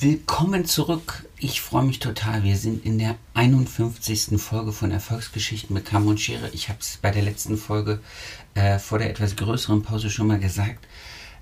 [0.00, 1.24] Willkommen zurück.
[1.38, 2.42] Ich freue mich total.
[2.42, 4.38] Wir sind in der 51.
[4.40, 6.50] Folge von Erfolgsgeschichten mit Kamm und Schere.
[6.52, 8.00] Ich habe es bei der letzten Folge
[8.54, 10.86] äh, vor der etwas größeren Pause schon mal gesagt.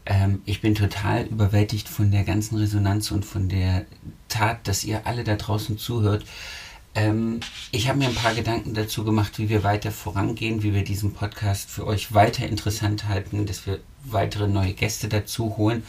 [0.07, 3.87] Ähm, ich bin total überwältigt von der ganzen Resonanz und von der
[4.29, 6.25] Tat, dass ihr alle da draußen zuhört.
[6.95, 7.41] Ähm,
[7.73, 11.13] ich habe mir ein paar Gedanken dazu gemacht, wie wir weiter vorangehen, wie wir diesen
[11.13, 15.83] Podcast für euch weiter interessant halten, dass wir weitere neue Gäste dazu holen.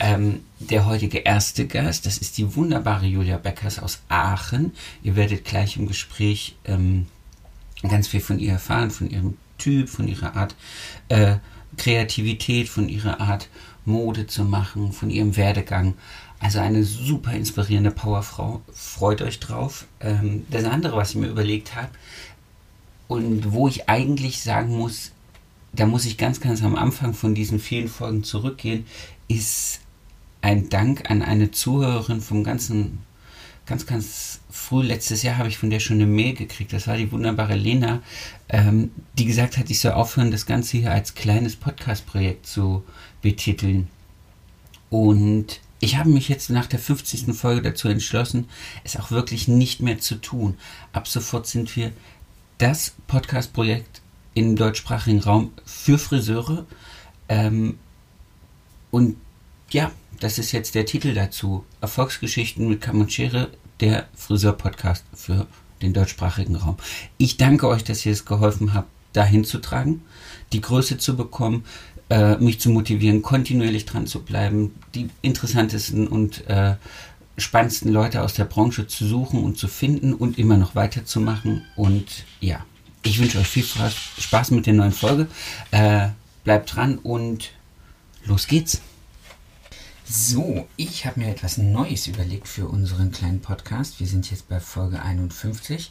[0.00, 4.72] Ähm, der heutige erste Gast, das ist die wunderbare Julia Beckers aus Aachen.
[5.02, 7.06] Ihr werdet gleich im Gespräch ähm,
[7.82, 10.56] ganz viel von ihr erfahren, von ihrem Typ, von ihrer Art
[11.08, 11.36] äh,
[11.76, 13.48] Kreativität, von ihrer Art
[13.84, 15.94] Mode zu machen, von ihrem Werdegang.
[16.40, 18.62] Also eine super inspirierende Powerfrau.
[18.72, 19.86] Freut euch drauf.
[20.00, 21.90] Ähm, das andere, was ich mir überlegt habe
[23.08, 25.12] und wo ich eigentlich sagen muss,
[25.72, 28.86] da muss ich ganz, ganz am Anfang von diesen vielen Folgen zurückgehen,
[29.26, 29.80] ist
[30.40, 33.00] ein Dank an eine Zuhörerin vom ganzen,
[33.66, 36.72] ganz, ganz früh letztes Jahr habe ich von der schon eine Mail gekriegt.
[36.72, 38.00] Das war die wunderbare Lena,
[38.48, 42.84] ähm, die gesagt hat, ich soll aufhören, das Ganze hier als kleines Podcast-Projekt zu
[43.22, 43.88] betiteln.
[44.90, 47.34] Und ich habe mich jetzt nach der 50.
[47.34, 48.48] Folge dazu entschlossen,
[48.84, 50.56] es auch wirklich nicht mehr zu tun.
[50.92, 51.92] Ab sofort sind wir
[52.58, 54.00] das Podcast-Projekt
[54.34, 56.66] im deutschsprachigen Raum für Friseure.
[57.28, 57.78] Ähm,
[58.90, 59.16] und
[59.70, 61.64] ja, das ist jetzt der Titel dazu.
[61.80, 65.46] Erfolgsgeschichten mit Kamunchere, der Friseur-Podcast für
[65.82, 66.76] den deutschsprachigen Raum.
[67.18, 70.02] Ich danke euch, dass ihr es geholfen habt, dahin zu tragen,
[70.52, 71.64] die Größe zu bekommen,
[72.10, 76.74] äh, mich zu motivieren, kontinuierlich dran zu bleiben, die interessantesten und äh,
[77.36, 81.64] spannendsten Leute aus der Branche zu suchen und zu finden und immer noch weiterzumachen.
[81.76, 82.64] Und ja,
[83.02, 85.28] ich wünsche euch viel Spaß mit der neuen Folge.
[85.70, 86.08] Äh,
[86.44, 87.50] bleibt dran und
[88.24, 88.80] los geht's.
[90.10, 94.00] So, ich habe mir etwas Neues überlegt für unseren kleinen Podcast.
[94.00, 95.90] Wir sind jetzt bei Folge 51.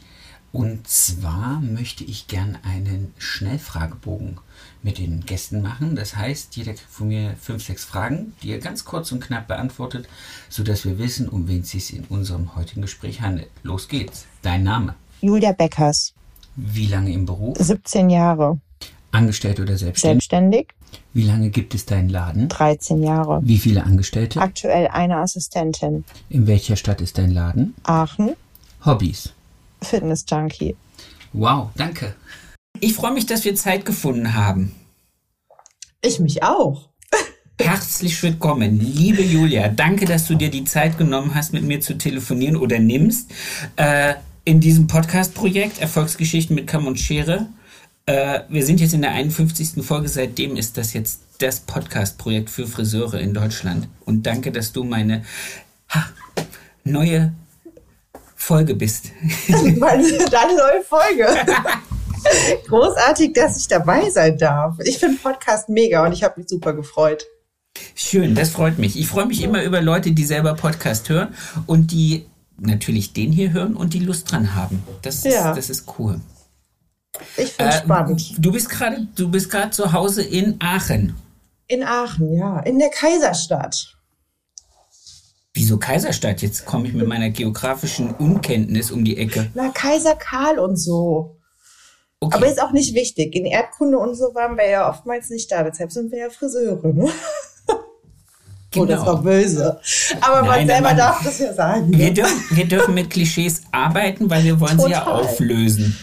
[0.50, 4.40] Und zwar möchte ich gern einen Schnellfragebogen
[4.82, 5.94] mit den Gästen machen.
[5.94, 9.46] Das heißt, jeder kriegt von mir fünf, sechs Fragen, die er ganz kurz und knapp
[9.46, 10.08] beantwortet,
[10.48, 13.50] sodass wir wissen, um wen es sich in unserem heutigen Gespräch handelt.
[13.62, 14.26] Los geht's.
[14.42, 14.96] Dein Name?
[15.20, 16.12] Julia Beckers.
[16.56, 17.56] Wie lange im Beruf?
[17.56, 18.58] 17 Jahre.
[19.10, 20.28] Angestellt oder selbstständig?
[20.28, 20.68] Selbstständig.
[21.14, 22.48] Wie lange gibt es deinen Laden?
[22.48, 23.40] 13 Jahre.
[23.42, 24.40] Wie viele Angestellte?
[24.40, 26.04] Aktuell eine Assistentin.
[26.28, 27.74] In welcher Stadt ist dein Laden?
[27.84, 28.36] Aachen.
[28.84, 29.32] Hobbys?
[29.82, 30.76] Fitness-Junkie.
[31.32, 32.14] Wow, danke.
[32.80, 34.72] Ich freue mich, dass wir Zeit gefunden haben.
[36.00, 36.88] Ich mich auch.
[37.60, 39.68] Herzlich willkommen, liebe Julia.
[39.68, 43.32] Danke, dass du dir die Zeit genommen hast, mit mir zu telefonieren oder nimmst.
[43.74, 44.14] Äh,
[44.44, 47.48] in diesem Podcast-Projekt Erfolgsgeschichten mit Kamm und Schere.
[48.08, 49.84] Äh, wir sind jetzt in der 51.
[49.84, 50.08] Folge.
[50.08, 53.86] Seitdem ist das jetzt das Podcast-Projekt für Friseure in Deutschland.
[54.06, 55.24] Und danke, dass du meine
[55.90, 56.06] ha,
[56.84, 57.34] neue
[58.34, 59.10] Folge bist.
[59.48, 61.26] Meine, deine neue Folge.
[62.68, 64.76] Großartig, dass ich dabei sein darf.
[64.84, 67.26] Ich finde Podcast mega und ich habe mich super gefreut.
[67.94, 68.98] Schön, das freut mich.
[68.98, 71.34] Ich freue mich immer über Leute, die selber Podcast hören
[71.66, 72.24] und die
[72.58, 74.82] natürlich den hier hören und die Lust dran haben.
[75.02, 75.50] Das, ja.
[75.50, 76.18] ist, das ist cool.
[77.36, 78.34] Ich finde äh, spannend.
[78.38, 81.14] Du bist gerade, du bist gerade zu Hause in Aachen.
[81.66, 83.94] In Aachen, ja, in der Kaiserstadt.
[85.54, 86.40] Wieso Kaiserstadt?
[86.40, 89.50] Jetzt komme ich mit meiner geografischen Unkenntnis um die Ecke.
[89.54, 91.38] Na, Kaiser Karl und so.
[92.20, 92.36] Okay.
[92.36, 93.34] Aber ist auch nicht wichtig.
[93.34, 95.62] In Erdkunde und so waren wir ja oftmals nicht da.
[95.62, 96.92] Deshalb sind wir ja Friseure.
[96.92, 97.04] Ne?
[97.04, 97.10] Genau.
[98.76, 99.80] Oh, das war böse.
[100.20, 101.90] Aber Nein, man selber man, darf das ja sagen.
[101.90, 102.12] Wir, ne?
[102.12, 104.86] dürfen, wir dürfen mit Klischees arbeiten, weil wir wollen Total.
[104.86, 105.96] sie ja auflösen.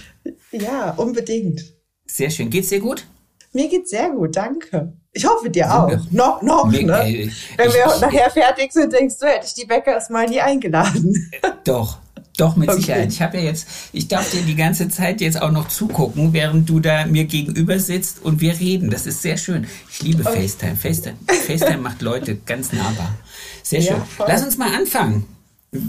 [0.62, 1.64] Ja, unbedingt.
[2.06, 2.50] Sehr schön.
[2.50, 3.06] Geht's dir gut?
[3.54, 4.94] Mir geht's sehr gut, danke.
[5.12, 5.98] Ich hoffe dir auch.
[6.12, 7.04] Noch, noch, Mir, ne?
[7.04, 10.42] Ey, Wenn wir ich, nachher fertig sind, denkst du, hätte ich die Bäckers mal nie
[10.42, 11.32] eingeladen.
[11.64, 12.00] Doch,
[12.38, 12.80] doch, mit okay.
[12.80, 13.14] Sicherheit.
[13.14, 16.70] Ich habe ja jetzt, ich darf dir die ganze Zeit jetzt auch noch zugucken, während
[16.70, 18.90] du da mir gegenüber sitzt und wir reden.
[18.90, 19.68] Das ist sehr schön.
[19.90, 20.42] Ich liebe okay.
[20.42, 20.76] FaceTime.
[20.76, 21.16] FaceTime.
[21.28, 23.16] FaceTime macht Leute ganz nahbar.
[23.64, 24.02] Sehr schön.
[24.20, 25.26] Ja, Lass uns mal anfangen.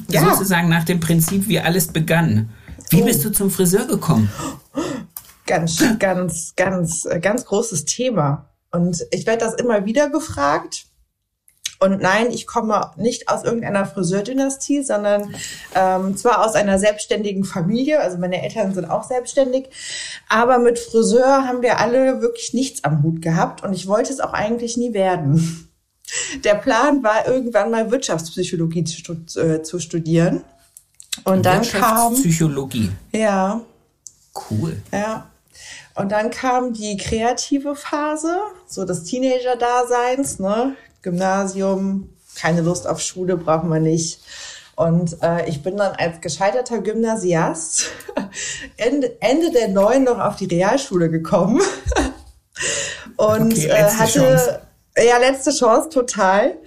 [0.09, 0.31] Ja.
[0.31, 2.51] Sozusagen nach dem Prinzip, wie alles begann.
[2.91, 3.05] Wie oh.
[3.05, 4.31] bist du zum Friseur gekommen?
[5.47, 8.49] Ganz, ganz, ganz, ganz großes Thema.
[8.73, 10.87] Und ich werde das immer wieder gefragt.
[11.79, 15.35] Und nein, ich komme nicht aus irgendeiner Friseurdynastie, sondern
[15.75, 19.69] ähm, zwar aus einer selbstständigen Familie, also meine Eltern sind auch selbstständig,
[20.29, 24.21] aber mit Friseur haben wir alle wirklich nichts am Hut gehabt und ich wollte es
[24.21, 25.69] auch eigentlich nie werden.
[26.45, 30.45] Der Plan war irgendwann mal Wirtschaftspsychologie zu, äh, zu studieren.
[31.25, 32.91] Und dann kam Psychologie.
[33.13, 33.61] Ja.
[34.51, 34.81] Cool.
[34.93, 35.27] Ja.
[35.95, 40.77] Und dann kam die kreative Phase, so des Teenager-Daseins, ne?
[41.01, 44.21] Gymnasium, keine Lust auf Schule, brauchen wir nicht.
[44.77, 47.91] Und äh, ich bin dann als gescheiterter Gymnasiast
[48.77, 51.63] Ende, Ende der Neun noch auf die Realschule gekommen
[53.17, 54.61] und okay, äh, hatte Chance.
[54.99, 56.59] ja letzte Chance total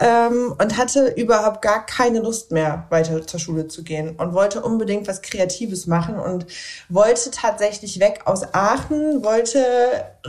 [0.00, 4.62] ähm, und hatte überhaupt gar keine Lust mehr, weiter zur Schule zu gehen und wollte
[4.62, 6.46] unbedingt was Kreatives machen und
[6.88, 9.64] wollte tatsächlich weg aus Aachen, wollte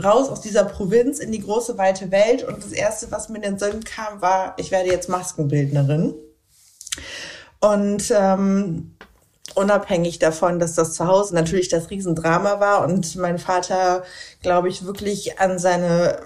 [0.02, 3.42] raus aus dieser Provinz in die große weite Welt und das erste, was mir in
[3.42, 6.14] den Sinn kam, war, ich werde jetzt Maskenbildnerin.
[7.60, 8.96] Und ähm,
[9.54, 14.02] unabhängig davon, dass das zu Hause natürlich das Riesendrama war und mein Vater,
[14.42, 16.18] glaube ich, wirklich an seine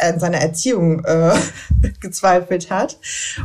[0.00, 1.34] an seiner Erziehung äh,
[2.00, 2.96] gezweifelt hat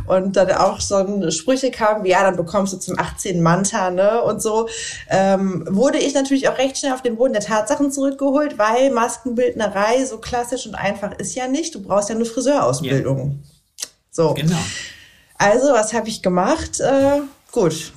[0.06, 3.90] und dann auch so ein Sprüche kam wie, ja, dann bekommst du zum 18 Manta,
[3.90, 4.68] ne, und so,
[5.08, 10.04] ähm, wurde ich natürlich auch recht schnell auf den Boden der Tatsachen zurückgeholt, weil Maskenbildnerei
[10.04, 11.74] so klassisch und einfach ist ja nicht.
[11.74, 13.42] Du brauchst ja eine Friseurausbildung.
[13.42, 13.88] Ja.
[14.10, 14.34] So.
[14.34, 14.58] Genau.
[15.38, 16.80] Also, was habe ich gemacht?
[16.80, 17.20] Äh,
[17.52, 17.92] gut,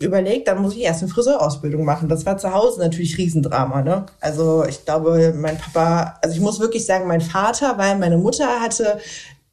[0.00, 2.08] überlegt, dann muss ich erst eine Friseurausbildung machen.
[2.08, 3.82] Das war zu Hause natürlich Riesendrama.
[3.82, 4.06] Ne?
[4.20, 8.60] Also ich glaube, mein Papa, also ich muss wirklich sagen, mein Vater, weil meine Mutter
[8.60, 8.98] hatte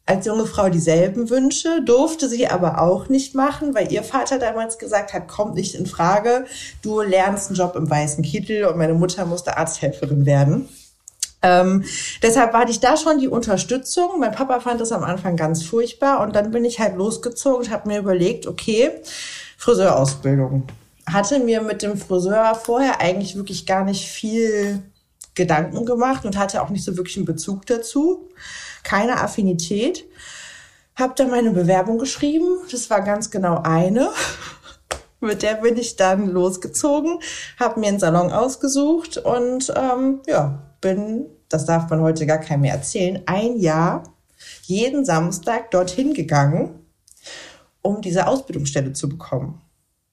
[0.06, 4.78] als junge Frau dieselben Wünsche, durfte sie aber auch nicht machen, weil ihr Vater damals
[4.78, 6.46] gesagt hat, kommt nicht in Frage,
[6.80, 10.66] du lernst einen Job im weißen Kittel und meine Mutter musste Arzthelferin werden.
[11.42, 11.84] Ähm,
[12.22, 14.18] deshalb hatte ich da schon die Unterstützung.
[14.18, 17.70] Mein Papa fand das am Anfang ganz furchtbar und dann bin ich halt losgezogen und
[17.70, 18.90] habe mir überlegt, okay,
[19.58, 20.64] Friseurausbildung.
[21.06, 24.82] Hatte mir mit dem Friseur vorher eigentlich wirklich gar nicht viel
[25.34, 28.28] Gedanken gemacht und hatte auch nicht so wirklich einen Bezug dazu.
[28.84, 30.04] Keine Affinität.
[30.96, 32.46] Hab da meine Bewerbung geschrieben.
[32.70, 34.10] Das war ganz genau eine.
[35.20, 37.18] mit der bin ich dann losgezogen,
[37.58, 42.60] habe mir einen Salon ausgesucht und ähm, ja, bin, das darf man heute gar keinem
[42.60, 44.04] mehr erzählen, ein Jahr
[44.62, 46.77] jeden Samstag dorthin gegangen
[47.82, 49.60] um diese Ausbildungsstelle zu bekommen.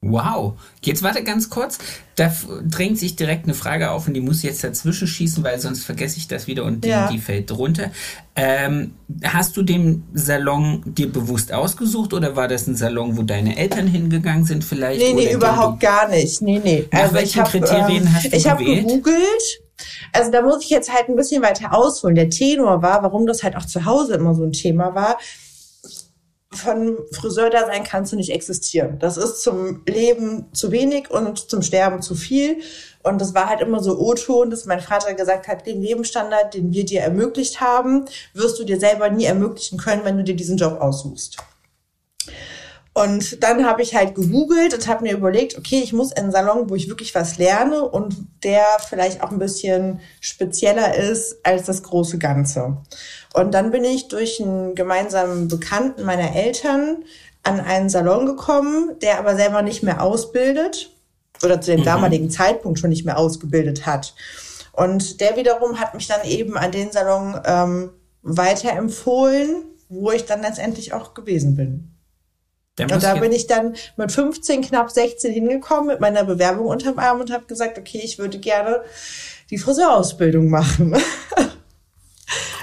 [0.08, 0.54] Wow.
[0.84, 1.80] Jetzt warte ganz kurz.
[2.16, 2.32] Da
[2.64, 5.84] drängt sich direkt eine Frage auf und die muss ich jetzt dazwischen schießen, weil sonst
[5.84, 7.10] vergesse ich das wieder und die, ja.
[7.10, 7.92] die fällt drunter.
[8.36, 13.58] Ähm, hast du den Salon dir bewusst ausgesucht oder war das ein Salon, wo deine
[13.58, 15.02] Eltern hingegangen sind vielleicht?
[15.02, 16.42] Nee, nee, überhaupt gar nicht.
[16.42, 16.88] Nee, nee.
[16.92, 19.16] Nach also welchen hab, Kriterien ähm, hast du Ich habe gegoogelt.
[20.14, 22.16] Also da muss ich jetzt halt ein bisschen weiter ausholen.
[22.16, 25.18] Der Tenor war, warum das halt auch zu Hause immer so ein Thema war
[26.56, 28.98] von Friseurdasein kannst du nicht existieren.
[29.00, 32.62] Das ist zum Leben zu wenig und zum Sterben zu viel.
[33.04, 36.74] Und das war halt immer so O-Ton, dass mein Vater gesagt hat, den Lebensstandard, den
[36.74, 40.58] wir dir ermöglicht haben, wirst du dir selber nie ermöglichen können, wenn du dir diesen
[40.58, 41.38] Job aussuchst.
[42.98, 46.32] Und dann habe ich halt gegoogelt und habe mir überlegt, okay, ich muss in einen
[46.32, 51.66] Salon, wo ich wirklich was lerne und der vielleicht auch ein bisschen spezieller ist als
[51.66, 52.78] das große Ganze.
[53.34, 57.04] Und dann bin ich durch einen gemeinsamen Bekannten meiner Eltern
[57.44, 60.90] an einen Salon gekommen, der aber selber nicht mehr ausbildet
[61.44, 61.86] oder zu dem mhm.
[61.86, 64.16] damaligen Zeitpunkt schon nicht mehr ausgebildet hat.
[64.72, 67.90] Und der wiederum hat mich dann eben an den Salon ähm,
[68.22, 71.95] weiterempfohlen, wo ich dann letztendlich auch gewesen bin.
[72.80, 77.22] Und da bin ich dann mit 15, knapp 16 hingekommen mit meiner Bewerbung unterm Arm
[77.22, 78.82] und habe gesagt, okay, ich würde gerne
[79.50, 80.96] die Friseurausbildung machen.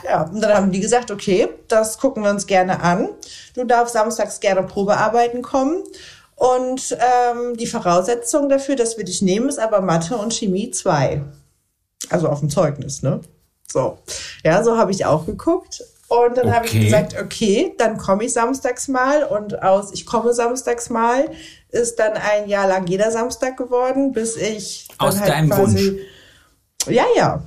[0.05, 3.09] Ja, und dann haben die gesagt, okay, das gucken wir uns gerne an.
[3.55, 5.85] Du darfst samstags gerne Probearbeiten kommen.
[6.35, 11.23] Und ähm, die Voraussetzung dafür, dass wir dich nehmen, ist aber Mathe und Chemie 2.
[12.11, 13.21] Also auf dem Zeugnis, ne?
[13.71, 13.99] So.
[14.45, 15.85] Ja, so habe ich auch geguckt.
[16.13, 16.55] Und dann okay.
[16.55, 19.25] habe ich gesagt, okay, dann komme ich samstags mal.
[19.25, 21.31] Und aus ich komme samstags mal
[21.71, 24.89] ist dann ein Jahr lang jeder Samstag geworden, bis ich.
[24.99, 26.01] Aus halt deinem quasi, Wunsch.
[26.89, 27.43] Ja, ja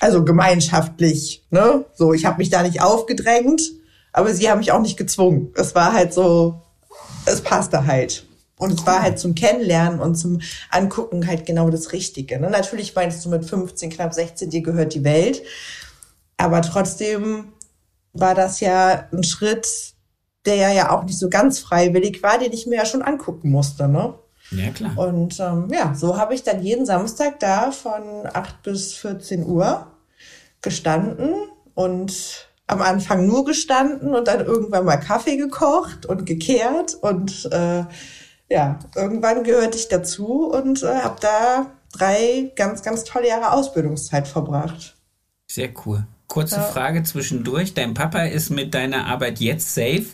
[0.00, 1.84] also gemeinschaftlich, ne?
[1.94, 3.62] So, ich habe mich da nicht aufgedrängt,
[4.12, 5.52] aber sie haben mich auch nicht gezwungen.
[5.54, 6.62] Es war halt so,
[7.26, 8.24] es passte halt.
[8.56, 10.40] Und es war halt zum Kennenlernen und zum
[10.70, 12.38] Angucken halt genau das Richtige.
[12.38, 12.50] Ne?
[12.50, 15.42] Natürlich meinst du mit 15, knapp 16, dir gehört die Welt.
[16.40, 17.52] Aber trotzdem
[18.12, 19.94] war das ja ein Schritt,
[20.46, 23.88] der ja auch nicht so ganz freiwillig war, den ich mir ja schon angucken musste.
[23.88, 24.14] Ne?
[24.50, 24.96] Ja, klar.
[24.96, 29.86] Und ähm, ja, so habe ich dann jeden Samstag da von 8 bis 14 Uhr
[30.62, 31.34] gestanden
[31.74, 37.84] und am Anfang nur gestanden und dann irgendwann mal Kaffee gekocht und gekehrt und äh,
[38.48, 44.26] ja, irgendwann gehörte ich dazu und äh, habe da drei ganz, ganz tolle Jahre Ausbildungszeit
[44.26, 44.96] verbracht.
[45.48, 46.06] Sehr cool.
[46.30, 46.62] Kurze ja.
[46.62, 47.74] Frage zwischendurch.
[47.74, 50.06] Dein Papa ist mit deiner Arbeit jetzt safe?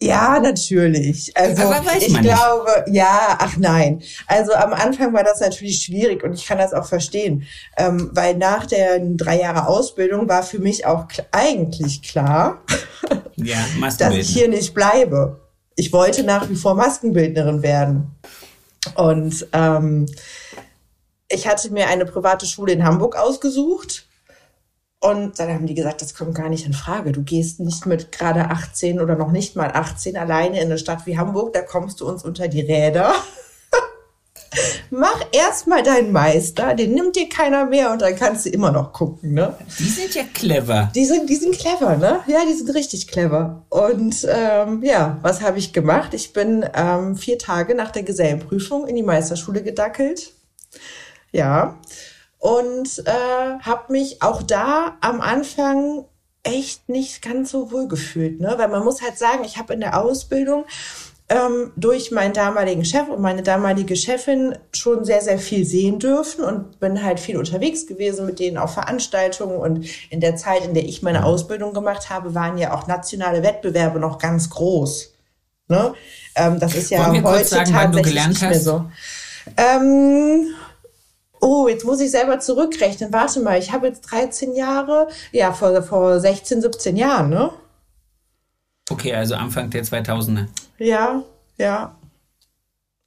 [0.00, 1.36] Ja, natürlich.
[1.36, 1.62] Also
[1.98, 2.96] ich glaube, nicht.
[2.96, 4.02] ja, ach nein.
[4.26, 7.44] Also am Anfang war das natürlich schwierig und ich kann das auch verstehen,
[7.76, 12.62] ähm, weil nach der drei Jahre Ausbildung war für mich auch eigentlich klar,
[13.36, 13.58] ja,
[13.98, 15.40] dass ich hier nicht bleibe.
[15.76, 18.14] Ich wollte nach wie vor Maskenbildnerin werden
[18.94, 20.06] und ähm,
[21.28, 24.05] ich hatte mir eine private Schule in Hamburg ausgesucht
[25.00, 27.12] und dann haben die gesagt, das kommt gar nicht in Frage.
[27.12, 31.06] Du gehst nicht mit gerade 18 oder noch nicht mal 18 alleine in eine Stadt
[31.06, 33.12] wie Hamburg, da kommst du uns unter die Räder.
[34.90, 38.92] Mach erstmal deinen Meister, den nimmt dir keiner mehr und dann kannst du immer noch
[38.94, 39.54] gucken, ne?
[39.78, 40.90] Die sind ja clever.
[40.94, 42.20] Die sind, die sind clever, ne?
[42.26, 43.64] Ja, die sind richtig clever.
[43.68, 46.14] Und ähm, ja, was habe ich gemacht?
[46.14, 50.32] Ich bin ähm, vier Tage nach der Gesellenprüfung in die Meisterschule gedackelt.
[51.32, 51.76] Ja
[52.38, 56.04] und äh, habe mich auch da am Anfang
[56.42, 58.54] echt nicht ganz so wohl gefühlt, ne?
[58.56, 60.64] Weil man muss halt sagen, ich habe in der Ausbildung
[61.28, 66.44] ähm, durch meinen damaligen Chef und meine damalige Chefin schon sehr, sehr viel sehen dürfen
[66.44, 70.74] und bin halt viel unterwegs gewesen mit denen auf Veranstaltungen und in der Zeit, in
[70.74, 75.14] der ich meine Ausbildung gemacht habe, waren ja auch nationale Wettbewerbe noch ganz groß.
[75.68, 75.94] Ne?
[76.36, 78.84] Ähm, das ist ja heute sagen, tatsächlich nicht mehr so.
[79.56, 80.54] Ähm,
[81.40, 83.12] Oh, jetzt muss ich selber zurückrechnen.
[83.12, 87.50] Warte mal, ich habe jetzt 13 Jahre, ja, vor, vor 16, 17 Jahren, ne?
[88.90, 90.46] Okay, also Anfang der 2000er.
[90.78, 91.22] Ja,
[91.58, 91.96] ja.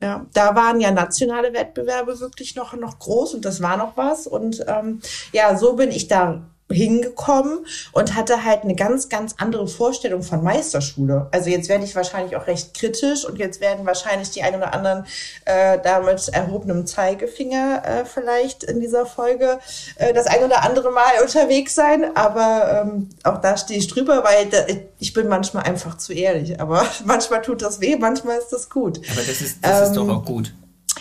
[0.02, 4.28] Ja, da waren ja nationale Wettbewerbe wirklich noch, noch groß und das war noch was.
[4.28, 5.02] Und ähm,
[5.34, 10.44] ja, so bin ich da hingekommen und hatte halt eine ganz, ganz andere Vorstellung von
[10.44, 11.28] Meisterschule.
[11.32, 14.74] Also jetzt werde ich wahrscheinlich auch recht kritisch und jetzt werden wahrscheinlich die einen oder
[14.74, 15.06] anderen
[15.46, 19.60] äh, damit erhobenem Zeigefinger äh, vielleicht in dieser Folge
[19.96, 22.16] äh, das ein oder andere Mal unterwegs sein.
[22.16, 24.66] Aber ähm, auch da stehe ich drüber, weil da,
[25.00, 26.60] ich bin manchmal einfach zu ehrlich.
[26.62, 29.00] Aber manchmal tut das weh, manchmal ist das gut.
[29.12, 30.54] Aber das ist, das ähm, ist doch ähm, auch gut.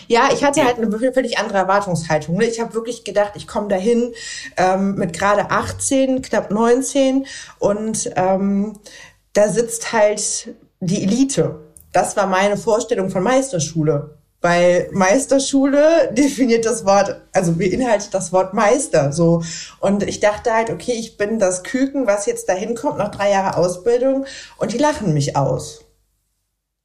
[0.09, 2.37] Ja, ich hatte halt eine völlig andere Erwartungshaltung.
[2.39, 2.47] Ne?
[2.47, 4.15] Ich habe wirklich gedacht, ich komme dahin
[4.57, 7.27] ähm, mit gerade 18, knapp 19
[7.59, 8.79] und ähm,
[9.35, 11.61] da sitzt halt die Elite.
[11.93, 14.19] Das war meine Vorstellung von Meisterschule.
[14.41, 19.43] Weil Meisterschule definiert das Wort, also beinhaltet das Wort Meister, so.
[19.81, 23.31] Und ich dachte halt, okay, ich bin das Küken, was jetzt dahin kommt nach drei
[23.33, 25.85] Jahren Ausbildung und die lachen mich aus.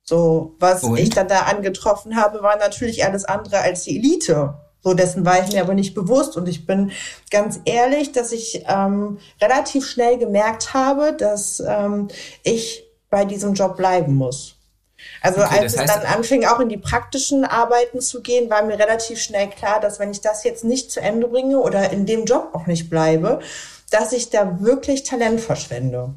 [0.04, 0.98] So, was Und?
[0.98, 4.56] ich dann da angetroffen habe, war natürlich alles andere als die Elite.
[4.82, 6.36] So, dessen war ich mir aber nicht bewusst.
[6.36, 6.92] Und ich bin
[7.32, 12.10] ganz ehrlich, dass ich ähm, relativ schnell gemerkt habe, dass ähm,
[12.44, 14.58] ich bei diesem Job bleiben muss.
[15.22, 18.78] Also okay, als es dann anfing, auch in die praktischen Arbeiten zu gehen, war mir
[18.78, 22.26] relativ schnell klar, dass wenn ich das jetzt nicht zu Ende bringe oder in dem
[22.26, 23.40] Job auch nicht bleibe,
[23.90, 26.14] dass ich da wirklich Talent verschwende.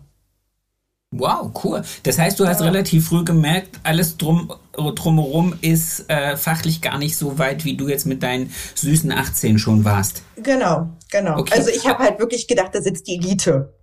[1.18, 1.82] Wow, cool.
[2.02, 2.66] Das heißt, du hast ja.
[2.66, 7.88] relativ früh gemerkt, alles drum, drumherum ist äh, fachlich gar nicht so weit, wie du
[7.88, 10.22] jetzt mit deinen süßen 18 schon warst.
[10.36, 11.38] Genau, genau.
[11.38, 11.54] Okay.
[11.56, 13.74] Also ich habe halt wirklich gedacht, da sitzt die Elite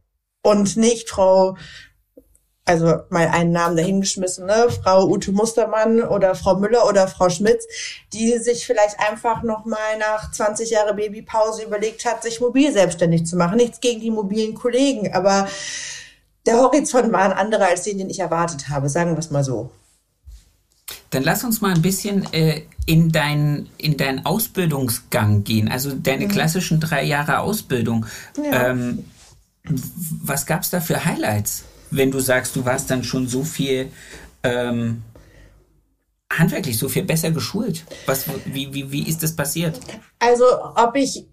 [0.43, 1.55] und nicht Frau,
[2.65, 4.67] also mal einen Namen dahingeschmissen, ne?
[4.83, 7.65] Frau Ute Mustermann oder Frau Müller oder Frau Schmitz,
[8.13, 13.25] die sich vielleicht einfach noch mal nach 20 Jahre Babypause überlegt hat, sich mobil selbstständig
[13.25, 13.57] zu machen.
[13.57, 15.47] Nichts gegen die mobilen Kollegen, aber
[16.45, 19.43] der Horizont war ein anderer als den, den ich erwartet habe, sagen wir es mal
[19.43, 19.71] so.
[21.09, 26.25] Dann lass uns mal ein bisschen äh, in, dein, in deinen Ausbildungsgang gehen, also deine
[26.25, 26.29] mhm.
[26.31, 28.05] klassischen drei Jahre Ausbildung.
[28.37, 28.69] Ja.
[28.69, 29.05] Ähm,
[29.63, 33.91] was gab es da für Highlights, wenn du sagst, du warst dann schon so viel
[34.43, 35.03] ähm,
[36.31, 37.85] handwerklich, so viel besser geschult?
[38.05, 39.79] Was, wie, wie, wie ist das passiert?
[40.19, 40.43] Also,
[40.75, 41.25] ob ich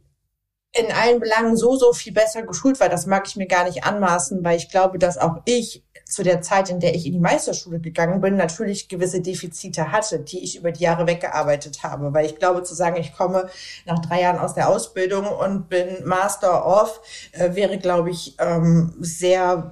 [0.73, 3.85] in allen Belangen so, so viel besser geschult war, das mag ich mir gar nicht
[3.85, 7.21] anmaßen, weil ich glaube, dass auch ich zu der Zeit, in der ich in die
[7.21, 12.12] Meisterschule gegangen bin, natürlich gewisse Defizite hatte, die ich über die Jahre weggearbeitet habe.
[12.12, 13.49] Weil ich glaube, zu sagen, ich komme
[13.87, 17.00] nach drei Jahren aus der Ausbildung und bin Master of,
[17.33, 19.71] äh, wäre, glaube ich, ähm, sehr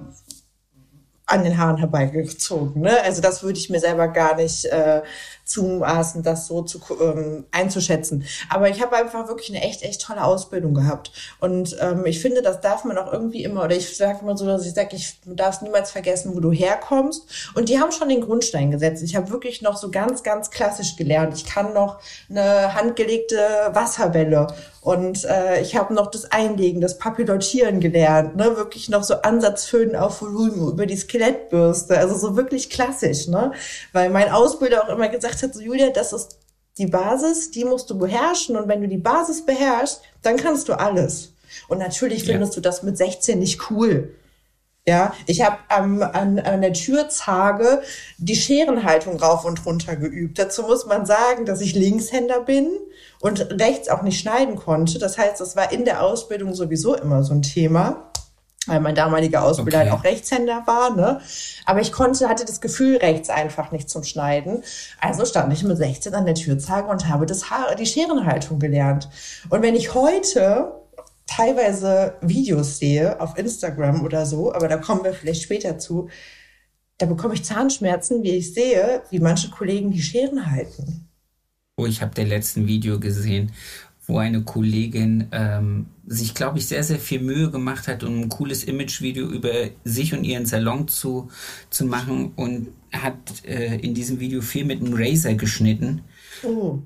[1.29, 2.81] an den Haaren herbeigezogen.
[2.81, 3.01] Ne?
[3.03, 5.01] Also das würde ich mir selber gar nicht äh,
[5.45, 8.25] zumaßen, das so zu, ähm, einzuschätzen.
[8.49, 11.11] Aber ich habe einfach wirklich eine echt, echt tolle Ausbildung gehabt.
[11.39, 14.45] Und ähm, ich finde, das darf man auch irgendwie immer, oder ich sage immer so,
[14.45, 17.51] dass ich sage, ich du darfst niemals vergessen, wo du herkommst.
[17.55, 19.03] Und die haben schon den Grundstein gesetzt.
[19.03, 21.35] Ich habe wirklich noch so ganz, ganz klassisch gelernt.
[21.35, 23.37] Ich kann noch eine handgelegte
[23.73, 24.47] Wasserwelle
[24.89, 28.57] und äh, ich habe noch das Einlegen, das Papillotieren gelernt, ne?
[28.57, 33.51] wirklich noch so Ansatzföhnen auf Volumen über die Skelettbürste, also so wirklich klassisch, ne?
[33.93, 36.39] Weil mein Ausbilder auch immer gesagt hat, so Julia, das ist
[36.79, 40.73] die Basis, die musst du beherrschen und wenn du die Basis beherrschst, dann kannst du
[40.73, 41.33] alles.
[41.67, 42.55] Und natürlich findest ja.
[42.55, 44.15] du das mit 16 nicht cool.
[44.89, 47.83] Ja, ich habe ähm, an, an der Türzage
[48.17, 50.39] die Scherenhaltung rauf und runter geübt.
[50.39, 52.71] Dazu muss man sagen, dass ich Linkshänder bin
[53.19, 54.97] und rechts auch nicht schneiden konnte.
[54.97, 58.09] Das heißt, das war in der Ausbildung sowieso immer so ein Thema
[58.65, 59.89] weil mein damaliger Ausbilder okay.
[59.89, 61.21] halt auch Rechtshänder war, ne?
[61.65, 64.63] Aber ich konnte, hatte das Gefühl rechts einfach nicht zum Schneiden.
[64.99, 69.09] Also stand ich mit 16 an der Türzage und habe das Haar, die Scherenhaltung gelernt.
[69.49, 70.73] Und wenn ich heute
[71.29, 76.09] teilweise Videos sehe auf Instagram oder so, aber da kommen wir vielleicht später zu,
[76.97, 81.07] da bekomme ich Zahnschmerzen, wie ich sehe, wie manche Kollegen die Scheren halten.
[81.77, 83.51] Oh, ich habe der letzten Video gesehen,
[84.05, 88.29] wo eine Kollegin ähm, sich, glaube ich, sehr, sehr viel Mühe gemacht hat, um ein
[88.29, 91.29] cooles Imagevideo über sich und ihren Salon zu,
[91.69, 96.01] zu machen und hat äh, in diesem Video viel mit einem Razer geschnitten.
[96.43, 96.79] Oh.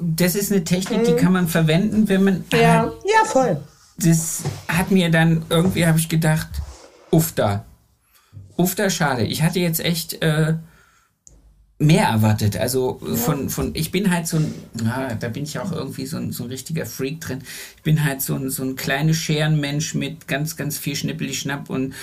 [0.00, 1.16] Das ist eine Technik, die mhm.
[1.16, 2.44] kann man verwenden, wenn man.
[2.52, 3.60] Ja, äh, ja, voll.
[3.98, 6.48] Das hat mir dann irgendwie, habe ich gedacht,
[7.10, 7.64] uff da.
[8.56, 9.24] Uff da, schade.
[9.24, 10.22] Ich hatte jetzt echt.
[10.22, 10.54] Äh,
[11.78, 12.56] mehr erwartet.
[12.56, 13.14] Also ja.
[13.14, 14.52] von, von, ich bin halt so ein,
[14.84, 17.40] ja, da bin ich auch irgendwie so ein, so ein richtiger Freak drin.
[17.76, 21.94] Ich bin halt so ein, so ein kleiner Scherenmensch mit ganz, ganz viel Schnippeli-Schnapp und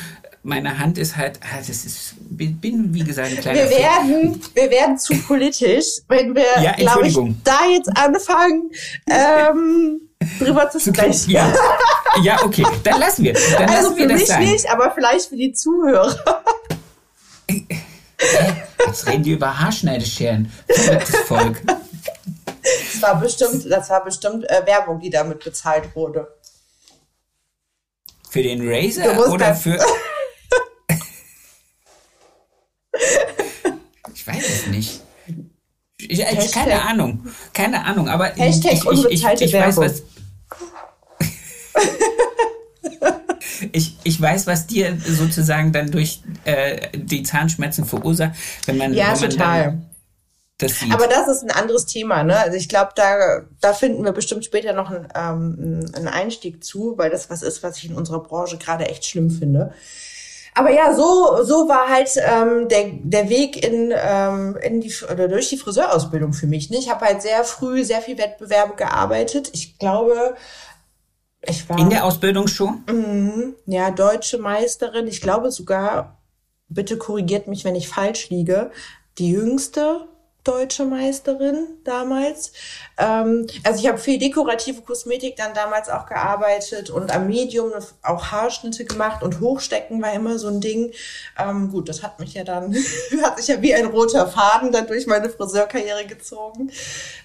[0.46, 4.70] meine Hand ist halt, ah, das ist, bin wie gesagt ein kleiner Wir werden, wir
[4.70, 8.70] werden zu politisch, wenn wir, ja, glaube ich, da jetzt anfangen,
[9.10, 10.02] ähm,
[10.40, 11.32] drüber zu sprechen.
[11.32, 11.52] Ja.
[12.22, 13.34] ja, okay, dann lassen wir.
[13.34, 14.44] Dann also lassen wir für das mich sein.
[14.44, 16.44] nicht, aber vielleicht für die Zuhörer.
[17.48, 20.52] Jetzt reden die über Haarschneidescheren.
[20.70, 21.62] Verrücktes Volk.
[21.66, 26.28] Das war bestimmt, das war bestimmt äh, Werbung, die damit bezahlt wurde.
[28.30, 29.80] Für den Razer oder für.
[34.14, 35.02] ich weiß es nicht.
[36.10, 37.28] Ich, ich, keine Ahnung.
[37.54, 40.04] Keine Ahnung, aber Hashtag ich, ich, ich, ich weiß, was.
[43.72, 48.34] ich, ich weiß, was dir sozusagen dann durch äh, die Zahnschmerzen verursacht,
[48.66, 48.94] wenn man.
[48.94, 49.82] Ja, wenn man total.
[50.58, 52.38] Das Aber das ist ein anderes Thema, ne?
[52.38, 56.98] Also ich glaube, da, da finden wir bestimmt später noch einen, ähm, einen Einstieg zu,
[56.98, 59.74] weil das was ist, was ich in unserer Branche gerade echt schlimm finde.
[60.57, 65.27] Aber ja, so, so war halt ähm, der, der Weg in, ähm, in die, oder
[65.27, 66.70] durch die Friseurausbildung für mich.
[66.70, 66.77] Ne?
[66.77, 69.50] Ich habe halt sehr früh sehr viel Wettbewerbe gearbeitet.
[69.53, 70.35] Ich glaube,
[71.41, 72.83] ich war, in der Ausbildung schon?
[72.89, 75.07] Mhm, ja, deutsche Meisterin.
[75.07, 76.22] Ich glaube sogar,
[76.70, 78.72] bitte korrigiert mich, wenn ich falsch liege,
[79.18, 80.07] die jüngste
[80.46, 82.53] deutsche Meisterin damals.
[82.98, 87.72] Ähm, also ich habe viel dekorative Kosmetik dann damals auch gearbeitet und am Medium
[88.03, 90.92] auch Haarschnitte gemacht und Hochstecken war immer so ein Ding.
[91.38, 92.74] Ähm, gut, das hat mich ja dann,
[93.24, 96.72] hat sich ja wie ein roter Faden dann durch meine Friseurkarriere gezogen.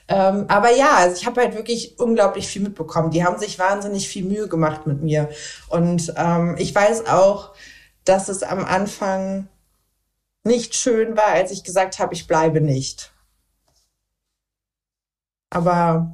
[0.09, 3.11] Ähm, aber ja, also ich habe halt wirklich unglaublich viel mitbekommen.
[3.11, 5.28] Die haben sich wahnsinnig viel Mühe gemacht mit mir.
[5.68, 7.52] Und ähm, ich weiß auch,
[8.04, 9.48] dass es am Anfang
[10.44, 13.12] nicht schön war, als ich gesagt habe, ich bleibe nicht.
[15.50, 16.12] Aber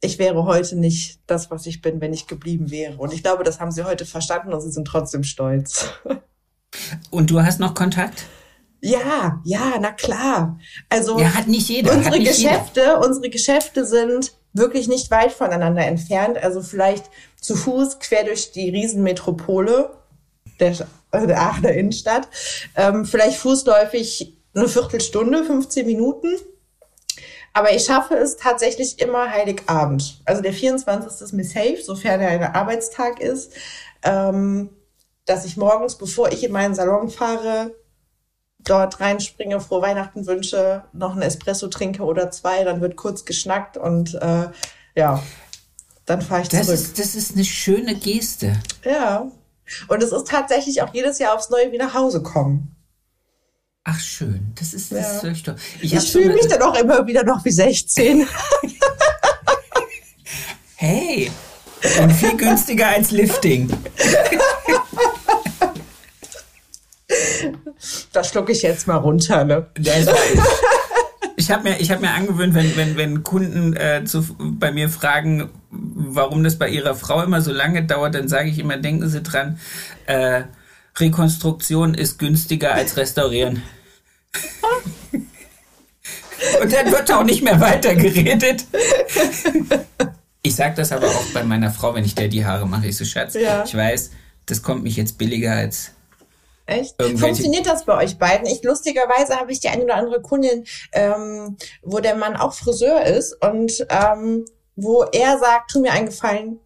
[0.00, 2.96] ich wäre heute nicht das, was ich bin, wenn ich geblieben wäre.
[2.96, 5.90] Und ich glaube, das haben sie heute verstanden und sie sind trotzdem stolz.
[7.10, 8.24] Und du hast noch Kontakt?
[8.80, 10.58] Ja, ja, na klar.
[10.90, 11.92] Also ja, hat nicht jeder.
[11.92, 13.00] Unsere nicht Geschäfte, jeder.
[13.00, 16.36] unsere Geschäfte sind wirklich nicht weit voneinander entfernt.
[16.36, 17.08] Also vielleicht
[17.40, 19.90] zu Fuß quer durch die Riesenmetropole
[20.60, 20.76] der,
[21.20, 22.28] der Aachener Innenstadt.
[22.76, 26.28] Ähm, vielleicht fußläufig eine Viertelstunde, 15 Minuten.
[27.52, 30.20] Aber ich schaffe es tatsächlich immer Heiligabend.
[30.24, 31.20] Also der 24.
[31.20, 33.52] ist mir safe, sofern er ein Arbeitstag ist.
[34.02, 34.70] Ähm,
[35.24, 37.74] dass ich morgens, bevor ich in meinen Salon fahre,
[38.58, 43.76] dort reinspringe, frohe Weihnachten wünsche, noch einen Espresso trinke oder zwei, dann wird kurz geschnackt
[43.76, 44.48] und äh,
[44.96, 45.22] ja,
[46.06, 46.74] dann fahre ich das zurück.
[46.78, 48.60] Ist, das ist eine schöne Geste.
[48.84, 49.30] Ja.
[49.88, 52.74] Und es ist tatsächlich auch jedes Jahr aufs Neue wie nach Hause kommen.
[53.84, 55.30] Ach schön, das ist das ja.
[55.30, 58.26] ist Ich, ich fühle mich dann auch immer wieder noch wie 16.
[60.76, 61.30] hey,
[62.00, 63.70] und viel günstiger als Lifting.
[68.12, 69.66] Das schlucke ich jetzt mal runter, ne?
[69.74, 70.06] Das ich
[71.50, 76.44] habe mir, hab mir angewöhnt, wenn, wenn, wenn Kunden äh, zu, bei mir fragen, warum
[76.44, 79.58] das bei ihrer Frau immer so lange dauert, dann sage ich immer, denken Sie dran,
[80.06, 80.42] äh,
[80.96, 83.62] Rekonstruktion ist günstiger als restaurieren.
[86.62, 88.64] Und dann wird auch nicht mehr weiter geredet.
[90.42, 92.86] Ich sage das aber auch bei meiner Frau, wenn ich der die Haare mache.
[92.86, 93.64] Ich so, Schatz, ja.
[93.64, 94.10] ich weiß,
[94.46, 95.92] das kommt mich jetzt billiger als
[96.66, 97.00] Echt?
[97.02, 98.46] Funktioniert das bei euch beiden?
[98.46, 103.02] Ich lustigerweise habe ich die eine oder andere Kundin, ähm, wo der Mann auch Friseur
[103.04, 104.46] ist und ähm,
[104.76, 106.58] wo er sagt, tu mir einen Gefallen,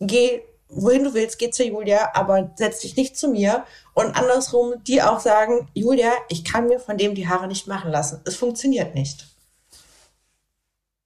[0.00, 3.64] geh wohin du willst, geh zu Julia, aber setz dich nicht zu mir.
[3.94, 7.90] Und andersrum, die auch sagen, Julia, ich kann mir von dem die Haare nicht machen
[7.90, 8.20] lassen.
[8.24, 9.26] Es funktioniert nicht.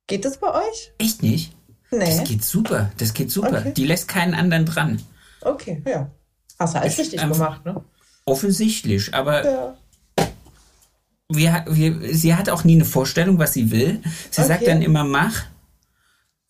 [0.06, 0.92] Geht das bei euch?
[0.98, 1.52] Echt nicht?
[1.90, 2.00] Nee.
[2.00, 2.90] Das geht super.
[2.98, 3.60] Das geht super.
[3.60, 3.72] Okay.
[3.72, 5.02] Die lässt keinen anderen dran.
[5.42, 6.10] Okay, ja.
[6.58, 7.84] Hast du alles richtig ähm, gemacht, ne?
[8.24, 9.76] Offensichtlich, aber ja.
[11.28, 14.00] wir, wir, sie hat auch nie eine Vorstellung, was sie will.
[14.30, 14.48] Sie okay.
[14.48, 15.44] sagt dann immer, mach.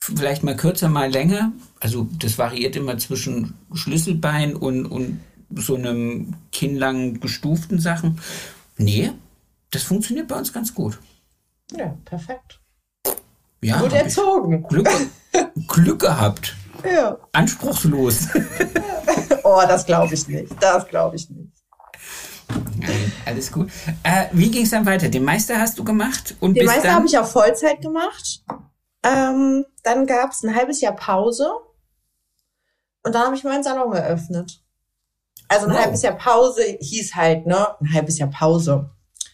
[0.04, 1.52] Vielleicht mal kürzer, mal länger.
[1.78, 5.20] Also das variiert immer zwischen Schlüsselbein und, und
[5.54, 8.20] so einem kinnlangen gestuften Sachen.
[8.76, 9.12] Nee,
[9.70, 10.98] das funktioniert bei uns ganz gut.
[11.76, 12.60] Ja, perfekt.
[13.62, 14.64] Ja, gut erzogen.
[14.64, 14.88] Glück,
[15.68, 16.56] Glück gehabt.
[16.84, 17.16] Ja.
[17.32, 18.28] Anspruchslos.
[19.44, 20.52] oh, das glaube ich nicht.
[20.60, 21.61] Das glaube ich nicht.
[22.78, 23.70] Nein, alles gut.
[24.02, 25.08] Äh, wie ging es dann weiter?
[25.08, 26.36] Den Meister hast du gemacht?
[26.40, 28.44] Und Den Meister habe ich auf Vollzeit gemacht.
[29.04, 31.50] Ähm, dann gab es ein halbes Jahr Pause.
[33.02, 34.62] Und dann habe ich meinen Salon eröffnet.
[35.48, 35.80] Also ein wow.
[35.80, 37.68] halbes Jahr Pause hieß halt, ne?
[37.80, 38.90] Ein halbes Jahr Pause.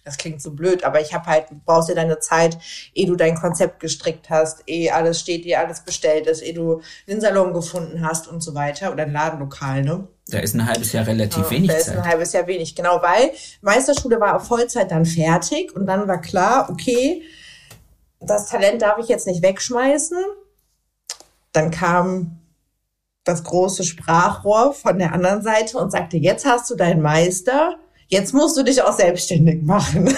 [0.08, 2.56] Das klingt so blöd, aber ich habe halt, du brauchst ja deine Zeit,
[2.94, 6.80] ehe du dein Konzept gestrickt hast, ehe alles steht, ehe alles bestellt ist, ehe du
[7.06, 10.08] den Salon gefunden hast und so weiter oder ein Ladenlokal, ne?
[10.28, 11.88] Da ist ein halbes Jahr relativ ja, wenig da Zeit.
[11.88, 15.84] Da ist ein halbes Jahr wenig, genau, weil Meisterschule war auf Vollzeit dann fertig und
[15.84, 17.22] dann war klar, okay,
[18.18, 20.16] das Talent darf ich jetzt nicht wegschmeißen.
[21.52, 22.40] Dann kam
[23.24, 27.76] das große Sprachrohr von der anderen Seite und sagte, jetzt hast du deinen Meister,
[28.08, 30.14] jetzt musst du dich auch selbstständig machen.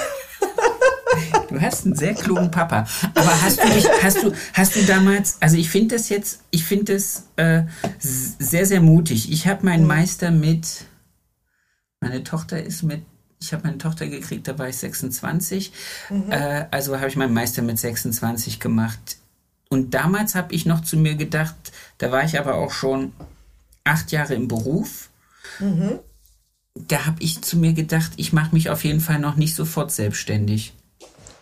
[1.48, 2.86] Du hast einen sehr klugen Papa.
[3.14, 6.64] Aber hast du dich, hast du, hast du damals, also ich finde das jetzt, ich
[6.64, 7.64] finde das äh,
[7.98, 9.32] sehr, sehr mutig.
[9.32, 9.88] Ich habe meinen mhm.
[9.88, 10.84] Meister mit,
[12.00, 13.02] meine Tochter ist mit,
[13.40, 15.72] ich habe meine Tochter gekriegt, da war ich 26.
[16.08, 16.30] Mhm.
[16.30, 19.16] Äh, also habe ich meinen Meister mit 26 gemacht.
[19.68, 21.56] Und damals habe ich noch zu mir gedacht,
[21.98, 23.12] da war ich aber auch schon
[23.82, 25.10] acht Jahre im Beruf.
[25.58, 25.98] Mhm.
[26.74, 29.90] Da habe ich zu mir gedacht, ich mache mich auf jeden Fall noch nicht sofort
[29.90, 30.72] selbstständig.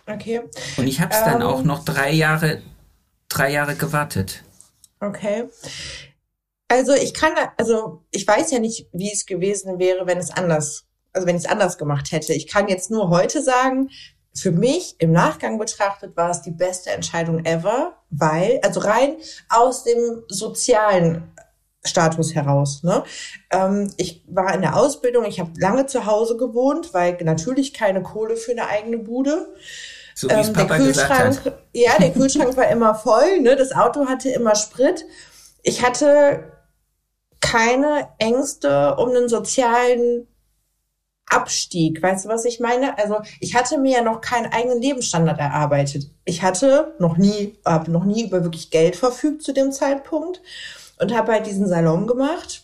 [0.07, 0.41] Okay.
[0.77, 2.61] Und ich habe es ähm, dann auch noch drei Jahre,
[3.27, 4.43] drei Jahre gewartet.
[4.99, 5.45] Okay.
[6.67, 10.85] Also ich kann, also ich weiß ja nicht, wie es gewesen wäre, wenn es anders,
[11.13, 12.33] also wenn ich es anders gemacht hätte.
[12.33, 13.89] Ich kann jetzt nur heute sagen,
[14.35, 19.17] für mich im Nachgang betrachtet war es die beste Entscheidung ever, weil, also rein
[19.49, 21.31] aus dem sozialen
[21.83, 22.83] Status heraus.
[22.83, 23.03] Ne?
[23.51, 28.03] Ähm, ich war in der Ausbildung, ich habe lange zu Hause gewohnt, weil natürlich keine
[28.03, 29.53] Kohle für eine eigene Bude.
[30.13, 33.55] So wie ähm, Papa der Kühlschrank, Ja, der Kühlschrank war immer voll, ne?
[33.55, 35.05] das Auto hatte immer Sprit.
[35.63, 36.51] Ich hatte
[37.39, 40.27] keine Ängste um einen sozialen
[41.27, 42.01] Abstieg.
[42.01, 42.97] Weißt du, was ich meine?
[42.97, 46.11] Also ich hatte mir ja noch keinen eigenen Lebensstandard erarbeitet.
[46.25, 50.41] Ich hatte noch nie, habe noch nie über wirklich Geld verfügt zu dem Zeitpunkt
[50.99, 52.63] und habe halt diesen Salon gemacht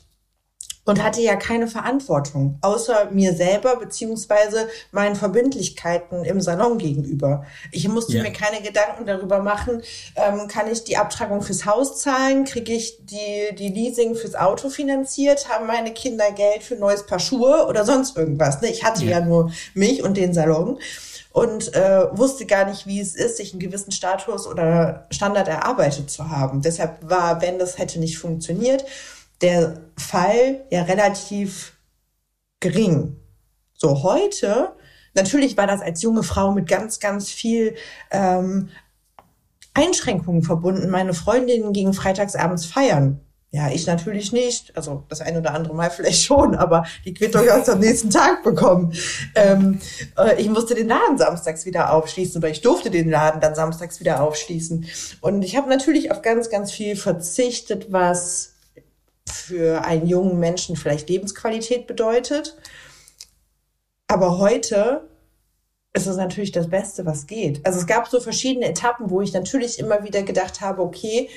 [0.86, 7.44] und hatte ja keine Verantwortung, außer mir selber beziehungsweise meinen Verbindlichkeiten im Salon gegenüber.
[7.72, 8.24] Ich musste ja.
[8.24, 9.82] mir keine Gedanken darüber machen,
[10.16, 14.70] ähm, kann ich die Abtragung fürs Haus zahlen, kriege ich die, die Leasing fürs Auto
[14.70, 18.62] finanziert, haben meine Kinder Geld für ein neues Paar Schuhe oder sonst irgendwas.
[18.62, 18.70] Ne?
[18.70, 19.20] Ich hatte ja.
[19.20, 20.78] ja nur mich und den Salon
[21.36, 26.10] und äh, wusste gar nicht, wie es ist, sich einen gewissen Status oder Standard erarbeitet
[26.10, 26.62] zu haben.
[26.62, 28.86] Deshalb war, wenn das hätte nicht funktioniert,
[29.42, 31.74] der Fall ja relativ
[32.62, 33.18] gering.
[33.74, 34.78] So heute,
[35.14, 37.76] natürlich war das als junge Frau mit ganz, ganz viel
[38.12, 38.70] ähm,
[39.74, 40.90] Einschränkungen verbunden.
[40.90, 43.25] Meine Freundinnen gingen freitagsabends feiern.
[43.56, 44.76] Ja, ich natürlich nicht.
[44.76, 48.44] Also das ein oder andere Mal vielleicht schon, aber die Quittung du am nächsten Tag
[48.44, 48.94] bekommen.
[49.34, 49.80] Ähm,
[50.18, 54.02] äh, ich musste den Laden samstags wieder aufschließen oder ich durfte den Laden dann samstags
[54.02, 54.88] wieder aufschließen.
[55.22, 58.56] Und ich habe natürlich auf ganz, ganz viel verzichtet, was
[59.26, 62.58] für einen jungen Menschen vielleicht Lebensqualität bedeutet.
[64.08, 65.08] Aber heute
[65.94, 67.66] ist es natürlich das Beste, was geht.
[67.66, 71.30] Also es gab so verschiedene Etappen, wo ich natürlich immer wieder gedacht habe, okay,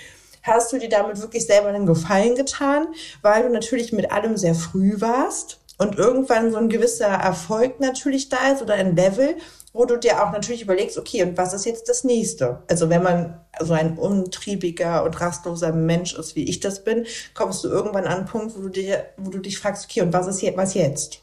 [0.48, 2.88] hast du dir damit wirklich selber einen Gefallen getan,
[3.22, 8.28] weil du natürlich mit allem sehr früh warst und irgendwann so ein gewisser Erfolg natürlich
[8.28, 9.36] da ist oder ein Level
[9.72, 12.62] wo du dir auch natürlich überlegst, okay, und was ist jetzt das nächste?
[12.68, 17.62] Also wenn man so ein untriebiger und rastloser Mensch ist, wie ich das bin, kommst
[17.62, 20.26] du irgendwann an einen Punkt, wo du dir, wo du dich fragst, okay, und was
[20.26, 21.20] ist jetzt, was jetzt?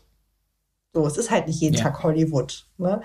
[0.93, 1.83] So, es ist halt nicht jeden ja.
[1.83, 2.65] Tag Hollywood.
[2.77, 3.01] Ne?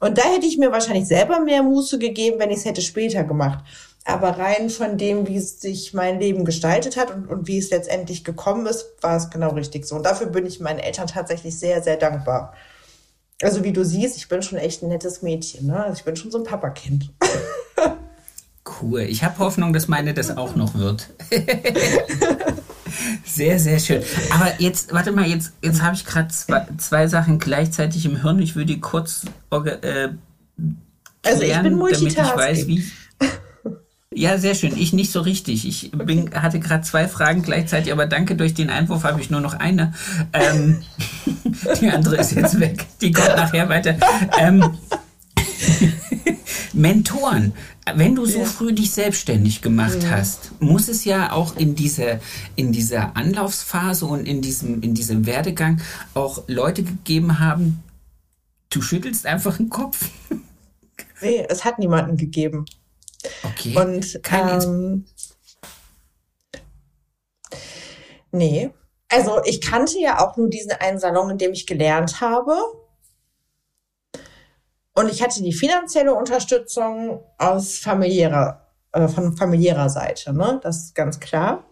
[0.00, 3.24] Und da hätte ich mir wahrscheinlich selber mehr Muße gegeben, wenn ich es hätte später
[3.24, 3.64] gemacht.
[4.04, 8.24] Aber rein von dem, wie sich mein Leben gestaltet hat und, und wie es letztendlich
[8.24, 9.96] gekommen ist, war es genau richtig so.
[9.96, 12.54] Und dafür bin ich meinen Eltern tatsächlich sehr, sehr dankbar.
[13.42, 15.66] Also wie du siehst, ich bin schon echt ein nettes Mädchen.
[15.66, 15.84] Ne?
[15.84, 17.10] Also ich bin schon so ein Papakind.
[18.82, 19.00] cool.
[19.02, 21.10] Ich habe Hoffnung, dass meine das auch noch wird.
[23.24, 24.02] sehr, sehr schön.
[24.30, 28.40] Aber jetzt, warte mal, jetzt, jetzt habe ich gerade zwei, zwei Sachen gleichzeitig im Hirn.
[28.40, 30.18] Ich würde die kurz äh, klären,
[31.24, 32.84] also ich bin damit ich weiß, wie.
[34.12, 34.76] Ja, sehr schön.
[34.76, 35.68] Ich nicht so richtig.
[35.68, 39.40] Ich bin, hatte gerade zwei Fragen gleichzeitig, aber danke, durch den Einwurf habe ich nur
[39.40, 39.94] noch eine.
[40.32, 40.82] Ähm,
[41.80, 42.86] die andere ist jetzt weg.
[43.00, 43.96] Die kommt nachher weiter.
[44.36, 44.76] Ähm,
[46.72, 47.52] Mentoren.
[47.94, 50.10] Wenn du so früh dich selbstständig gemacht ja.
[50.10, 52.18] hast, muss es ja auch in dieser,
[52.56, 55.80] in dieser Anlaufsphase und in diesem, in diesem Werdegang
[56.14, 57.80] auch Leute gegeben haben,
[58.70, 60.08] du schüttelst einfach den Kopf.
[61.22, 62.64] Nee, es hat niemanden gegeben.
[63.44, 63.76] Okay.
[63.76, 65.06] Und ähm,
[68.30, 68.70] nee.
[69.08, 72.54] Also ich kannte ja auch nur diesen einen Salon, in dem ich gelernt habe.
[74.94, 80.60] Und ich hatte die finanzielle Unterstützung aus familiärer, äh, von familiärer Seite, ne?
[80.62, 81.64] Das ist ganz klar.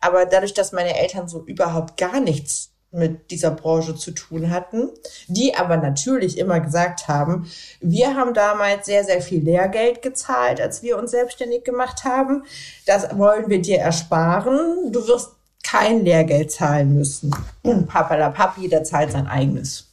[0.00, 4.88] Aber dadurch, dass meine Eltern so überhaupt gar nichts mit dieser Branche zu tun hatten,
[5.26, 10.82] die aber natürlich immer gesagt haben, wir haben damals sehr, sehr viel Lehrgeld gezahlt, als
[10.82, 12.44] wir uns selbstständig gemacht haben.
[12.86, 14.90] Das wollen wir dir ersparen.
[14.90, 17.34] Du wirst kein Lehrgeld zahlen müssen.
[17.62, 19.88] Und Papa la Papi, der zahlt sein eigenes.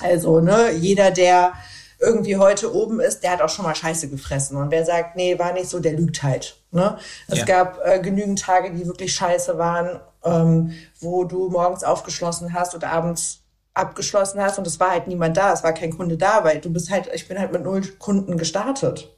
[0.00, 1.52] Also, ne, jeder, der
[1.98, 4.56] irgendwie heute oben ist, der hat auch schon mal Scheiße gefressen.
[4.56, 6.56] Und wer sagt, nee, war nicht so, der lügt halt.
[6.70, 6.98] Ne?
[7.28, 7.44] Es ja.
[7.44, 12.84] gab äh, genügend Tage, die wirklich scheiße waren, ähm, wo du morgens aufgeschlossen hast und
[12.84, 13.42] abends
[13.74, 16.72] abgeschlossen hast und es war halt niemand da, es war kein Kunde da, weil du
[16.72, 19.12] bist halt, ich bin halt mit null Kunden gestartet.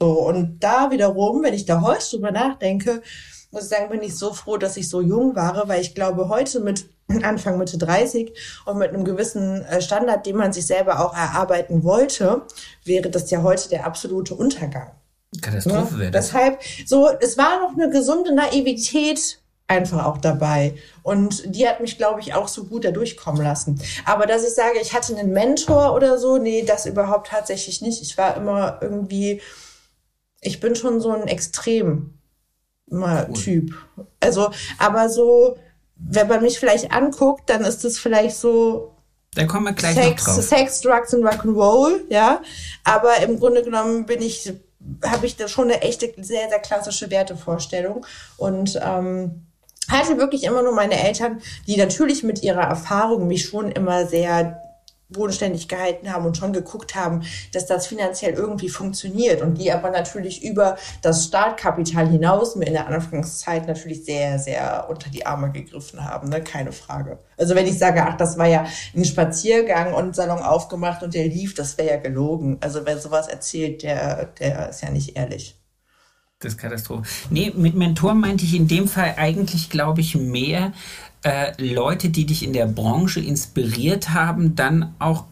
[0.00, 3.02] So, und da wiederum, wenn ich da heute drüber nachdenke,
[3.52, 6.28] muss ich sagen, bin ich so froh, dass ich so jung war, weil ich glaube,
[6.28, 6.86] heute mit
[7.22, 8.32] Anfang Mitte 30
[8.64, 12.42] und mit einem gewissen äh, Standard, den man sich selber auch erarbeiten wollte,
[12.84, 14.90] wäre das ja heute der absolute Untergang.
[15.40, 16.26] Katastrophe wäre das.
[16.26, 19.41] Deshalb, so, es war noch eine gesunde Naivität
[19.72, 20.74] einfach auch dabei.
[21.02, 23.80] Und die hat mich, glaube ich, auch so gut da durchkommen lassen.
[24.04, 28.02] Aber dass ich sage, ich hatte einen Mentor oder so, nee, das überhaupt tatsächlich nicht.
[28.02, 29.40] Ich war immer irgendwie,
[30.40, 32.18] ich bin schon so ein extrem.
[33.42, 33.72] Typ.
[34.20, 35.56] Also, aber so,
[35.96, 38.94] wenn man mich vielleicht anguckt, dann ist es vielleicht so.
[39.34, 40.44] Da kommen wir gleich Sex, noch drauf.
[40.44, 42.42] Sex, Drugs und Rock'n'Roll, ja.
[42.84, 44.52] Aber im Grunde genommen bin ich,
[45.06, 48.04] habe ich da schon eine echte, sehr, sehr klassische Wertevorstellung.
[48.36, 49.46] Und ähm,
[49.88, 54.62] hatte wirklich immer nur meine Eltern, die natürlich mit ihrer Erfahrung mich schon immer sehr
[55.12, 59.90] bodenständig gehalten haben und schon geguckt haben, dass das finanziell irgendwie funktioniert und die aber
[59.90, 65.52] natürlich über das Startkapital hinaus mir in der Anfangszeit natürlich sehr, sehr unter die Arme
[65.52, 66.42] gegriffen haben, ne?
[66.42, 67.18] keine Frage.
[67.36, 71.26] Also wenn ich sage, ach, das war ja ein Spaziergang und Salon aufgemacht und der
[71.26, 72.58] lief, das wäre ja gelogen.
[72.60, 75.61] Also wer sowas erzählt, der, der ist ja nicht ehrlich.
[76.42, 77.04] Das ist Katastrophe.
[77.30, 80.72] Nee, mit Mentor meinte ich in dem Fall eigentlich, glaube ich, mehr
[81.22, 85.24] äh, Leute, die dich in der Branche inspiriert haben, dann auch.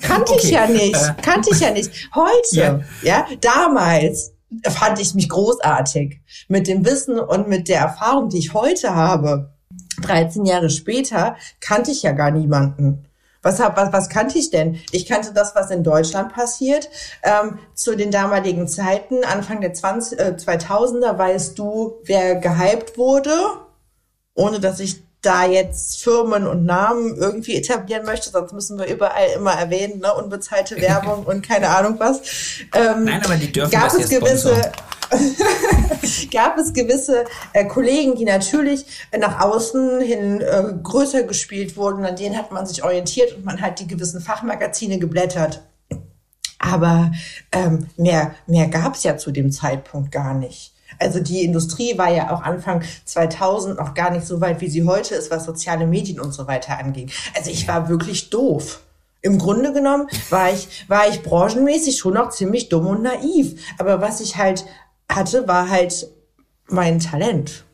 [0.00, 0.40] Kannte okay.
[0.44, 0.94] ich ja nicht.
[0.94, 2.10] Äh, Kannte ich ja nicht.
[2.14, 3.26] Heute, ja.
[3.26, 4.32] ja, damals
[4.68, 6.20] fand ich mich großartig.
[6.48, 9.54] Mit dem Wissen und mit der Erfahrung, die ich heute habe,
[10.02, 13.06] 13 Jahre später, kannte ich ja gar niemanden.
[13.42, 14.78] Was, hab, was, was kannte ich denn?
[14.92, 16.90] Ich kannte das, was in Deutschland passiert.
[17.22, 23.32] Ähm, zu den damaligen Zeiten, Anfang der 20, äh, 2000er, weißt du, wer gehypt wurde,
[24.34, 29.28] ohne dass ich da jetzt Firmen und Namen irgendwie etablieren möchte, sonst müssen wir überall
[29.36, 30.14] immer erwähnen, ne?
[30.14, 32.20] unbezahlte Werbung und keine Ahnung was.
[32.74, 34.72] Ähm, Nein, aber die dürfen gab das es gewisse
[36.32, 38.86] gab es gewisse äh, Kollegen, die natürlich
[39.18, 43.60] nach außen hin äh, größer gespielt wurden, an denen hat man sich orientiert und man
[43.60, 45.62] hat die gewissen Fachmagazine geblättert.
[46.58, 47.10] Aber
[47.52, 50.74] ähm, mehr, mehr gab es ja zu dem Zeitpunkt gar nicht.
[51.00, 54.84] Also die Industrie war ja auch Anfang 2000 noch gar nicht so weit, wie sie
[54.84, 57.10] heute ist, was soziale Medien und so weiter anging.
[57.36, 58.80] Also ich war wirklich doof.
[59.22, 63.60] Im Grunde genommen war ich, war ich branchenmäßig schon noch ziemlich dumm und naiv.
[63.78, 64.64] Aber was ich halt
[65.10, 66.06] hatte, war halt
[66.68, 67.64] mein Talent.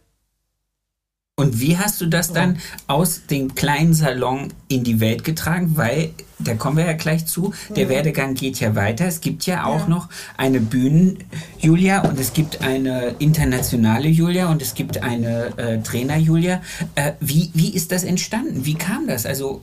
[1.38, 5.76] Und wie hast du das dann aus dem kleinen Salon in die Welt getragen?
[5.76, 7.88] Weil, da kommen wir ja gleich zu, der ja.
[7.90, 9.04] Werdegang geht ja weiter.
[9.04, 9.86] Es gibt ja auch ja.
[9.88, 16.62] noch eine Bühnen-Julia und es gibt eine internationale Julia und es gibt eine äh, Trainer-Julia.
[16.94, 18.64] Äh, wie, wie ist das entstanden?
[18.64, 19.26] Wie kam das?
[19.26, 19.60] Also,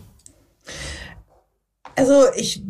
[1.96, 2.62] also ich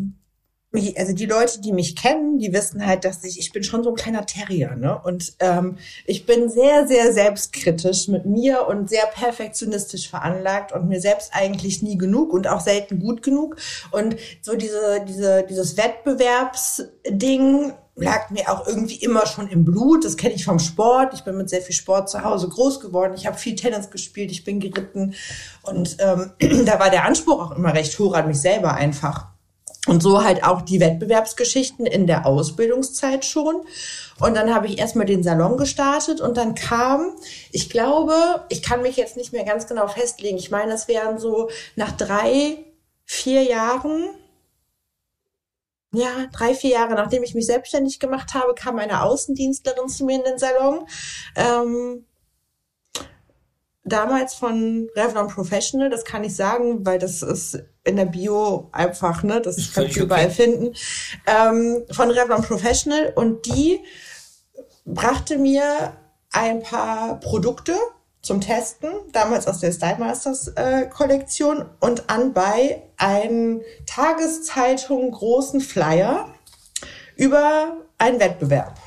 [0.73, 3.91] also die Leute, die mich kennen, die wissen halt, dass ich, ich bin schon so
[3.91, 4.99] ein kleiner Terrier, ne?
[5.03, 10.99] Und ähm, ich bin sehr, sehr selbstkritisch mit mir und sehr perfektionistisch veranlagt und mir
[10.99, 13.57] selbst eigentlich nie genug und auch selten gut genug.
[13.91, 20.03] Und so diese, diese, dieses Wettbewerbsding lag mir auch irgendwie immer schon im Blut.
[20.03, 21.13] Das kenne ich vom Sport.
[21.13, 23.13] Ich bin mit sehr viel Sport zu Hause groß geworden.
[23.15, 25.13] Ich habe viel Tennis gespielt, ich bin geritten.
[25.61, 26.31] Und ähm,
[26.65, 29.32] da war der Anspruch auch immer recht hoch an mich selber einfach.
[29.85, 33.65] Und so halt auch die Wettbewerbsgeschichten in der Ausbildungszeit schon.
[34.19, 37.17] Und dann habe ich erstmal den Salon gestartet und dann kam,
[37.51, 40.37] ich glaube, ich kann mich jetzt nicht mehr ganz genau festlegen.
[40.37, 42.63] Ich meine, es wären so nach drei,
[43.03, 44.07] vier Jahren,
[45.91, 50.15] ja, drei, vier Jahre nachdem ich mich selbstständig gemacht habe, kam eine Außendienstlerin zu mir
[50.15, 50.87] in den Salon.
[51.35, 52.05] Ähm,
[53.83, 59.23] damals von Revlon Professional, das kann ich sagen, weil das ist in der Bio einfach,
[59.23, 60.33] ne, das ist kannst du überall okay.
[60.33, 60.73] finden,
[61.27, 63.79] ähm, von Revlon Professional und die
[64.85, 65.93] brachte mir
[66.31, 67.73] ein paar Produkte
[68.21, 76.33] zum Testen, damals aus der Style Masters äh, Kollektion und anbei einen Tageszeitung großen Flyer
[77.17, 78.79] über einen Wettbewerb.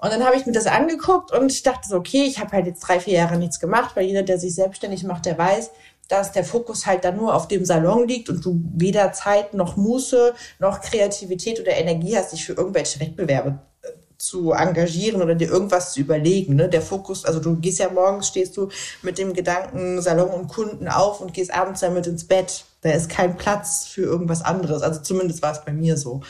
[0.00, 2.66] Und dann habe ich mir das angeguckt und ich dachte so, okay, ich habe halt
[2.66, 5.70] jetzt drei, vier Jahre nichts gemacht, weil jeder, der sich selbstständig macht, der weiß,
[6.08, 9.76] dass der Fokus halt dann nur auf dem Salon liegt und du weder Zeit noch
[9.76, 13.88] Muße noch Kreativität oder Energie hast, dich für irgendwelche Wettbewerbe äh,
[14.18, 16.56] zu engagieren oder dir irgendwas zu überlegen.
[16.56, 16.68] Ne?
[16.68, 18.68] Der Fokus, also du gehst ja morgens, stehst du
[19.02, 22.64] mit dem Gedanken Salon und Kunden auf und gehst abends damit ins Bett.
[22.82, 24.82] Da ist kein Platz für irgendwas anderes.
[24.82, 26.20] Also zumindest war es bei mir so.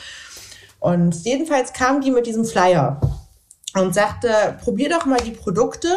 [0.79, 2.99] Und jedenfalls kam die mit diesem Flyer
[3.73, 5.87] und sagte, probier doch mal die Produkte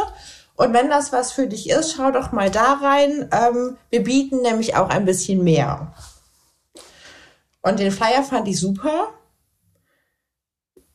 [0.56, 3.28] und wenn das was für dich ist, schau doch mal da rein.
[3.30, 5.92] Ähm, wir bieten nämlich auch ein bisschen mehr.
[7.60, 9.08] Und den Flyer fand ich super.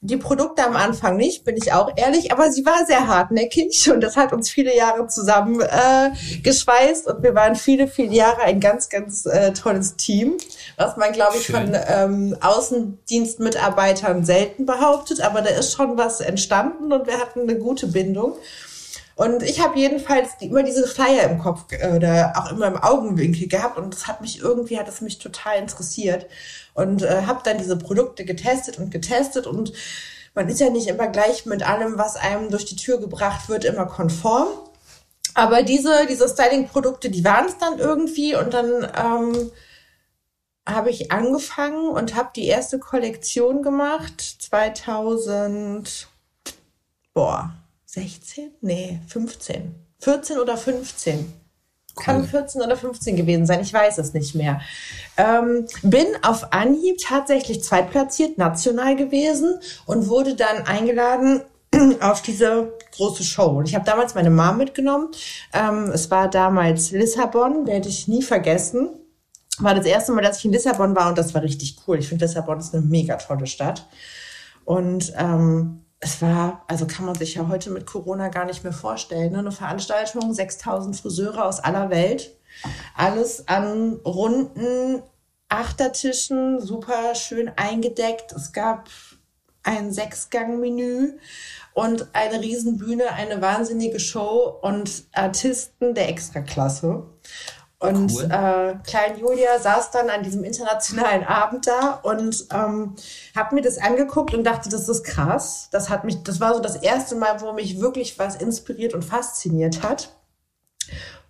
[0.03, 4.01] Die Produkte am Anfang nicht, bin ich auch ehrlich, aber sie war sehr hartnäckig und
[4.01, 6.09] das hat uns viele Jahre zusammen äh,
[6.41, 10.37] geschweißt und wir waren viele, viele Jahre ein ganz, ganz äh, tolles Team,
[10.75, 11.67] was man, glaube ich, Schön.
[11.67, 17.59] von ähm, Außendienstmitarbeitern selten behauptet, aber da ist schon was entstanden und wir hatten eine
[17.59, 18.33] gute Bindung.
[19.21, 23.47] Und ich habe jedenfalls immer diese Flyer im Kopf äh, oder auch immer im Augenwinkel
[23.47, 26.25] gehabt und das hat mich irgendwie, hat es mich total interessiert
[26.73, 29.73] und äh, habe dann diese Produkte getestet und getestet und
[30.33, 33.63] man ist ja nicht immer gleich mit allem, was einem durch die Tür gebracht wird,
[33.63, 34.47] immer konform.
[35.35, 39.51] Aber diese, diese Styling-Produkte, die waren es dann irgendwie und dann ähm,
[40.67, 46.07] habe ich angefangen und habe die erste Kollektion gemacht, 2000,
[47.13, 47.53] boah,
[47.91, 48.51] 16?
[48.61, 49.75] Nee, 15.
[49.99, 51.19] 14 oder 15.
[51.19, 52.03] Cool.
[52.05, 54.61] Kann 14 oder 15 gewesen sein, ich weiß es nicht mehr.
[55.17, 61.41] Ähm, bin auf Anhieb tatsächlich zweitplatziert national gewesen und wurde dann eingeladen
[61.99, 63.57] auf diese große Show.
[63.57, 65.09] Und ich habe damals meine Mom mitgenommen.
[65.51, 68.89] Ähm, es war damals Lissabon, werde ich nie vergessen.
[69.59, 71.99] War das erste Mal, dass ich in Lissabon war und das war richtig cool.
[71.99, 73.85] Ich finde, Lissabon ist eine mega tolle Stadt.
[74.63, 78.73] Und ähm, es war, also kann man sich ja heute mit Corona gar nicht mehr
[78.73, 79.39] vorstellen, ne?
[79.39, 82.35] eine Veranstaltung, 6000 Friseure aus aller Welt,
[82.95, 85.03] alles an runden
[85.47, 88.31] Achtertischen, super schön eingedeckt.
[88.31, 88.89] Es gab
[89.63, 91.19] ein Sechsgang-Menü
[91.73, 97.03] und eine Riesenbühne, eine wahnsinnige Show und Artisten der Extraklasse.
[97.81, 98.25] Und cool.
[98.25, 102.95] äh, Klein Julia saß dann an diesem internationalen Abend da und ähm,
[103.35, 105.67] habe mir das angeguckt und dachte, das ist krass.
[105.71, 109.03] Das hat mich, das war so das erste Mal, wo mich wirklich was inspiriert und
[109.03, 110.09] fasziniert hat.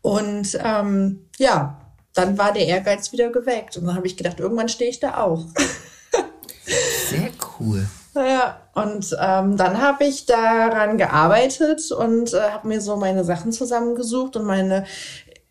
[0.01, 1.79] Und ähm, ja,
[2.13, 5.23] dann war der Ehrgeiz wieder geweckt und dann habe ich gedacht, irgendwann stehe ich da
[5.23, 5.45] auch.
[7.09, 7.87] Sehr cool.
[8.13, 13.53] Naja, und ähm, dann habe ich daran gearbeitet und äh, habe mir so meine Sachen
[13.53, 14.85] zusammengesucht und meine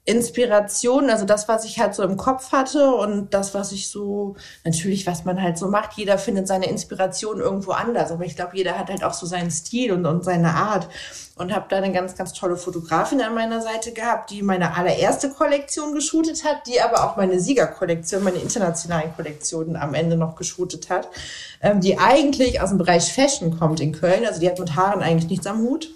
[0.07, 4.35] Inspiration, also das, was ich halt so im Kopf hatte und das, was ich so,
[4.65, 8.57] natürlich, was man halt so macht, jeder findet seine Inspiration irgendwo anders, aber ich glaube,
[8.57, 10.89] jeder hat halt auch so seinen Stil und, und seine Art
[11.37, 15.31] und habe da eine ganz, ganz tolle Fotografin an meiner Seite gehabt, die meine allererste
[15.31, 20.89] Kollektion geshootet hat, die aber auch meine Siegerkollektion, meine internationalen Kollektionen am Ende noch geshootet
[20.89, 21.09] hat,
[21.61, 25.03] ähm, die eigentlich aus dem Bereich Fashion kommt in Köln, also die hat mit Haaren
[25.03, 25.91] eigentlich nichts am Hut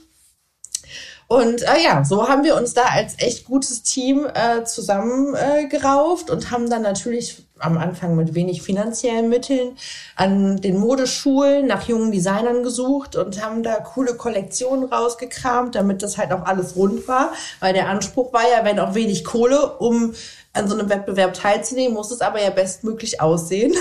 [1.27, 6.33] Und äh, ja, so haben wir uns da als echt gutes Team äh, zusammengerauft äh,
[6.33, 9.77] und haben dann natürlich am Anfang mit wenig finanziellen Mitteln
[10.16, 16.18] an den Modeschulen nach jungen Designern gesucht und haben da coole Kollektionen rausgekramt, damit das
[16.18, 17.33] halt auch alles rund war.
[17.61, 20.14] Weil der Anspruch war ja, wenn auch wenig Kohle, um
[20.53, 23.72] an so einem Wettbewerb teilzunehmen, muss es aber ja bestmöglich aussehen.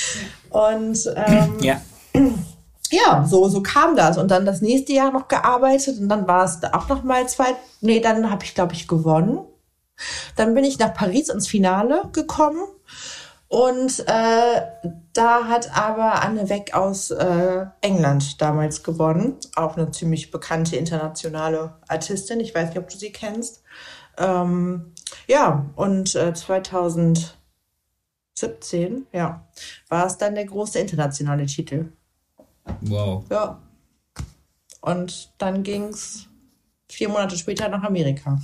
[0.50, 1.80] und ähm, ja
[2.92, 4.18] ja, so, so kam das.
[4.18, 7.56] Und dann das nächste Jahr noch gearbeitet und dann war es auch noch mal zwei,
[7.80, 9.40] nee, dann habe ich, glaube ich, gewonnen.
[10.36, 12.62] Dann bin ich nach Paris ins Finale gekommen
[13.48, 14.62] und äh,
[15.12, 19.36] da hat aber Anne Weck aus äh, England damals gewonnen.
[19.56, 22.40] Auch eine ziemlich bekannte internationale Artistin.
[22.40, 23.62] Ich weiß nicht, ob du sie kennst.
[24.16, 24.94] Ähm,
[25.26, 27.34] ja, und äh, 2017,
[29.12, 29.46] ja,
[29.88, 31.92] war es dann der große internationale Titel.
[32.80, 33.24] Wow.
[33.30, 33.60] Ja.
[34.80, 36.28] Und dann ging es
[36.90, 38.38] vier Monate später nach Amerika.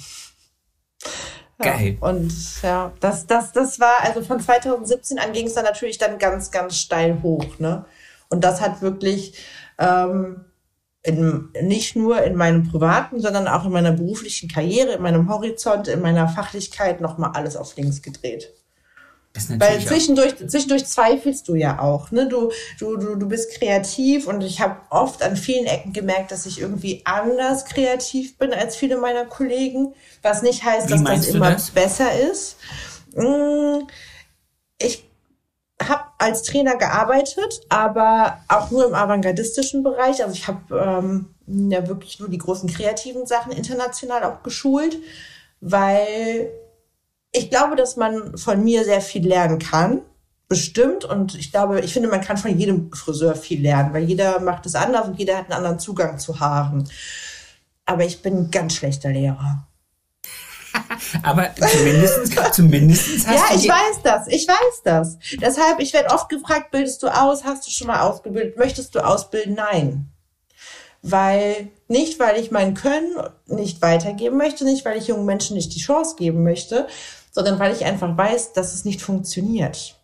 [1.61, 1.97] Ja, Geil.
[2.01, 6.19] Und ja, das, das, das war, also von 2017 an ging es dann natürlich dann
[6.19, 7.85] ganz, ganz steil hoch, ne?
[8.31, 9.39] Und das hat wirklich
[9.79, 10.45] ähm,
[11.03, 15.89] in, nicht nur in meinem privaten, sondern auch in meiner beruflichen Karriere, in meinem Horizont,
[15.89, 18.53] in meiner Fachlichkeit nochmal alles auf links gedreht.
[19.59, 22.11] Weil zwischendurch, zwischendurch zweifelst du ja auch.
[22.11, 22.29] Ne?
[22.29, 26.47] Du, du, du, du bist kreativ und ich habe oft an vielen Ecken gemerkt, dass
[26.47, 29.95] ich irgendwie anders kreativ bin als viele meiner Kollegen.
[30.23, 31.71] Was nicht heißt, Wie dass das immer das?
[31.71, 32.57] besser ist.
[33.15, 33.87] Mm,
[34.79, 35.05] ich
[35.81, 40.23] habe als Trainer gearbeitet, aber auch nur im avantgardistischen Bereich.
[40.23, 44.99] Also ich habe ähm, ja wirklich nur die großen kreativen Sachen international auch geschult,
[45.61, 46.51] weil
[47.33, 50.03] ich glaube, dass man von mir sehr viel lernen kann.
[50.49, 51.05] Bestimmt.
[51.05, 54.65] Und ich glaube, ich finde, man kann von jedem Friseur viel lernen, weil jeder macht
[54.65, 56.89] es anders und jeder hat einen anderen Zugang zu Haaren.
[57.85, 59.67] Aber ich bin ein ganz schlechter Lehrer.
[61.23, 65.19] Aber zumindest, zumindest hast Ja, ich weiß das, ich weiß das.
[65.41, 67.45] Deshalb, ich werde oft gefragt, bildest du aus?
[67.45, 68.57] Hast du schon mal ausgebildet?
[68.57, 69.55] Möchtest du ausbilden?
[69.55, 70.13] Nein
[71.03, 73.17] weil nicht, weil ich mein Können
[73.47, 76.87] nicht weitergeben möchte, nicht, weil ich jungen Menschen nicht die Chance geben möchte,
[77.39, 79.95] sondern weil ich einfach weiß, dass es nicht funktioniert.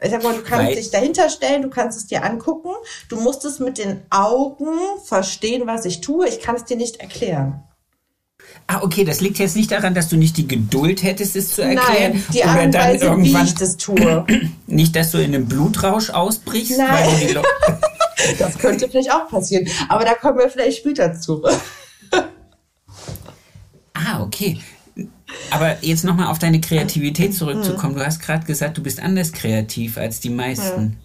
[0.00, 2.70] Ich sag mal, du kannst weil dich dahinter stellen, du kannst es dir angucken,
[3.08, 6.28] du musst es mit den Augen verstehen, was ich tue.
[6.28, 7.64] Ich kann es dir nicht erklären.
[8.68, 11.62] Ah, okay, das liegt jetzt nicht daran, dass du nicht die Geduld hättest, es zu
[11.62, 12.12] erklären.
[12.12, 14.24] Nein, die Art und Weise, wie ich das tue.
[14.68, 17.40] Nicht, dass du in einem Blutrausch ausbrichst, Nein.
[18.38, 19.68] Das könnte vielleicht auch passieren.
[19.88, 21.44] Aber da kommen wir vielleicht später zu.
[23.94, 24.60] ah, okay.
[25.50, 27.94] Aber jetzt nochmal auf deine Kreativität zurückzukommen.
[27.94, 30.98] Du hast gerade gesagt, du bist anders kreativ als die meisten.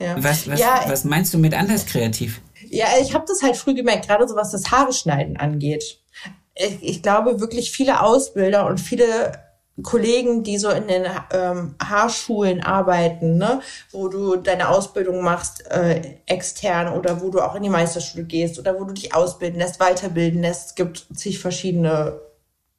[0.00, 0.06] Ja.
[0.08, 0.24] ja.
[0.24, 2.40] Was, was, ja, was meinst du mit anders kreativ?
[2.68, 6.00] Ja, ich habe das halt früh gemerkt, gerade so was das Haare schneiden angeht.
[6.54, 9.32] Ich, ich glaube wirklich viele Ausbilder und viele
[9.82, 13.60] Kollegen, die so in den ähm, Haarschulen arbeiten, ne,
[13.92, 18.58] wo du deine Ausbildung machst äh, extern oder wo du auch in die Meisterschule gehst
[18.58, 20.68] oder wo du dich ausbilden lässt, weiterbilden lässt.
[20.68, 22.20] Es gibt zig verschiedene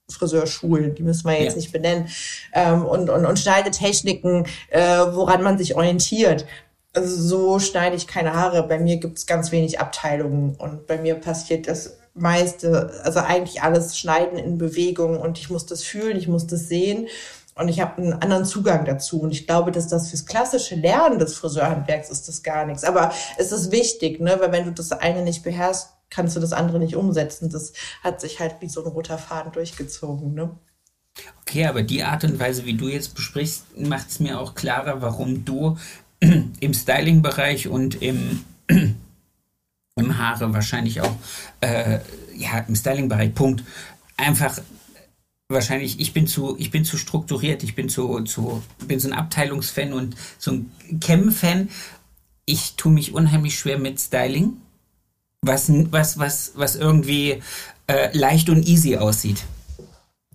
[0.10, 1.58] Friseurschulen, die müssen wir jetzt ja.
[1.58, 2.08] nicht benennen,
[2.54, 4.82] ähm, und, und, und Schneidetechniken, äh,
[5.12, 6.46] woran man sich orientiert.
[6.94, 8.68] Also so schneide ich keine Haare.
[8.68, 13.62] Bei mir gibt es ganz wenig Abteilungen und bei mir passiert das meiste, also eigentlich
[13.62, 17.08] alles Schneiden in Bewegung und ich muss das fühlen, ich muss das sehen
[17.56, 21.20] und ich habe einen anderen Zugang dazu und ich glaube, dass das fürs klassische Lernen
[21.20, 24.92] des Friseurhandwerks ist das gar nichts, aber es ist wichtig, ne, weil wenn du das
[24.92, 27.50] eine nicht beherrschst, kannst du das andere nicht umsetzen.
[27.50, 30.52] Das hat sich halt wie so ein roter Faden durchgezogen, ne?
[31.42, 35.02] Okay, aber die Art und Weise, wie du jetzt besprichst, macht es mir auch klarer,
[35.02, 35.78] warum du
[36.20, 38.46] im Styling-Bereich und im
[39.96, 41.16] im Haare wahrscheinlich auch,
[41.62, 42.00] äh,
[42.36, 43.64] ja, im Styling-Bereich, Punkt.
[44.18, 44.60] Einfach
[45.50, 49.14] wahrscheinlich, ich bin zu, ich bin zu strukturiert, ich bin zu, zu, bin so ein
[49.14, 51.70] Abteilungsfan und so ein Chem-Fan.
[52.46, 54.58] Ich tue mich unheimlich schwer mit Styling,
[55.42, 57.42] was, was, was, was irgendwie
[57.88, 59.44] äh, leicht und easy aussieht.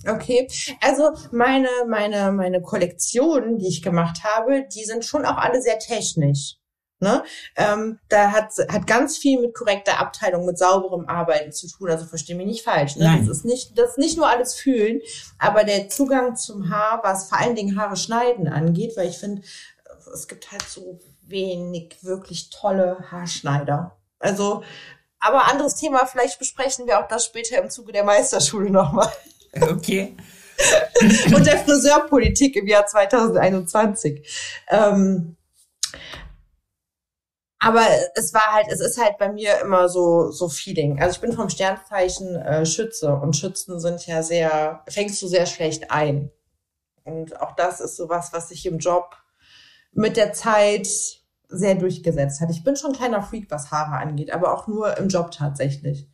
[0.07, 0.49] Okay,
[0.81, 5.79] also meine, meine, meine Kollektionen, die ich gemacht habe, die sind schon auch alle sehr
[5.79, 6.57] technisch.
[6.99, 7.23] Ne?
[7.57, 11.91] Ähm, da hat, hat ganz viel mit korrekter Abteilung, mit sauberem Arbeiten zu tun.
[11.91, 12.97] Also verstehe mich nicht falsch.
[12.97, 13.05] Ne?
[13.05, 13.27] Nein.
[13.27, 15.01] Das ist nicht, das ist nicht nur alles fühlen,
[15.39, 19.43] aber der Zugang zum Haar, was vor allen Dingen Haare schneiden angeht, weil ich finde,
[20.13, 23.97] es gibt halt so wenig wirklich tolle Haarschneider.
[24.19, 24.63] Also,
[25.27, 29.11] aber anderes Thema, vielleicht besprechen wir auch das später im Zuge der Meisterschule nochmal.
[29.61, 30.17] Okay.
[31.35, 34.27] Und der Friseurpolitik im Jahr 2021.
[34.69, 35.37] Ähm,
[37.59, 41.01] Aber es war halt, es ist halt bei mir immer so, so Feeling.
[41.01, 45.47] Also ich bin vom Sternzeichen äh, Schütze und Schützen sind ja sehr, fängst du sehr
[45.47, 46.31] schlecht ein.
[47.05, 49.17] Und auch das ist sowas, was sich im Job
[49.93, 50.87] mit der Zeit
[51.49, 52.51] sehr durchgesetzt hat.
[52.51, 56.09] Ich bin schon ein kleiner Freak, was Haare angeht, aber auch nur im Job tatsächlich.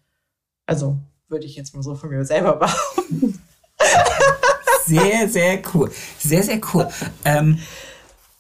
[0.67, 3.41] Also würde ich jetzt mal so von mir selber behaupten.
[4.85, 5.91] Sehr, sehr cool.
[6.19, 6.89] Sehr, sehr cool.
[7.25, 7.59] Ähm,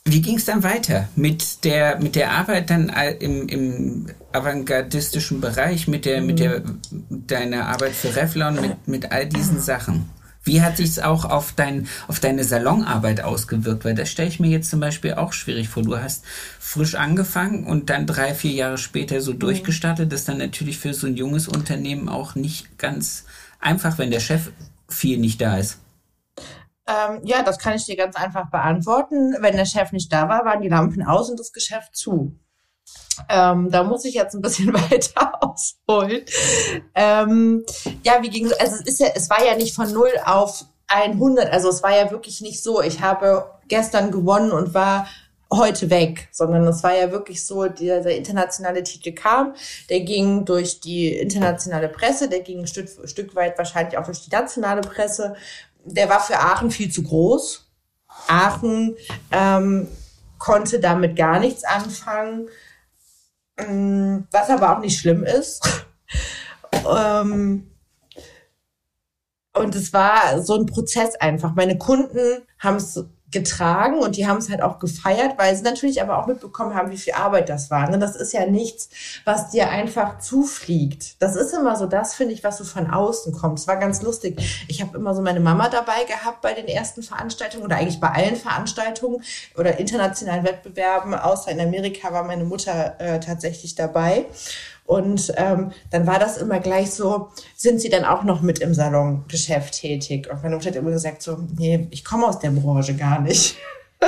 [0.04, 2.88] wie ging es dann weiter mit der, mit der Arbeit dann
[3.20, 6.26] im, im avantgardistischen Bereich, mit der, mhm.
[6.26, 6.62] mit der,
[7.08, 10.10] deiner Arbeit für Revlon, mit, mit all diesen Sachen?
[10.44, 13.84] Wie hat sich's auch auf, dein, auf deine Salonarbeit ausgewirkt?
[13.84, 15.82] Weil das stelle ich mir jetzt zum Beispiel auch schwierig vor.
[15.82, 16.24] Du hast
[16.58, 19.38] frisch angefangen und dann drei, vier Jahre später so mhm.
[19.38, 20.10] durchgestartet.
[20.10, 23.24] Das ist dann natürlich für so ein junges Unternehmen auch nicht ganz
[23.60, 24.50] einfach, wenn der Chef
[24.88, 25.78] viel nicht da ist.
[26.86, 29.36] Ähm, ja, das kann ich dir ganz einfach beantworten.
[29.40, 32.36] Wenn der Chef nicht da war, waren die Lampen aus und das Geschäft zu.
[33.28, 36.22] Ähm, da muss ich jetzt ein bisschen weiter ausholen.
[36.94, 37.64] Ähm,
[38.02, 41.52] ja, wie ging also es ist ja, es war ja nicht von 0 auf 100,
[41.52, 45.06] also es war ja wirklich nicht so, ich habe gestern gewonnen und war
[45.50, 49.54] heute weg, sondern es war ja wirklich so, dieser internationale Titel kam,
[49.90, 54.22] der ging durch die internationale Presse, der ging ein Stück, Stück weit wahrscheinlich auch durch
[54.22, 55.34] die nationale Presse
[55.84, 57.66] der war für Aachen viel zu groß.
[58.28, 58.96] Aachen
[59.30, 59.88] ähm,
[60.38, 62.48] konnte damit gar nichts anfangen,
[63.56, 65.86] was aber auch nicht schlimm ist.
[66.88, 67.70] ähm,
[69.54, 71.54] und es war so ein Prozess einfach.
[71.54, 76.02] Meine Kunden haben es getragen und die haben es halt auch gefeiert, weil sie natürlich
[76.02, 77.90] aber auch mitbekommen haben, wie viel Arbeit das war.
[77.90, 77.98] Ne?
[77.98, 78.90] Das ist ja nichts,
[79.24, 81.20] was dir einfach zufliegt.
[81.20, 83.58] Das ist immer so das, finde ich, was so von außen kommt.
[83.58, 84.66] Es war ganz lustig.
[84.68, 88.10] Ich habe immer so meine Mama dabei gehabt bei den ersten Veranstaltungen oder eigentlich bei
[88.10, 89.22] allen Veranstaltungen
[89.56, 94.26] oder internationalen Wettbewerben, außer in Amerika war meine Mutter äh, tatsächlich dabei.
[94.84, 98.74] Und ähm, dann war das immer gleich so, sind Sie dann auch noch mit im
[98.74, 100.28] Salongeschäft tätig?
[100.30, 103.56] Und meine Mutter hat immer gesagt so, nee, ich komme aus der Branche gar nicht.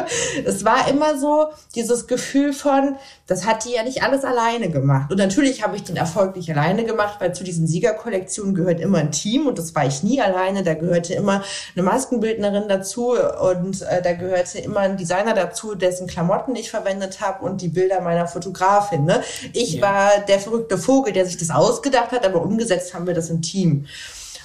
[0.45, 5.11] es war immer so dieses Gefühl von, das hat die ja nicht alles alleine gemacht.
[5.11, 8.99] Und natürlich habe ich den Erfolg nicht alleine gemacht, weil zu diesen Siegerkollektionen gehört immer
[8.99, 10.63] ein Team und das war ich nie alleine.
[10.63, 11.43] Da gehörte immer
[11.75, 17.21] eine Maskenbildnerin dazu und äh, da gehörte immer ein Designer dazu, dessen Klamotten ich verwendet
[17.21, 19.05] habe und die Bilder meiner Fotografin.
[19.05, 19.23] Ne?
[19.53, 19.83] Ich ja.
[19.83, 23.43] war der verrückte Vogel, der sich das ausgedacht hat, aber umgesetzt haben wir das im
[23.43, 23.87] Team.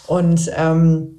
[0.08, 1.19] Und ähm,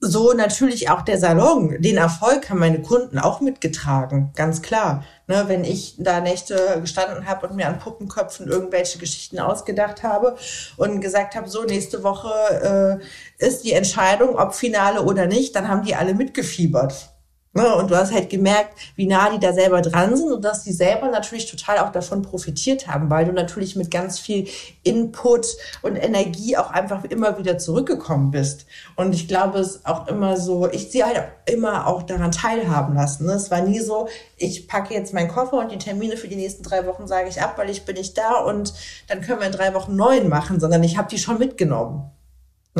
[0.00, 1.80] so natürlich auch der Salon.
[1.80, 5.04] Den Erfolg haben meine Kunden auch mitgetragen, ganz klar.
[5.26, 10.36] Ne, wenn ich da Nächte gestanden habe und mir an Puppenköpfen irgendwelche Geschichten ausgedacht habe
[10.76, 13.00] und gesagt habe, so nächste Woche
[13.38, 17.09] äh, ist die Entscheidung, ob Finale oder nicht, dann haben die alle mitgefiebert.
[17.52, 20.62] Ne, und du hast halt gemerkt, wie nah die da selber dran sind und dass
[20.62, 24.46] die selber natürlich total auch davon profitiert haben, weil du natürlich mit ganz viel
[24.84, 28.66] Input und Energie auch einfach immer wieder zurückgekommen bist.
[28.94, 32.94] Und ich glaube, es ist auch immer so, ich sie halt immer auch daran teilhaben
[32.94, 33.26] lassen.
[33.26, 33.32] Ne?
[33.32, 36.62] Es war nie so, ich packe jetzt meinen Koffer und die Termine für die nächsten
[36.62, 38.74] drei Wochen sage ich ab, weil ich bin nicht da und
[39.08, 42.12] dann können wir in drei Wochen neuen machen, sondern ich habe die schon mitgenommen.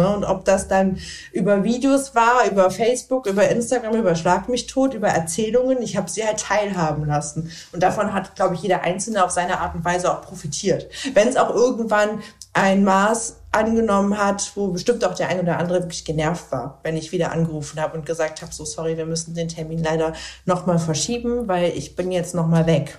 [0.00, 0.16] Ne?
[0.16, 0.98] Und ob das dann
[1.32, 6.10] über Videos war, über Facebook, über Instagram, über Schlag mich tot, über Erzählungen, ich habe
[6.10, 7.50] sie halt teilhaben lassen.
[7.72, 10.88] Und davon hat, glaube ich, jeder Einzelne auf seine Art und Weise auch profitiert.
[11.14, 12.20] Wenn es auch irgendwann
[12.52, 16.96] ein Maß angenommen hat, wo bestimmt auch der ein oder andere wirklich genervt war, wenn
[16.96, 20.14] ich wieder angerufen habe und gesagt habe, so sorry, wir müssen den Termin leider
[20.46, 22.98] nochmal verschieben, weil ich bin jetzt nochmal weg.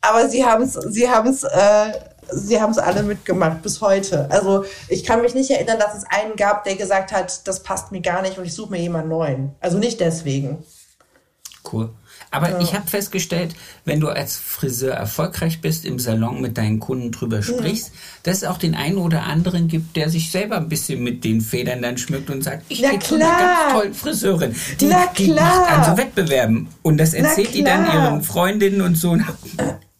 [0.00, 1.92] Aber sie haben es, sie haben es äh,
[2.32, 4.30] sie haben es alle mitgemacht bis heute.
[4.30, 7.92] Also ich kann mich nicht erinnern, dass es einen gab, der gesagt hat, das passt
[7.92, 9.54] mir gar nicht und ich suche mir jemanden neuen.
[9.60, 10.64] Also nicht deswegen.
[11.70, 11.90] Cool.
[12.32, 12.60] Aber ja.
[12.60, 17.42] ich habe festgestellt, wenn du als Friseur erfolgreich bist, im Salon mit deinen Kunden drüber
[17.42, 17.96] sprichst, mhm.
[18.22, 21.40] dass es auch den einen oder anderen gibt, der sich selber ein bisschen mit den
[21.40, 24.54] Federn dann schmückt und sagt, ich gehe zu einer ganz tollen Friseurin.
[24.80, 26.68] Die, Na die macht also Wettbewerben.
[26.82, 29.16] Und das erzählt die dann ihren Freundinnen und so.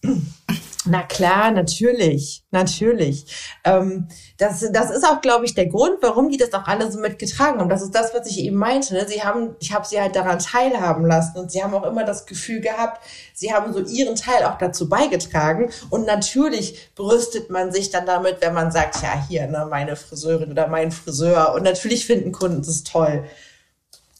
[0.86, 3.26] Na klar, natürlich, natürlich.
[3.64, 4.08] Ähm,
[4.38, 7.60] das, das ist auch, glaube ich, der Grund, warum die das auch alle so mitgetragen
[7.60, 7.68] haben.
[7.68, 8.94] Das ist das, was ich eben meinte.
[8.94, 9.06] Ne?
[9.06, 12.24] Sie haben, ich habe sie halt daran teilhaben lassen und sie haben auch immer das
[12.24, 13.04] Gefühl gehabt,
[13.34, 15.70] sie haben so ihren Teil auch dazu beigetragen.
[15.90, 20.50] Und natürlich brüstet man sich dann damit, wenn man sagt, ja hier, ne, meine Friseurin
[20.50, 21.52] oder mein Friseur.
[21.54, 23.24] Und natürlich finden Kunden das toll,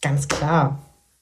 [0.03, 0.79] ganz klar.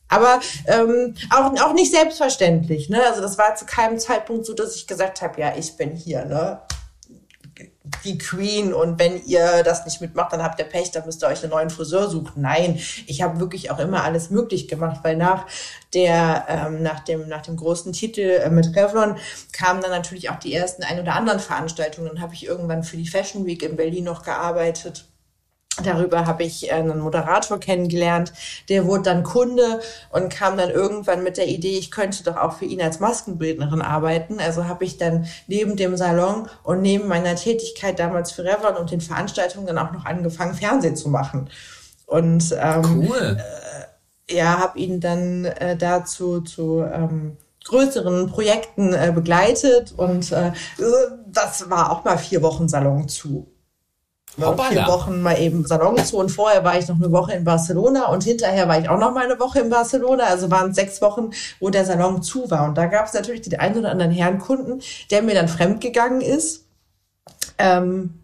[0.08, 2.88] Aber ähm, auch, auch nicht selbstverständlich.
[2.88, 3.02] Ne?
[3.06, 6.24] Also das war zu keinem Zeitpunkt so, dass ich gesagt habe, ja, ich bin hier.
[6.24, 6.60] Ne?
[8.04, 11.28] die Queen und wenn ihr das nicht mitmacht, dann habt ihr Pech, dann müsst ihr
[11.28, 12.42] euch einen neuen Friseur suchen.
[12.42, 15.46] Nein, ich habe wirklich auch immer alles möglich gemacht, weil nach
[15.94, 19.16] der ähm, nach dem nach dem großen Titel äh, mit Revlon
[19.52, 22.08] kamen dann natürlich auch die ersten ein oder anderen Veranstaltungen.
[22.08, 25.06] Dann habe ich irgendwann für die Fashion Week in Berlin noch gearbeitet
[25.84, 28.32] Darüber habe ich äh, einen Moderator kennengelernt,
[28.68, 32.54] der wurde dann Kunde und kam dann irgendwann mit der Idee, ich könnte doch auch
[32.54, 34.40] für ihn als Maskenbildnerin arbeiten.
[34.40, 38.90] Also habe ich dann neben dem Salon und neben meiner Tätigkeit damals für Revlon und
[38.90, 41.50] den Veranstaltungen dann auch noch angefangen, Fernsehen zu machen.
[42.06, 43.36] Und ähm, cool.
[43.38, 50.52] Äh, ja, habe ihn dann äh, dazu zu ähm, größeren Projekten äh, begleitet und äh,
[51.26, 53.46] das war auch mal vier Wochen Salon zu
[54.38, 57.44] ne, vier Wochen mal eben Salon zu und vorher war ich noch eine Woche in
[57.44, 60.24] Barcelona und hinterher war ich auch noch mal eine Woche in Barcelona.
[60.24, 61.30] Also waren es sechs Wochen,
[61.60, 62.64] wo der Salon zu war.
[62.64, 66.64] Und da gab es natürlich den einen oder anderen Herrenkunden, der mir dann fremdgegangen ist.
[67.58, 68.14] Ähm,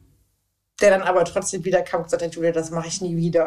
[0.81, 3.47] der dann aber trotzdem wieder kam und gesagt hat, Julia, das mache ich nie wieder.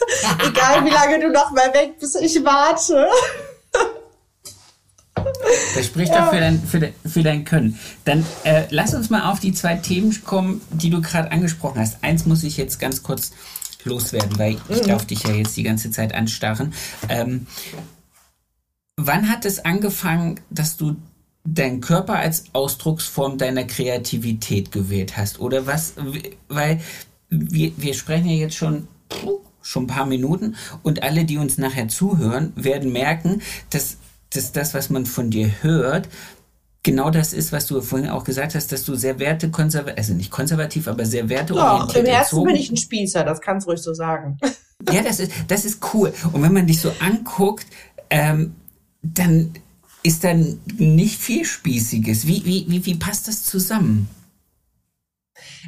[0.46, 3.08] Egal wie lange du noch mal weg bist, ich warte.
[5.74, 6.24] Das spricht ja.
[6.24, 7.78] doch für dein, für, de, für dein Können.
[8.04, 12.02] Dann äh, lass uns mal auf die zwei Themen kommen, die du gerade angesprochen hast.
[12.02, 13.32] Eins muss ich jetzt ganz kurz
[13.84, 14.86] loswerden, weil ich mhm.
[14.86, 16.72] darf dich ja jetzt die ganze Zeit anstarren.
[17.08, 17.46] Ähm,
[18.96, 20.96] wann hat es angefangen, dass du
[21.44, 25.40] deinen Körper als Ausdrucksform deiner Kreativität gewählt hast?
[25.40, 25.94] Oder was,
[26.48, 26.80] weil
[27.28, 28.88] wir, wir sprechen ja jetzt schon
[29.62, 33.98] schon ein paar Minuten und alle, die uns nachher zuhören, werden merken, dass
[34.34, 36.08] dass das, was man von dir hört,
[36.82, 40.30] genau das ist, was du vorhin auch gesagt hast, dass du sehr wertekonservativ, also nicht
[40.30, 43.80] konservativ, aber sehr werteorientiert Doch, im Herzen bin ich ein Spießer, das kannst du ruhig
[43.80, 44.38] so sagen.
[44.90, 46.12] Ja, das ist, das ist cool.
[46.32, 47.66] Und wenn man dich so anguckt,
[48.10, 48.54] ähm,
[49.02, 49.52] dann
[50.02, 52.26] ist dann nicht viel Spießiges.
[52.26, 54.08] Wie, wie, wie, wie passt das zusammen?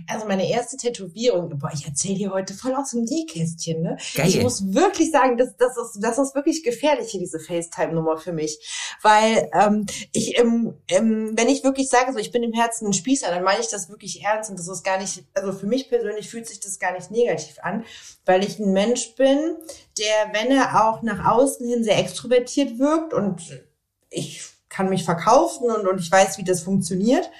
[0.08, 3.96] Also meine erste Tätowierung, boah, ich erzähle hier heute voll aus dem Nähkästchen, ne?
[4.14, 4.28] Geil.
[4.28, 8.32] Ich muss wirklich sagen, das, das, ist, das ist wirklich gefährlich hier, diese FaceTime-Nummer für
[8.32, 8.58] mich.
[9.02, 12.92] Weil ähm, ich, ähm, ähm, wenn ich wirklich sage, so ich bin im Herzen ein
[12.92, 15.88] Spießer, dann meine ich das wirklich ernst und das ist gar nicht, also für mich
[15.88, 17.84] persönlich fühlt sich das gar nicht negativ an,
[18.24, 19.56] weil ich ein Mensch bin,
[19.98, 23.64] der, wenn er auch nach außen hin sehr extrovertiert wirkt und
[24.10, 27.30] ich kann mich verkaufen und, und ich weiß, wie das funktioniert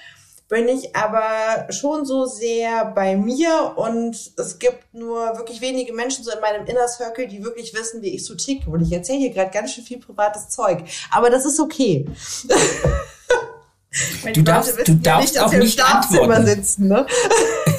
[0.47, 6.23] bin ich aber schon so sehr bei mir und es gibt nur wirklich wenige Menschen
[6.23, 8.69] so in meinem Inner Circle, die wirklich wissen, wie ich so ticke.
[8.69, 10.83] Und ich erzähle hier gerade ganz schön viel privates Zeug.
[11.11, 12.05] Aber das ist okay.
[14.33, 16.45] du darfst, du darfst nicht, auch nicht antworten.
[16.45, 17.07] Sitzen, ne?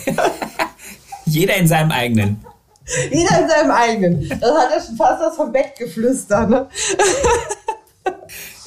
[1.24, 2.44] Jeder in seinem eigenen.
[3.12, 4.28] Jeder in seinem eigenen.
[4.28, 6.68] Das hat ja schon fast das vom Bett geflüstert, ne?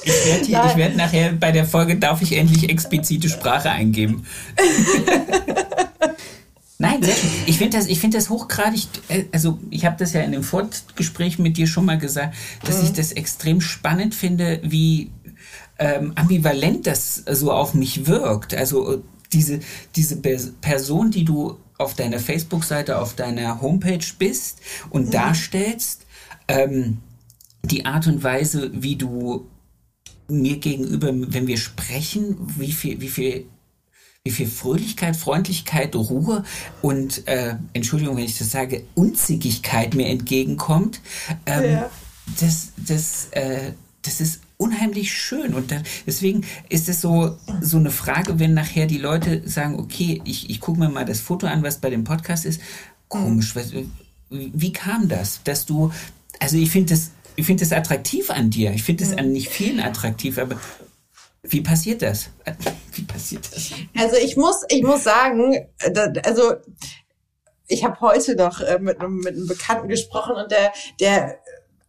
[0.02, 4.26] Ich werde werd nachher bei der Folge, darf ich endlich explizite Sprache eingeben.
[6.78, 7.30] Nein, sehr schön.
[7.44, 11.38] Ich finde das, ich das hochgradig, äh, also ich habe das ja in dem Vorgespräch
[11.38, 12.34] mit dir schon mal gesagt,
[12.64, 12.84] dass mhm.
[12.84, 15.10] ich das extrem spannend finde, wie
[15.78, 18.54] ähm, ambivalent das so auf mich wirkt.
[18.54, 18.98] Also äh,
[19.34, 19.60] diese,
[19.94, 25.10] diese Person, die du auf deiner Facebook-Seite, auf deiner Homepage bist und mhm.
[25.10, 26.06] darstellst,
[26.48, 26.98] ähm,
[27.62, 29.46] die Art und Weise, wie du
[30.30, 33.46] mir gegenüber, wenn wir sprechen, wie viel, wie viel,
[34.24, 36.44] wie viel Fröhlichkeit, Freundlichkeit, Ruhe
[36.82, 41.00] und, äh, Entschuldigung, wenn ich das sage, Unzickigkeit mir entgegenkommt,
[41.46, 41.90] ähm, ja.
[42.38, 43.72] das, das, äh,
[44.02, 45.54] das ist unheimlich schön.
[45.54, 50.20] Und dann, deswegen ist es so, so eine Frage, wenn nachher die Leute sagen, okay,
[50.24, 52.60] ich, ich gucke mir mal das Foto an, was bei dem Podcast ist.
[53.08, 53.72] Komisch, was,
[54.28, 55.90] wie kam das, dass du,
[56.38, 58.72] also ich finde das ich finde es attraktiv an dir.
[58.72, 60.56] Ich finde es an nicht vielen attraktiv, aber
[61.42, 62.30] wie passiert das?
[62.92, 63.70] Wie passiert das?
[63.96, 65.68] Also ich muss, ich muss sagen,
[66.24, 66.56] also
[67.66, 71.38] ich habe heute noch äh, mit, einem, mit einem Bekannten gesprochen und der, der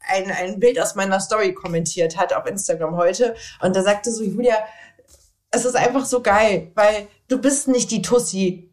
[0.08, 4.24] ein, ein Bild aus meiner Story kommentiert hat auf Instagram heute und da sagte so,
[4.24, 4.56] Julia,
[5.52, 8.71] es ist einfach so geil, weil du bist nicht die Tussi,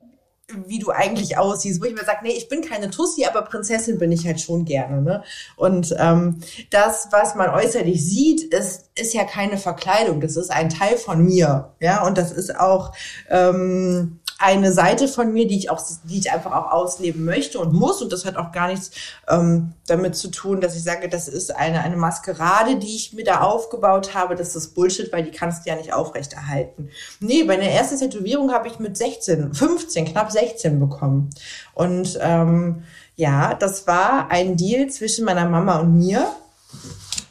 [0.66, 3.98] wie du eigentlich aussiehst, wo ich mir sage, nee, ich bin keine Tussi, aber Prinzessin
[3.98, 5.02] bin ich halt schon gerne.
[5.02, 5.22] Ne?
[5.56, 6.40] Und ähm,
[6.70, 10.20] das, was man äußerlich sieht, ist, ist ja keine Verkleidung.
[10.20, 11.74] Das ist ein Teil von mir.
[11.80, 12.92] Ja, und das ist auch
[13.28, 17.72] ähm, eine Seite von mir, die ich auch, die ich einfach auch ausleben möchte und
[17.72, 18.00] muss.
[18.00, 18.92] Und das hat auch gar nichts
[19.28, 23.24] ähm, damit zu tun, dass ich sage, das ist eine, eine Maskerade, die ich mir
[23.24, 24.36] da aufgebaut habe.
[24.36, 26.88] Das ist Bullshit, weil die kannst du ja nicht aufrechterhalten.
[27.18, 31.30] Nee, meine erste Tätowierung habe ich mit 16, 15, knapp 16 bekommen.
[31.74, 32.84] Und ähm,
[33.16, 36.28] ja, das war ein Deal zwischen meiner Mama und mir.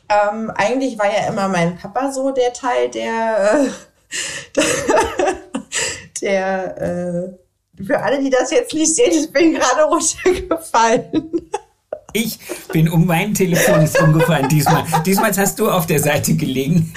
[0.09, 3.69] Ähm, eigentlich war ja immer mein Papa so der Teil, der,
[4.57, 4.61] äh,
[6.21, 7.35] der
[7.77, 11.51] äh, für alle, die das jetzt nicht sehen, ich bin gerade runtergefallen.
[12.13, 12.39] Ich
[12.71, 14.83] bin um mein Telefon ist umgefallen diesmal.
[15.05, 16.91] Diesmal hast du auf der Seite gelegen.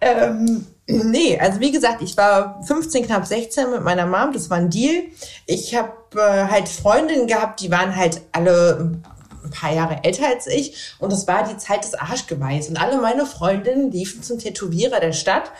[0.00, 4.58] ähm, nee, also wie gesagt, ich war 15, knapp 16 mit meiner Mom, das war
[4.58, 5.04] ein Deal.
[5.46, 8.98] Ich habe äh, halt Freundinnen gehabt, die waren halt alle
[9.44, 13.00] ein paar Jahre älter als ich und das war die Zeit des Arschgeweihs und alle
[13.00, 15.52] meine Freundinnen liefen zum Tätowierer der Stadt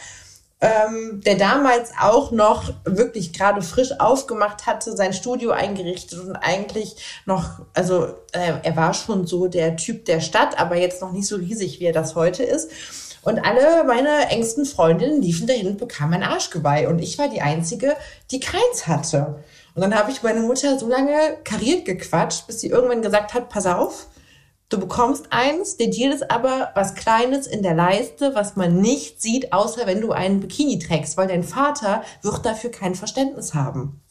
[0.60, 6.96] ähm, der damals auch noch wirklich gerade frisch aufgemacht hatte, sein Studio eingerichtet und eigentlich
[7.26, 11.28] noch, also äh, er war schon so der Typ der Stadt, aber jetzt noch nicht
[11.28, 12.70] so riesig, wie er das heute ist.
[13.22, 16.88] Und alle meine engsten Freundinnen liefen dahin und bekamen ein Arschgeweih.
[16.88, 17.96] Und ich war die Einzige,
[18.30, 19.42] die keins hatte.
[19.74, 23.48] Und dann habe ich meine Mutter so lange kariert gequatscht, bis sie irgendwann gesagt hat,
[23.48, 24.06] pass auf,
[24.70, 29.22] Du bekommst eins, der Deal ist aber was Kleines in der Leiste, was man nicht
[29.22, 34.02] sieht, außer wenn du einen Bikini trägst, weil dein Vater wird dafür kein Verständnis haben.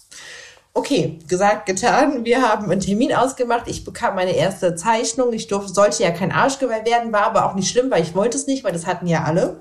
[0.73, 2.25] Okay, gesagt, getan.
[2.25, 3.67] Wir haben einen Termin ausgemacht.
[3.67, 5.31] Ich bekam meine erste Zeichnung.
[5.33, 8.37] Ich durfte, sollte ja kein Arschgeweih werden, war aber auch nicht schlimm, weil ich wollte
[8.37, 9.59] es nicht, weil das hatten ja alle.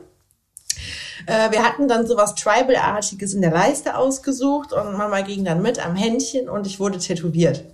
[1.26, 5.84] Äh, wir hatten dann sowas Tribal-artiges in der Leiste ausgesucht und Mama ging dann mit
[5.84, 7.64] am Händchen und ich wurde tätowiert.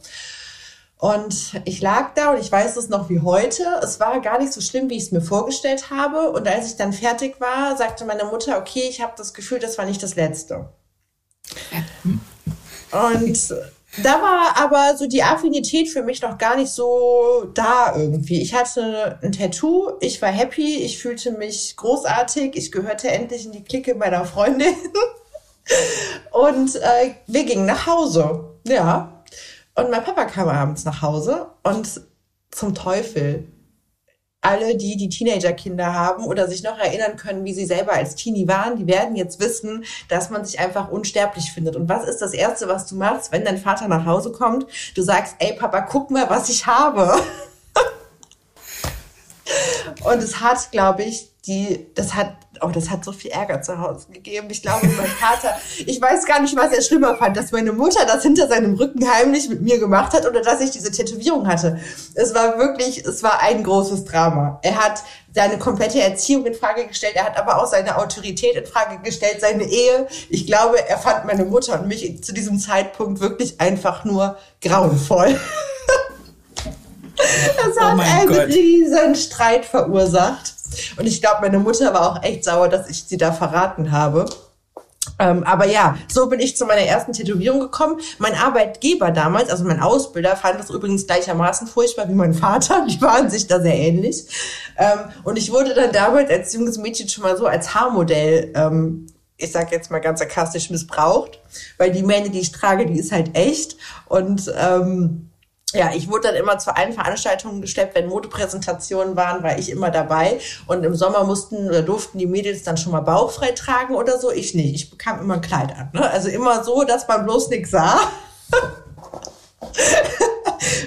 [1.02, 3.64] Und ich lag da und ich weiß es noch wie heute.
[3.82, 6.30] Es war gar nicht so schlimm, wie ich es mir vorgestellt habe.
[6.30, 9.76] Und als ich dann fertig war, sagte meine Mutter, okay, ich habe das Gefühl, das
[9.78, 10.68] war nicht das Letzte.
[12.92, 13.54] Und
[14.04, 18.40] da war aber so die Affinität für mich noch gar nicht so da irgendwie.
[18.40, 23.50] Ich hatte ein Tattoo, ich war happy, ich fühlte mich großartig, ich gehörte endlich in
[23.50, 24.76] die Clique meiner Freundin.
[26.30, 28.52] Und äh, wir gingen nach Hause.
[28.68, 29.21] Ja,
[29.74, 32.02] und mein Papa kam abends nach Hause und
[32.50, 33.48] zum Teufel.
[34.44, 38.48] Alle, die die Teenagerkinder haben oder sich noch erinnern können, wie sie selber als Teenie
[38.48, 41.76] waren, die werden jetzt wissen, dass man sich einfach unsterblich findet.
[41.76, 44.66] Und was ist das Erste, was du machst, wenn dein Vater nach Hause kommt?
[44.96, 47.14] Du sagst, ey Papa, guck mal, was ich habe.
[50.04, 53.76] Und es hat, glaube ich, die, das hat, oh, das hat so viel Ärger zu
[53.76, 54.46] Hause gegeben.
[54.50, 58.06] Ich glaube, mein Vater, ich weiß gar nicht, was er schlimmer fand, dass meine Mutter
[58.06, 61.80] das hinter seinem Rücken heimlich mit mir gemacht hat oder dass ich diese Tätowierung hatte.
[62.14, 64.60] Es war wirklich, es war ein großes Drama.
[64.62, 65.02] Er hat
[65.34, 69.40] seine komplette Erziehung in Frage gestellt, er hat aber auch seine Autorität in Frage gestellt,
[69.40, 70.06] seine Ehe.
[70.28, 75.40] Ich glaube, er fand meine Mutter und mich zu diesem Zeitpunkt wirklich einfach nur grauenvoll.
[77.14, 78.48] Das hat oh einen Gott.
[78.48, 80.54] riesen Streit verursacht.
[80.96, 84.26] Und ich glaube, meine Mutter war auch echt sauer, dass ich sie da verraten habe.
[85.18, 88.00] Ähm, aber ja, so bin ich zu meiner ersten Tätowierung gekommen.
[88.18, 92.86] Mein Arbeitgeber damals, also mein Ausbilder, fand das übrigens gleichermaßen furchtbar wie mein Vater.
[92.88, 94.24] Die waren sich da sehr ähnlich.
[94.76, 99.06] Ähm, und ich wurde dann damals als junges Mädchen schon mal so als Haarmodell, ähm,
[99.36, 101.40] ich sag jetzt mal ganz sarkastisch, missbraucht.
[101.78, 103.76] Weil die Mähne, die ich trage, die ist halt echt.
[104.06, 105.31] Und ähm,
[105.72, 109.90] ja, ich wurde dann immer zu allen Veranstaltungen gesteppt, wenn Modepräsentationen waren, war ich immer
[109.90, 110.38] dabei.
[110.66, 114.30] Und im Sommer mussten oder durften die Mädels dann schon mal bauchfrei tragen oder so.
[114.30, 114.74] Ich nicht.
[114.74, 115.90] Ich bekam immer ein Kleid an.
[115.92, 116.10] Ne?
[116.10, 117.98] Also immer so, dass man bloß nichts sah.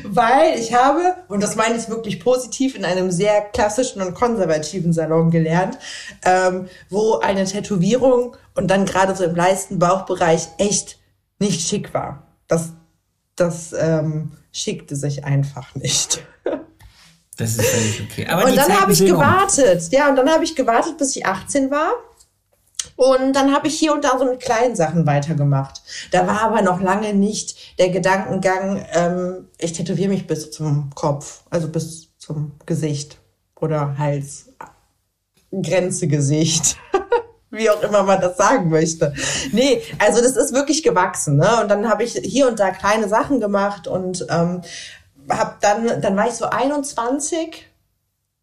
[0.03, 4.93] Weil ich habe, und das meine ich wirklich positiv, in einem sehr klassischen und konservativen
[4.93, 5.77] Salon gelernt,
[6.23, 10.99] ähm, wo eine Tätowierung und dann gerade so im Leisten-Bauchbereich echt
[11.39, 12.27] nicht schick war.
[12.47, 12.69] Das,
[13.35, 16.23] das, ähm, schickte sich einfach nicht.
[17.37, 18.27] Das ist völlig okay.
[18.27, 19.83] Aber und dann habe ich gewartet.
[19.83, 19.89] Um.
[19.91, 21.91] Ja, und dann habe ich gewartet, bis ich 18 war.
[22.95, 25.81] Und dann habe ich hier und da so mit kleinen Sachen weitergemacht.
[26.11, 31.43] Da war aber noch lange nicht der Gedankengang, ähm, ich tätowiere mich bis zum Kopf,
[31.49, 33.17] also bis zum Gesicht
[33.59, 34.53] oder Hals.
[35.51, 36.77] Grenze Gesicht.
[37.57, 39.13] wie auch immer man das sagen möchte.
[39.51, 41.37] Nee, also das ist wirklich gewachsen.
[41.37, 41.61] Ne?
[41.61, 44.61] Und dann habe ich hier und da kleine Sachen gemacht und ähm,
[45.29, 47.67] habe dann, dann war ich so 21,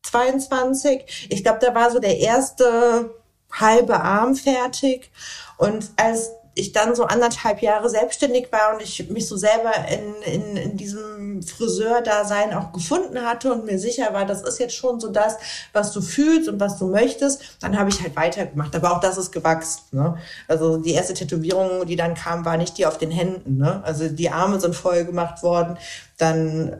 [0.02, 1.28] 22.
[1.30, 3.14] Ich glaube, da war so der erste
[3.52, 5.10] halbe Arm fertig.
[5.58, 10.22] Und als ich dann so anderthalb Jahre selbstständig war und ich mich so selber in,
[10.22, 15.00] in, in diesem Friseur-Dasein auch gefunden hatte und mir sicher war, das ist jetzt schon
[15.00, 15.38] so das,
[15.72, 18.76] was du fühlst und was du möchtest, dann habe ich halt weitergemacht.
[18.76, 19.82] Aber auch das ist gewachsen.
[19.92, 20.18] Ne?
[20.46, 23.56] Also die erste Tätowierung, die dann kam, war nicht die auf den Händen.
[23.56, 23.82] Ne?
[23.84, 25.78] Also die Arme sind voll gemacht worden,
[26.18, 26.76] dann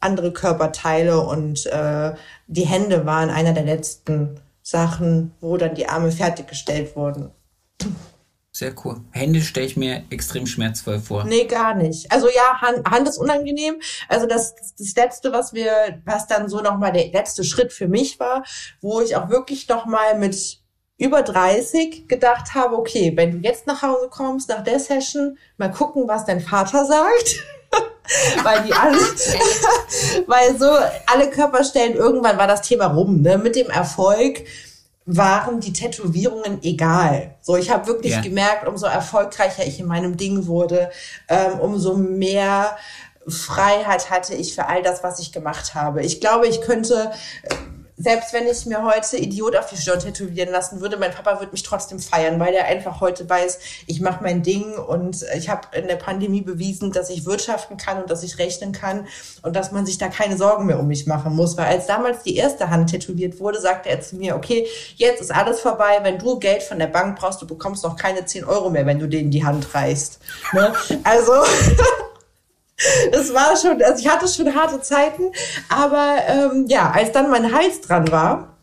[0.00, 2.14] andere Körperteile und äh,
[2.46, 7.30] die Hände waren einer der letzten Sachen, wo dann die Arme fertiggestellt wurden.
[8.56, 9.02] Sehr cool.
[9.10, 11.24] Hände stelle ich mir extrem schmerzvoll vor.
[11.24, 12.10] Nee, gar nicht.
[12.10, 13.82] Also ja, Hand, Hand ist unangenehm.
[14.08, 18.18] Also das, das letzte, was wir, was dann so nochmal der letzte Schritt für mich
[18.18, 18.44] war,
[18.80, 20.62] wo ich auch wirklich nochmal mit
[20.96, 25.70] über 30 gedacht habe, okay, wenn du jetzt nach Hause kommst, nach der Session, mal
[25.70, 27.44] gucken, was dein Vater sagt.
[28.42, 28.96] weil die alle,
[30.26, 30.70] weil so
[31.06, 33.36] alle Körperstellen, irgendwann war das Thema rum, ne?
[33.36, 34.44] Mit dem Erfolg
[35.06, 37.36] waren die Tätowierungen egal.
[37.40, 38.20] So, ich habe wirklich ja.
[38.20, 40.90] gemerkt, umso erfolgreicher ich in meinem Ding wurde,
[41.28, 42.76] ähm, umso mehr
[43.28, 46.02] Freiheit hatte ich für all das, was ich gemacht habe.
[46.02, 47.12] Ich glaube, ich könnte
[47.96, 51.52] selbst wenn ich mir heute Idiot auf die Stirn tätowieren lassen würde, mein Papa würde
[51.52, 55.68] mich trotzdem feiern, weil er einfach heute weiß, ich mache mein Ding und ich habe
[55.72, 59.06] in der Pandemie bewiesen, dass ich wirtschaften kann und dass ich rechnen kann
[59.42, 61.56] und dass man sich da keine Sorgen mehr um mich machen muss.
[61.56, 64.66] Weil als damals die erste Hand tätowiert wurde, sagte er zu mir, okay,
[64.96, 68.26] jetzt ist alles vorbei, wenn du Geld von der Bank brauchst, du bekommst noch keine
[68.26, 70.18] 10 Euro mehr, wenn du denen die Hand reichst.
[70.52, 70.72] Ne?
[71.04, 71.32] Also
[73.12, 75.30] es war schon, also ich hatte schon harte Zeiten,
[75.68, 78.56] aber ähm, ja, als dann mein Hals dran war,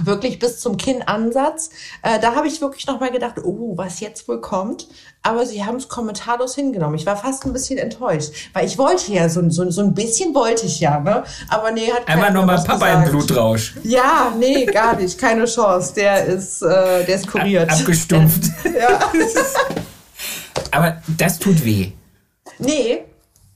[0.00, 1.70] wirklich bis zum Kinnansatz,
[2.02, 4.88] äh, da habe ich wirklich noch mal gedacht, oh, was jetzt wohl kommt.
[5.22, 6.96] Aber sie haben es kommentarlos hingenommen.
[6.96, 10.34] Ich war fast ein bisschen enttäuscht, weil ich wollte ja so, so, so ein bisschen
[10.34, 11.24] wollte ich ja, ne?
[11.48, 13.06] Aber nee, hat einmal nochmal Papa gesagt.
[13.06, 13.74] im Blutrausch.
[13.84, 15.94] Ja, nee, gar nicht, keine Chance.
[15.94, 17.70] Der ist, äh, der ist kuriert.
[17.70, 18.44] Ab, abgestumpft.
[18.64, 18.98] ja.
[20.70, 21.92] Aber das tut weh.
[22.58, 23.04] Nee,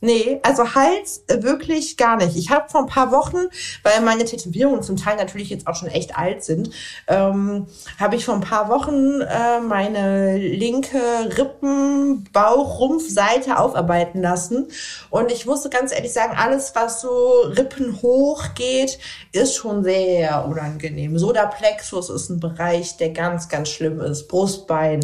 [0.00, 2.36] Nee, also Hals äh, wirklich gar nicht.
[2.36, 3.48] Ich habe vor ein paar Wochen,
[3.82, 6.70] weil meine Tätowierungen zum Teil natürlich jetzt auch schon echt alt sind,
[7.08, 7.66] ähm,
[7.98, 11.00] habe ich vor ein paar Wochen äh, meine linke
[11.36, 14.68] Rippen, Bauch, Rumpfseite aufarbeiten lassen.
[15.10, 19.00] Und ich musste ganz ehrlich sagen, alles, was so Rippen hoch geht,
[19.32, 21.18] ist schon sehr unangenehm.
[21.18, 24.28] Sodaplexus ist ein Bereich, der ganz, ganz schlimm ist.
[24.28, 25.00] Brustbein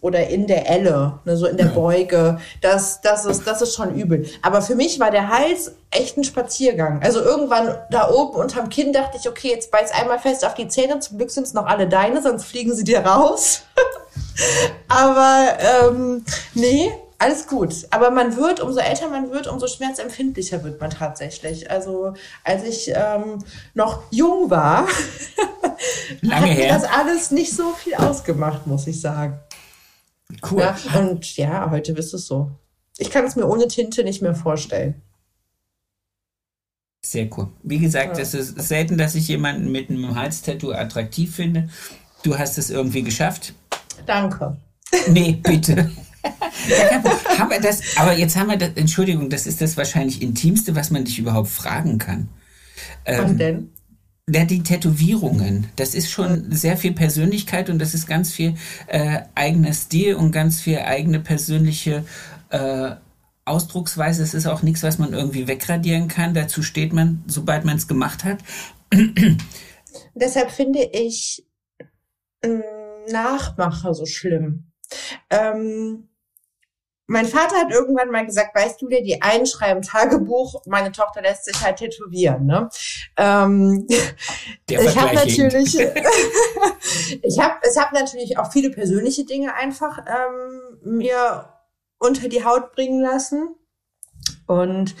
[0.00, 2.38] oder in der Elle, ne, so in der Beuge.
[2.60, 4.26] Das, das, ist, das ist schon übel.
[4.42, 7.02] Aber für mich war der Hals echt ein Spaziergang.
[7.02, 10.68] Also irgendwann da oben unterm Kinn dachte ich, okay, jetzt beiß einmal fest auf die
[10.68, 10.98] Zähne.
[11.00, 13.62] Zum Glück sind es noch alle deine, sonst fliegen sie dir raus.
[14.88, 16.24] Aber ähm,
[16.54, 17.74] nee, alles gut.
[17.90, 21.70] Aber man wird, umso älter man wird, umso schmerzempfindlicher wird man tatsächlich.
[21.70, 22.12] Also
[22.44, 23.38] als ich ähm,
[23.74, 24.86] noch jung war,
[26.20, 29.38] Lange hat mir das alles nicht so viel ausgemacht, muss ich sagen.
[30.50, 30.60] Cool.
[30.60, 32.50] Ja, und ja, heute ist es so.
[32.98, 35.02] Ich kann es mir ohne Tinte nicht mehr vorstellen.
[37.02, 37.48] Sehr cool.
[37.62, 41.68] Wie gesagt, es ist selten, dass ich jemanden mit einem Halstattoo attraktiv finde.
[42.24, 43.54] Du hast es irgendwie geschafft.
[44.06, 44.56] Danke.
[45.08, 45.92] Nee, bitte.
[47.38, 50.90] haben wir das, aber jetzt haben wir das, Entschuldigung, das ist das wahrscheinlich Intimste, was
[50.90, 52.28] man dich überhaupt fragen kann.
[53.04, 53.72] Was ähm, denn?
[54.28, 58.56] Ja, die Tätowierungen, das ist schon sehr viel Persönlichkeit und das ist ganz viel
[58.88, 62.04] äh, eigener Stil und ganz viel eigene persönliche
[62.50, 62.96] äh,
[63.44, 64.24] Ausdrucksweise.
[64.24, 66.34] Es ist auch nichts, was man irgendwie wegradieren kann.
[66.34, 68.38] Dazu steht man, sobald man es gemacht hat.
[70.16, 71.46] Deshalb finde ich
[72.42, 72.64] ähm,
[73.08, 74.72] Nachmacher so schlimm.
[75.30, 76.08] Ähm,
[77.08, 81.44] mein Vater hat irgendwann mal gesagt, weißt du dir, die einschreiben Tagebuch, meine Tochter lässt
[81.44, 82.46] sich halt tätowieren.
[82.46, 82.68] Ne?
[83.16, 83.86] Ähm,
[84.68, 85.78] ich habe natürlich,
[87.22, 91.52] ich habe, es habe natürlich auch viele persönliche Dinge einfach ähm, mir
[91.98, 93.54] unter die Haut bringen lassen.
[94.46, 94.94] Und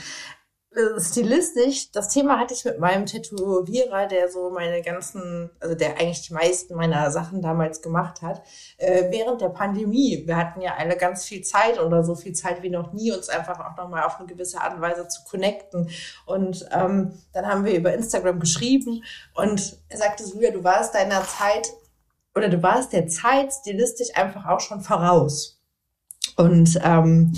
[0.98, 6.26] stilistisch, das Thema hatte ich mit meinem Tätowierer, der so meine ganzen, also der eigentlich
[6.26, 8.42] die meisten meiner Sachen damals gemacht hat,
[8.76, 10.24] äh, während der Pandemie.
[10.26, 13.28] Wir hatten ja alle ganz viel Zeit oder so viel Zeit wie noch nie, uns
[13.28, 15.88] einfach auch nochmal auf eine gewisse Art und Weise zu connecten.
[16.26, 19.02] Und ähm, dann haben wir über Instagram geschrieben
[19.34, 21.68] und er sagte, Julia, du warst deiner Zeit
[22.34, 25.58] oder du warst der Zeit stilistisch einfach auch schon voraus.
[26.36, 27.32] Und ähm,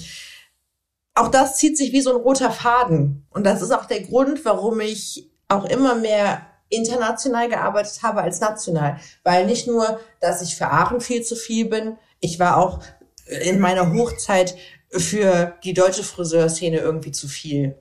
[1.18, 3.26] auch das zieht sich wie so ein roter Faden.
[3.30, 8.40] Und das ist auch der Grund, warum ich auch immer mehr international gearbeitet habe als
[8.40, 8.98] national.
[9.24, 12.80] Weil nicht nur, dass ich für Aachen viel zu viel bin, ich war auch
[13.26, 14.56] in meiner Hochzeit
[14.90, 17.76] für die deutsche Friseurszene irgendwie zu viel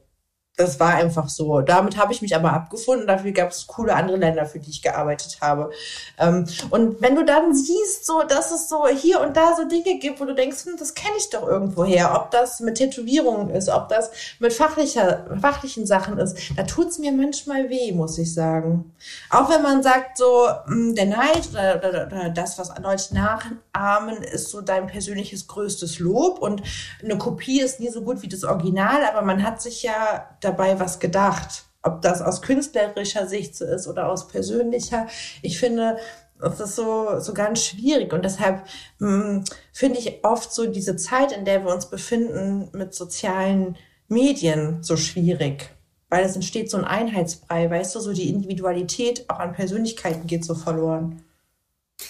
[0.57, 1.61] das war einfach so.
[1.61, 3.05] Damit habe ich mich aber abgefunden.
[3.05, 5.69] Dafür gab es coole andere Länder, für die ich gearbeitet habe.
[6.17, 9.99] Ähm, und wenn du dann siehst, so, dass es so hier und da so Dinge
[9.99, 13.51] gibt, wo du denkst, hm, das kenne ich doch irgendwo her, ob das mit Tätowierungen
[13.51, 18.33] ist, ob das mit fachlicher, fachlichen Sachen ist, da tut's mir manchmal weh, muss ich
[18.33, 18.95] sagen.
[19.29, 24.23] Auch wenn man sagt, so, hm, der Neid oder, oder, oder das, was Leute nachahmen,
[24.23, 26.63] ist so dein persönliches größtes Lob und
[27.03, 30.79] eine Kopie ist nie so gut wie das Original, aber man hat sich ja dabei
[30.79, 31.65] was gedacht.
[31.83, 35.07] Ob das aus künstlerischer Sicht so ist oder aus persönlicher.
[35.41, 35.97] Ich finde,
[36.39, 38.13] das ist so, so ganz schwierig.
[38.13, 38.63] Und deshalb
[38.99, 39.43] hm,
[39.73, 43.75] finde ich oft so diese Zeit, in der wir uns befinden, mit sozialen
[44.07, 45.69] Medien so schwierig.
[46.09, 50.45] Weil es entsteht so ein Einheitsbrei, weißt du, so die Individualität auch an Persönlichkeiten geht
[50.45, 51.23] so verloren.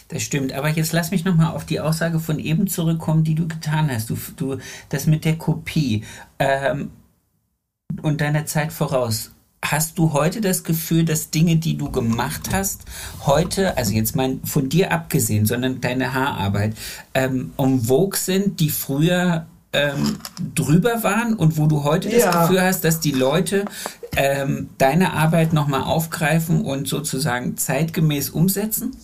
[0.09, 3.47] Das stimmt, aber jetzt lass mich nochmal auf die Aussage von eben zurückkommen, die du
[3.47, 4.09] getan hast.
[4.09, 4.57] Du, du
[4.89, 6.03] das mit der Kopie
[6.39, 6.91] ähm,
[8.01, 9.31] und deiner Zeit voraus.
[9.63, 12.83] Hast du heute das Gefühl, dass Dinge, die du gemacht hast,
[13.25, 16.75] heute, also jetzt mal von dir abgesehen, sondern deine Haararbeit,
[17.13, 20.19] ähm, um Vogue sind, die früher ähm,
[20.55, 22.41] drüber waren und wo du heute das ja.
[22.41, 23.65] Gefühl hast, dass die Leute
[24.15, 28.95] ähm, deine Arbeit nochmal aufgreifen und sozusagen zeitgemäß umsetzen?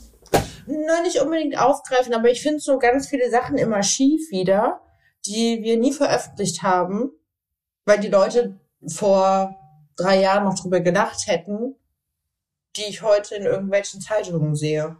[0.65, 4.81] Na, nicht unbedingt aufgreifen, aber ich finde so ganz viele Sachen immer schief wieder,
[5.25, 7.11] die wir nie veröffentlicht haben,
[7.85, 9.55] weil die Leute vor
[9.95, 11.75] drei Jahren noch drüber gedacht hätten,
[12.75, 14.97] die ich heute in irgendwelchen Zeitungen sehe.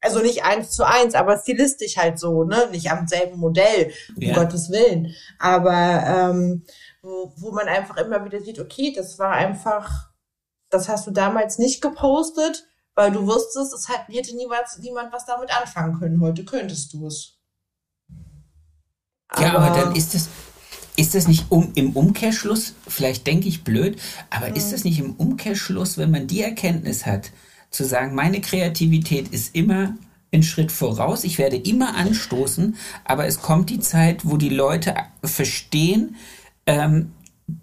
[0.00, 2.68] Also nicht eins zu eins, aber stilistisch halt so, ne?
[2.70, 4.34] Nicht am selben Modell, um ja.
[4.34, 5.14] Gottes Willen.
[5.38, 6.64] Aber ähm,
[7.02, 10.10] wo, wo man einfach immer wieder sieht, okay, das war einfach,
[10.68, 15.24] das hast du damals nicht gepostet, weil du wusstest, es hat, hätte niemals, niemand was
[15.24, 16.20] damit anfangen können.
[16.20, 17.38] Heute könntest du es.
[19.38, 20.28] ja, aber dann ist es,
[20.96, 23.98] ist das nicht um, im Umkehrschluss, vielleicht denke ich blöd,
[24.30, 24.56] aber mhm.
[24.56, 27.30] ist das nicht im Umkehrschluss, wenn man die Erkenntnis hat,
[27.70, 29.94] zu sagen, meine Kreativität ist immer
[30.32, 34.94] ein Schritt voraus, ich werde immer anstoßen, aber es kommt die Zeit, wo die Leute
[35.22, 36.16] verstehen,
[36.66, 37.12] ähm,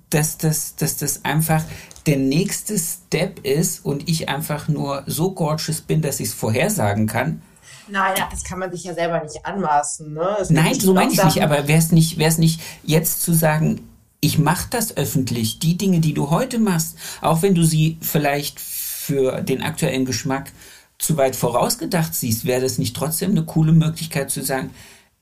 [0.10, 1.64] dass, das, dass das einfach
[2.06, 7.08] der nächste Step ist und ich einfach nur so gorgeous bin, dass ich es vorhersagen
[7.08, 7.42] kann.
[7.88, 10.14] Nein, das kann man sich ja selber nicht anmaßen.
[10.14, 10.38] Ne?
[10.50, 13.88] Nein, so meine ich nicht, aber wäre es nicht, wär's nicht jetzt zu sagen,
[14.20, 18.60] ich mache das öffentlich, die Dinge, die du heute machst, auch wenn du sie vielleicht
[18.60, 20.52] für den aktuellen Geschmack
[20.98, 24.70] zu weit vorausgedacht siehst, wäre das nicht trotzdem eine coole Möglichkeit zu sagen,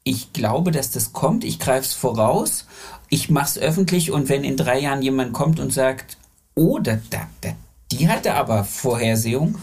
[0.04, 2.68] ich glaube, dass das kommt, ich greife es voraus,
[3.10, 6.18] ich mache es öffentlich und wenn in drei Jahren jemand kommt und sagt,
[6.56, 7.54] oh, da, da, da,
[7.92, 9.58] die hatte aber Vorhersehung,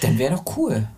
[0.00, 0.88] dann wäre doch cool.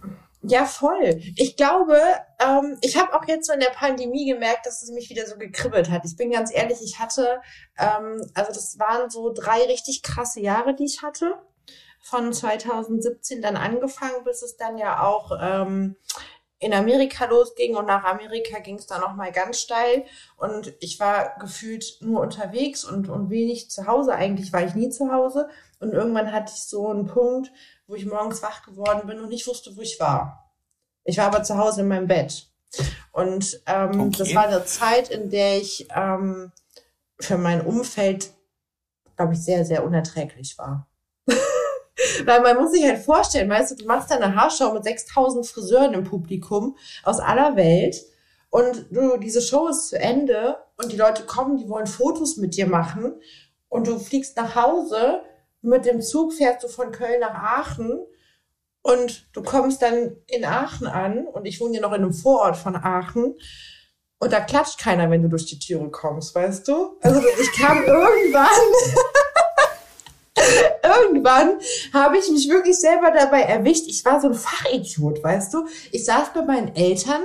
[0.43, 1.20] Ja, voll.
[1.36, 1.99] Ich glaube,
[2.38, 5.36] ähm, ich habe auch jetzt so in der Pandemie gemerkt, dass es mich wieder so
[5.36, 6.05] gekribbelt hat.
[6.07, 7.43] Ich bin ganz ehrlich, ich hatte,
[7.78, 11.34] ähm, also das waren so drei richtig krasse Jahre, die ich hatte.
[12.03, 15.97] Von 2017 dann angefangen, bis es dann ja auch ähm,
[16.59, 20.05] in Amerika losging und nach Amerika ging es dann noch mal ganz steil
[20.36, 24.14] und ich war gefühlt nur unterwegs und, und wenig zu Hause.
[24.14, 25.49] Eigentlich war ich nie zu Hause
[25.80, 27.51] und irgendwann hatte ich so einen Punkt,
[27.91, 30.53] wo ich morgens wach geworden bin und nicht wusste, wo ich war.
[31.05, 32.47] Ich war aber zu Hause in meinem Bett
[33.12, 34.16] und ähm, okay.
[34.18, 36.53] das war eine Zeit, in der ich ähm,
[37.18, 38.30] für mein Umfeld,
[39.16, 40.86] glaube ich, sehr, sehr unerträglich war.
[42.24, 45.95] Weil man muss sich halt vorstellen, weißt du, du machst deine Haarschau mit 6000 Friseuren
[45.95, 47.97] im Publikum aus aller Welt
[48.51, 52.57] und du, diese Show ist zu Ende und die Leute kommen, die wollen Fotos mit
[52.57, 53.20] dir machen
[53.68, 55.22] und du fliegst nach Hause,
[55.63, 58.01] mit dem Zug fährst du von Köln nach Aachen
[58.83, 62.57] und du kommst dann in Aachen an und ich wohne ja noch in einem Vorort
[62.57, 63.37] von Aachen
[64.19, 66.99] und da klatscht keiner, wenn du durch die Türe kommst, weißt du?
[67.01, 68.49] Also ich kam irgendwann
[70.83, 71.59] irgendwann
[71.93, 73.85] habe ich mich wirklich selber dabei erwischt.
[73.87, 75.67] Ich war so ein Fachidiot, weißt du?
[75.93, 77.23] Ich saß bei meinen Eltern,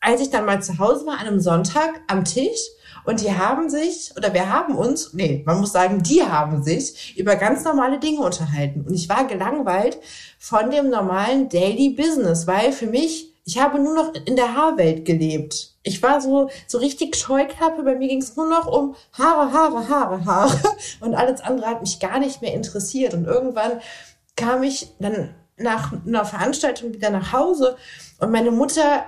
[0.00, 2.60] als ich dann mal zu Hause war, an einem Sonntag am Tisch
[3.08, 7.16] und die haben sich, oder wir haben uns, nee, man muss sagen, die haben sich
[7.16, 8.84] über ganz normale Dinge unterhalten.
[8.86, 9.96] Und ich war gelangweilt
[10.38, 15.06] von dem normalen Daily Business, weil für mich, ich habe nur noch in der Haarwelt
[15.06, 15.72] gelebt.
[15.84, 17.82] Ich war so, so richtig Scheuklappe.
[17.82, 20.58] Bei mir ging es nur noch um Haare, Haare, Haare, Haare.
[21.00, 23.14] Und alles andere hat mich gar nicht mehr interessiert.
[23.14, 23.80] Und irgendwann
[24.36, 27.76] kam ich dann nach einer Veranstaltung wieder nach Hause
[28.20, 29.04] und meine Mutter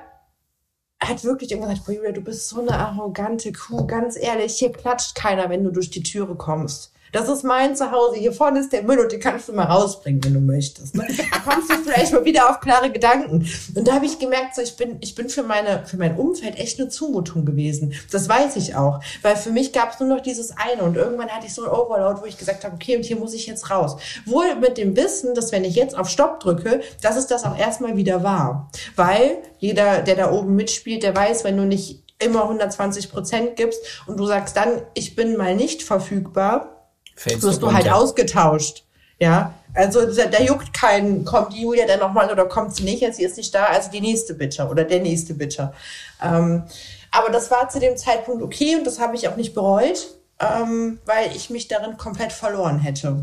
[1.03, 5.15] hat wirklich irgendwann gesagt, Julia, du bist so eine arrogante Kuh, ganz ehrlich, hier klatscht
[5.15, 6.93] keiner, wenn du durch die Türe kommst.
[7.13, 8.17] Das ist mein Zuhause.
[8.17, 10.95] Hier vorne ist der Müll und den kannst du mal rausbringen, wenn du möchtest.
[10.95, 11.07] Ne?
[11.09, 13.47] Da kommst du vielleicht mal wieder auf klare Gedanken.
[13.75, 16.59] Und da habe ich gemerkt, so ich bin, ich bin für meine, für mein Umfeld
[16.59, 17.95] echt eine Zumutung gewesen.
[18.11, 21.29] Das weiß ich auch, weil für mich gab es nur noch dieses eine und irgendwann
[21.29, 23.71] hatte ich so ein Overload, wo ich gesagt habe, okay, und hier muss ich jetzt
[23.71, 23.97] raus.
[24.27, 27.59] Wohl mit dem Wissen, dass wenn ich jetzt auf Stopp drücke, dass es das auch
[27.59, 32.43] erstmal wieder war, weil jeder, der da oben mitspielt, der weiß, wenn du nicht immer
[32.43, 36.80] 120 Prozent gibst und du sagst dann, ich bin mal nicht verfügbar,
[37.21, 38.85] Fällst wirst du, du halt ausgetauscht.
[39.19, 43.03] Ja, also da, da juckt keinen, kommt die Julia dann nochmal oder kommt sie nicht,
[43.03, 45.75] jetzt sie ist nicht da, also die nächste bitte oder der nächste bitte.
[46.23, 46.63] Ähm,
[47.11, 50.99] aber das war zu dem Zeitpunkt okay und das habe ich auch nicht bereut, ähm,
[51.05, 53.23] weil ich mich darin komplett verloren hätte.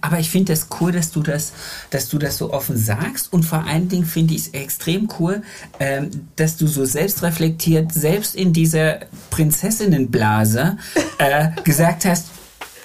[0.00, 1.52] Aber ich finde das cool, dass du das,
[1.90, 5.42] dass du das so offen sagst und vor allen Dingen finde ich es extrem cool,
[5.78, 8.98] ähm, dass du so selbstreflektiert, selbst in dieser
[9.30, 10.76] Prinzessinnenblase
[11.18, 12.26] äh, gesagt hast,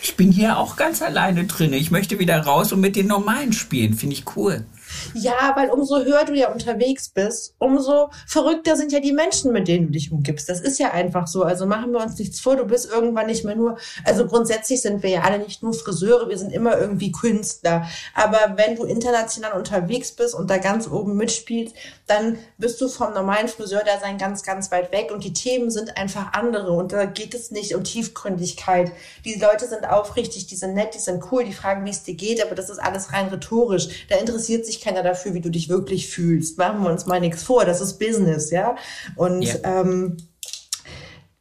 [0.04, 1.72] ich bin hier auch ganz alleine drin.
[1.72, 3.94] Ich möchte wieder raus und mit den Normalen spielen.
[3.94, 4.66] Finde ich cool.
[5.14, 9.68] Ja, weil umso höher du ja unterwegs bist, umso verrückter sind ja die Menschen, mit
[9.68, 10.50] denen du dich umgibst.
[10.50, 11.44] Das ist ja einfach so.
[11.44, 15.04] Also machen wir uns nichts vor, du bist irgendwann nicht mehr nur, also grundsätzlich sind
[15.04, 17.88] wir ja alle nicht nur Friseure, wir sind immer irgendwie Künstler.
[18.14, 21.76] Aber wenn du international unterwegs bist und da ganz oben mitspielst,
[22.08, 25.72] dann bist du vom normalen Friseur da sein ganz, ganz weit weg und die Themen
[25.72, 28.92] sind einfach andere und da geht es nicht um Tiefgründigkeit.
[29.26, 32.16] Die Leute sind aufrichtig, die sind nett, die sind cool, die fragen, wie es dir
[32.16, 34.08] geht, aber das ist alles rein rhetorisch.
[34.10, 36.58] Da interessiert sich keiner dafür, wie du dich wirklich fühlst.
[36.58, 38.76] Machen wir uns mal nichts vor, das ist Business, ja.
[39.16, 39.82] Und yeah.
[39.82, 40.18] ähm,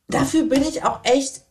[0.09, 1.43] dafür bin ich auch echt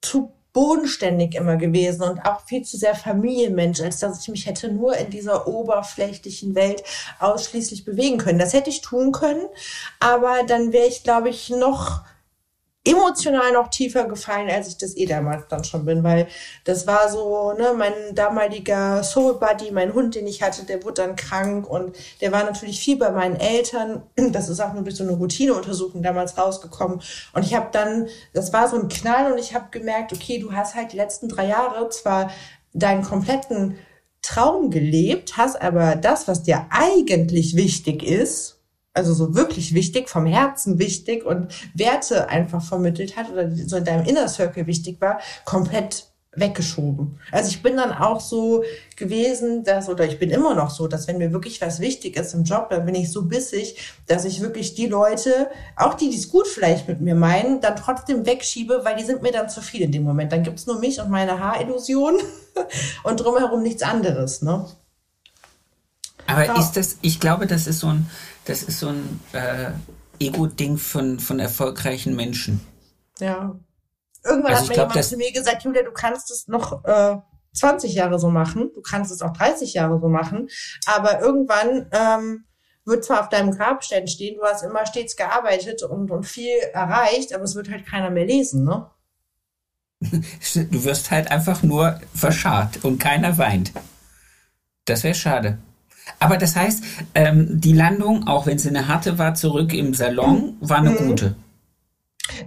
[0.00, 4.70] zu bodenständig immer gewesen und auch viel zu sehr Familienmensch, als dass ich mich hätte
[4.70, 6.82] nur in dieser oberflächlichen Welt
[7.20, 8.38] ausschließlich bewegen können.
[8.38, 9.46] Das hätte ich tun können,
[9.98, 12.02] aber dann wäre ich, glaube ich, noch
[12.84, 16.26] emotional noch tiefer gefallen, als ich das eh damals dann schon bin, weil
[16.64, 21.02] das war so, ne, mein damaliger Soul Buddy, mein Hund, den ich hatte, der wurde
[21.02, 24.02] dann krank und der war natürlich viel bei meinen Eltern.
[24.16, 27.00] Das ist auch nur durch so eine Routineuntersuchung damals rausgekommen
[27.34, 30.52] und ich habe dann, das war so ein Knall und ich habe gemerkt, okay, du
[30.52, 32.32] hast halt die letzten drei Jahre zwar
[32.72, 33.78] deinen kompletten
[34.22, 38.51] Traum gelebt, hast aber das, was dir eigentlich wichtig ist,
[38.94, 43.84] also so wirklich wichtig, vom Herzen wichtig und Werte einfach vermittelt hat oder so in
[43.84, 47.18] deinem Inner Circle wichtig war, komplett weggeschoben.
[47.30, 48.64] Also ich bin dann auch so
[48.96, 52.32] gewesen, dass, oder ich bin immer noch so, dass wenn mir wirklich was wichtig ist
[52.32, 53.76] im Job, dann bin ich so bissig,
[54.06, 57.76] dass ich wirklich die Leute, auch die, die es gut vielleicht mit mir meinen, dann
[57.76, 60.32] trotzdem wegschiebe, weil die sind mir dann zu viel in dem Moment.
[60.32, 62.14] Dann gibt's nur mich und meine Haarillusion
[63.04, 64.40] und drumherum nichts anderes.
[64.40, 64.64] Ne?
[66.26, 66.58] Aber ja.
[66.58, 68.08] ist das, ich glaube, das ist so ein,
[68.44, 69.70] das ist so ein äh,
[70.18, 72.60] Ego-Ding von, von erfolgreichen Menschen.
[73.18, 73.58] Ja.
[74.24, 77.16] Irgendwann also hat mir glaub, jemand zu mir gesagt, Julia, du kannst es noch äh,
[77.54, 80.48] 20 Jahre so machen, du kannst es auch 30 Jahre so machen,
[80.86, 82.44] aber irgendwann ähm,
[82.84, 87.34] wird zwar auf deinem Grabstein stehen, du hast immer stets gearbeitet und, und viel erreicht,
[87.34, 88.90] aber es wird halt keiner mehr lesen, ne?
[90.54, 93.72] Du wirst halt einfach nur verscharrt und keiner weint.
[94.84, 95.58] Das wäre schade.
[96.22, 100.56] Aber das heißt, ähm, die Landung, auch wenn sie eine harte war, zurück im Salon,
[100.60, 101.08] war eine mhm.
[101.08, 101.36] gute.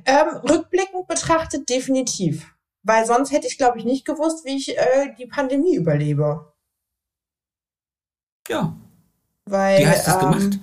[0.05, 2.55] Ähm, rückblickend betrachtet definitiv.
[2.83, 6.53] Weil sonst hätte ich, glaube ich, nicht gewusst, wie ich äh, die Pandemie überlebe.
[8.47, 8.75] Ja.
[9.45, 10.59] Weil, wie hast du es ähm, gemacht?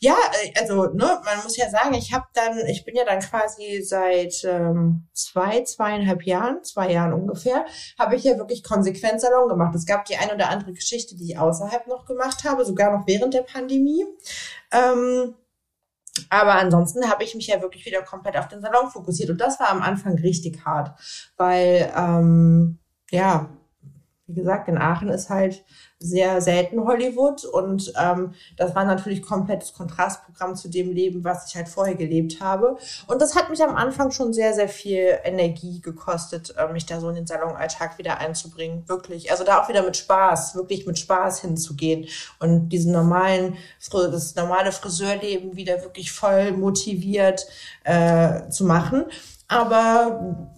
[0.00, 3.20] Ja, äh, also ne, man muss ja sagen, ich habe dann, ich bin ja dann
[3.20, 7.64] quasi seit ähm, zwei, zweieinhalb Jahren, zwei Jahren ungefähr,
[7.98, 9.74] habe ich ja wirklich konsequent Salon gemacht.
[9.74, 13.06] Es gab die ein oder andere Geschichte, die ich außerhalb noch gemacht habe, sogar noch
[13.06, 14.04] während der Pandemie.
[14.72, 15.34] Ähm,
[16.30, 19.60] aber ansonsten habe ich mich ja wirklich wieder komplett auf den Salon fokussiert und das
[19.60, 20.98] war am Anfang richtig hart,
[21.36, 22.78] weil ähm,
[23.10, 23.50] ja,
[24.26, 25.64] wie gesagt, in Aachen ist halt
[25.98, 31.56] sehr selten Hollywood und ähm, das war natürlich komplettes Kontrastprogramm zu dem Leben, was ich
[31.56, 32.76] halt vorher gelebt habe.
[33.06, 37.00] Und das hat mich am Anfang schon sehr, sehr viel Energie gekostet, äh, mich da
[37.00, 38.86] so in den Salonalltag wieder einzubringen.
[38.88, 39.30] Wirklich.
[39.30, 42.06] Also da auch wieder mit Spaß, wirklich mit Spaß hinzugehen
[42.40, 43.56] und diesen normalen,
[43.90, 47.46] das normale Friseurleben wieder wirklich voll motiviert
[47.84, 49.04] äh, zu machen.
[49.48, 50.50] Aber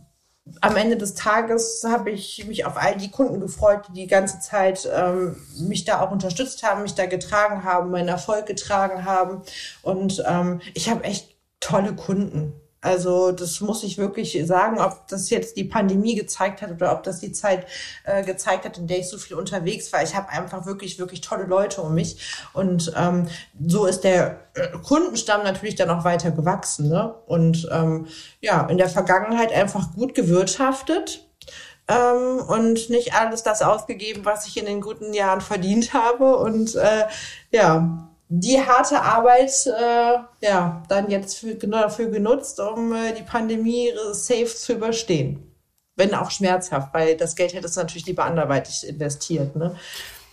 [0.61, 4.41] am Ende des Tages habe ich mich auf all die Kunden gefreut, die die ganze
[4.41, 9.43] Zeit ähm, mich da auch unterstützt haben, mich da getragen haben, meinen Erfolg getragen haben.
[9.83, 12.55] Und ähm, ich habe echt tolle Kunden.
[12.81, 17.03] Also das muss ich wirklich sagen, ob das jetzt die Pandemie gezeigt hat oder ob
[17.03, 17.67] das die Zeit
[18.05, 20.03] äh, gezeigt hat, in der ich so viel unterwegs war.
[20.03, 22.19] Ich habe einfach wirklich, wirklich tolle Leute um mich.
[22.53, 23.27] Und ähm,
[23.67, 26.89] so ist der äh, Kundenstamm natürlich dann auch weiter gewachsen.
[26.89, 27.15] Ne?
[27.27, 28.07] Und ähm,
[28.41, 31.25] ja, in der Vergangenheit einfach gut gewirtschaftet.
[31.89, 36.37] Ähm, und nicht alles das ausgegeben, was ich in den guten Jahren verdient habe.
[36.37, 37.07] Und äh,
[37.51, 43.23] ja, die harte Arbeit äh, ja dann jetzt für, genau dafür genutzt, um äh, die
[43.23, 45.43] Pandemie safe zu überstehen.
[45.97, 49.57] Wenn auch schmerzhaft, weil das Geld hättest du natürlich lieber anderweitig investiert.
[49.57, 49.75] Ne?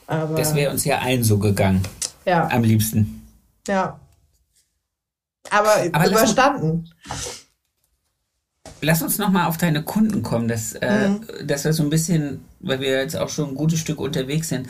[0.08, 1.82] Aber, das wäre uns ja allen so gegangen.
[2.26, 2.48] Ja.
[2.50, 3.26] Am liebsten.
[3.68, 4.00] Ja.
[5.50, 6.90] Aber, Aber überstanden.
[7.08, 7.46] Lass,
[8.82, 11.26] lass uns noch mal auf deine Kunden kommen, dass, äh, mhm.
[11.28, 14.50] äh, dass wir so ein bisschen, weil wir jetzt auch schon ein gutes Stück unterwegs
[14.50, 14.68] sind,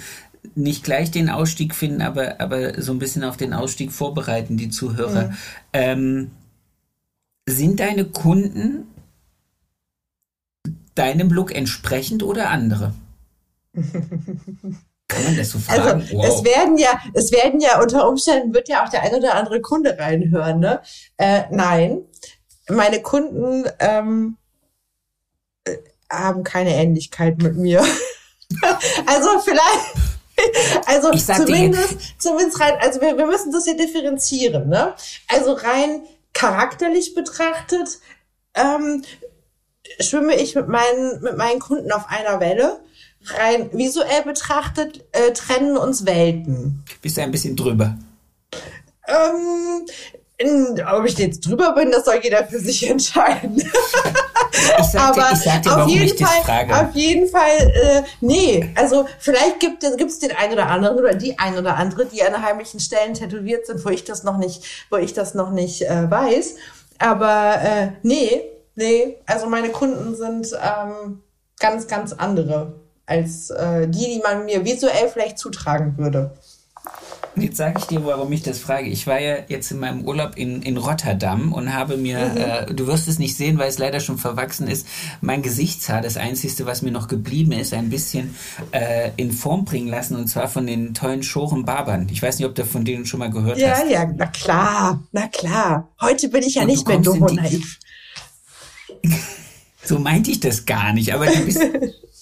[0.55, 4.69] nicht gleich den Ausstieg finden, aber, aber so ein bisschen auf den Ausstieg vorbereiten, die
[4.69, 5.29] Zuhörer.
[5.29, 5.35] Mhm.
[5.73, 6.31] Ähm,
[7.47, 8.87] sind deine Kunden
[10.95, 12.93] deinem Look entsprechend oder andere?
[15.07, 16.01] Kann man das so fragen?
[16.01, 16.25] Also, wow.
[16.27, 19.61] es werden ja, es werden ja unter Umständen wird ja auch der ein oder andere
[19.61, 20.81] Kunde reinhören, ne?
[21.17, 22.01] Äh, nein,
[22.69, 24.37] meine Kunden ähm,
[25.65, 25.77] äh,
[26.09, 27.81] haben keine Ähnlichkeit mit mir.
[29.05, 29.93] also vielleicht,
[30.85, 34.93] also zumindest, zumindest rein, also wir, wir müssen das ja differenzieren, ne?
[35.27, 36.01] Also rein
[36.33, 37.99] charakterlich betrachtet,
[38.53, 39.03] ähm,
[39.99, 42.79] schwimme ich mit meinen, mit meinen Kunden auf einer Welle.
[43.27, 46.83] Rein visuell betrachtet äh, trennen uns Welten.
[47.01, 47.97] Bist du ein bisschen drüber?
[49.07, 49.85] Ähm,
[50.37, 53.63] in, ob ich jetzt drüber bin, das soll jeder für sich entscheiden.
[54.79, 56.75] Ich sagte, Aber ich sagte, auf, jeden Fall, frage.
[56.75, 58.71] auf jeden Fall, äh, nee.
[58.75, 62.41] Also vielleicht gibt es den einen oder anderen oder die ein oder andere, die an
[62.41, 66.09] heimlichen Stellen tätowiert sind, wo ich das noch nicht, wo ich das noch nicht äh,
[66.09, 66.55] weiß.
[66.99, 68.41] Aber äh, nee,
[68.75, 69.17] nee.
[69.25, 71.21] Also meine Kunden sind ähm,
[71.59, 72.73] ganz, ganz andere
[73.05, 76.31] als äh, die, die man mir visuell vielleicht zutragen würde.
[77.37, 78.87] Jetzt sage ich dir, warum ich das frage.
[78.87, 82.37] Ich war ja jetzt in meinem Urlaub in, in Rotterdam und habe mir, mhm.
[82.37, 84.87] äh, du wirst es nicht sehen, weil es leider schon verwachsen ist,
[85.21, 88.35] mein Gesichtshaar, das Einzige, was mir noch geblieben ist, ein bisschen
[88.71, 92.07] äh, in Form bringen lassen und zwar von den tollen Schoren Barbern.
[92.11, 93.89] Ich weiß nicht, ob du von denen schon mal gehört ja, hast.
[93.89, 95.89] Ja, ja, na klar, na klar.
[95.99, 97.79] Heute bin ich ja und nicht mehr dumm und naiv.
[99.83, 101.59] so meinte ich das gar nicht, aber du bist...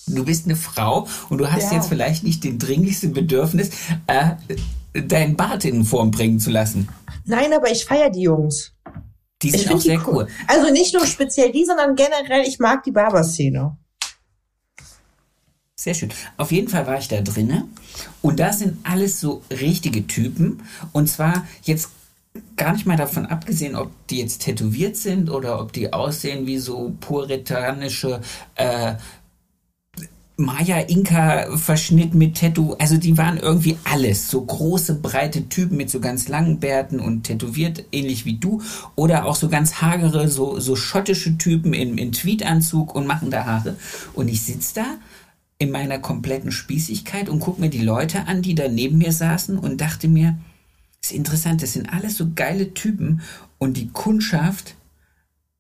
[0.05, 1.77] du bist eine Frau und du hast ja.
[1.77, 3.69] jetzt vielleicht nicht den dringlichsten Bedürfnis,
[4.07, 4.31] äh,
[4.93, 6.89] deinen Bart in Form bringen zu lassen.
[7.25, 8.73] Nein, aber ich feiere die Jungs.
[9.41, 10.15] Die sind auch sehr cool.
[10.15, 10.27] cool.
[10.47, 13.77] Also nicht nur speziell die, sondern generell, ich mag die Barberszene.
[15.75, 16.09] Sehr schön.
[16.37, 17.75] Auf jeden Fall war ich da drinnen
[18.21, 20.63] und da sind alles so richtige Typen.
[20.93, 21.89] Und zwar jetzt
[22.55, 26.57] gar nicht mal davon abgesehen, ob die jetzt tätowiert sind oder ob die aussehen wie
[26.57, 28.21] so puritanische
[28.55, 28.93] äh,
[30.37, 32.73] Maya-Inka-Verschnitt mit Tattoo.
[32.79, 34.29] Also die waren irgendwie alles.
[34.29, 38.61] So große, breite Typen mit so ganz langen Bärten und tätowiert, ähnlich wie du.
[38.95, 43.45] Oder auch so ganz hagere, so, so schottische Typen in, in Tweedanzug und machen da
[43.45, 43.75] Haare.
[44.13, 44.85] Und ich sitze da
[45.59, 49.57] in meiner kompletten Spießigkeit und gucke mir die Leute an, die da neben mir saßen
[49.57, 50.37] und dachte mir,
[51.01, 53.21] ist interessant, das sind alles so geile Typen
[53.59, 54.75] und die Kundschaft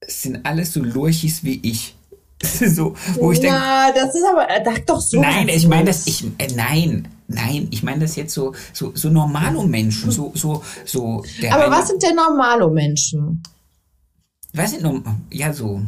[0.05, 1.95] sind alles so Lurchis wie ich.
[2.43, 3.55] So, wo ich denke.
[3.55, 5.19] Na, das ist aber, sag doch so.
[5.19, 9.09] Nein, ich meine das, ich, äh, nein, nein, ich meine das jetzt so, so, so
[9.09, 11.23] Normalo-Menschen, so, so, so.
[11.49, 13.43] aber eine, was sind denn Normalo-Menschen?
[14.53, 15.81] Was sind, ja, so,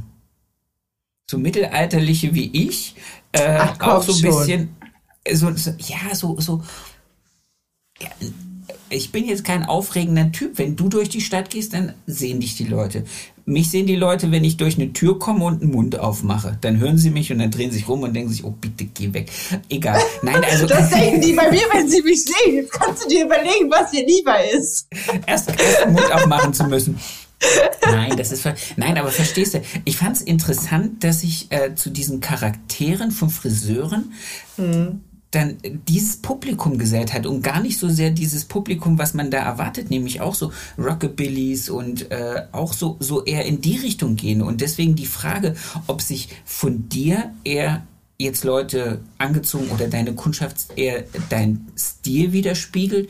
[1.29, 2.95] so mittelalterliche wie ich,
[3.31, 4.75] äh, Ach, auch so ein bisschen,
[5.31, 6.63] so, so, ja, so, so,
[7.99, 8.09] ja,
[8.89, 10.57] ich bin jetzt kein aufregender Typ.
[10.57, 13.03] Wenn du durch die Stadt gehst, dann sehen dich die Leute.
[13.45, 16.57] Mich sehen die Leute, wenn ich durch eine Tür komme und einen Mund aufmache.
[16.61, 19.13] Dann hören sie mich und dann drehen sich rum und denken sich, oh bitte geh
[19.13, 19.31] weg.
[19.69, 20.01] Egal.
[20.23, 20.65] Nein, also.
[20.65, 22.55] das denken die bei mir, wenn sie mich sehen.
[22.55, 24.87] Jetzt kannst du dir überlegen, was dir lieber ist.
[25.25, 26.99] Erst, erst Mund aufmachen zu müssen.
[27.83, 28.47] Nein, das ist
[28.77, 29.61] nein, aber verstehst du?
[29.83, 34.13] Ich fand es interessant, dass ich äh, zu diesen Charakteren von Friseuren
[34.55, 35.01] hm
[35.31, 35.57] dann
[35.87, 39.89] dieses Publikum gesellt hat und gar nicht so sehr dieses Publikum, was man da erwartet,
[39.89, 44.41] nämlich auch so Rockabillys und äh, auch so, so eher in die Richtung gehen.
[44.41, 45.55] Und deswegen die Frage,
[45.87, 47.85] ob sich von dir eher
[48.17, 53.09] jetzt Leute angezogen oder deine Kundschaft eher dein Stil widerspiegelt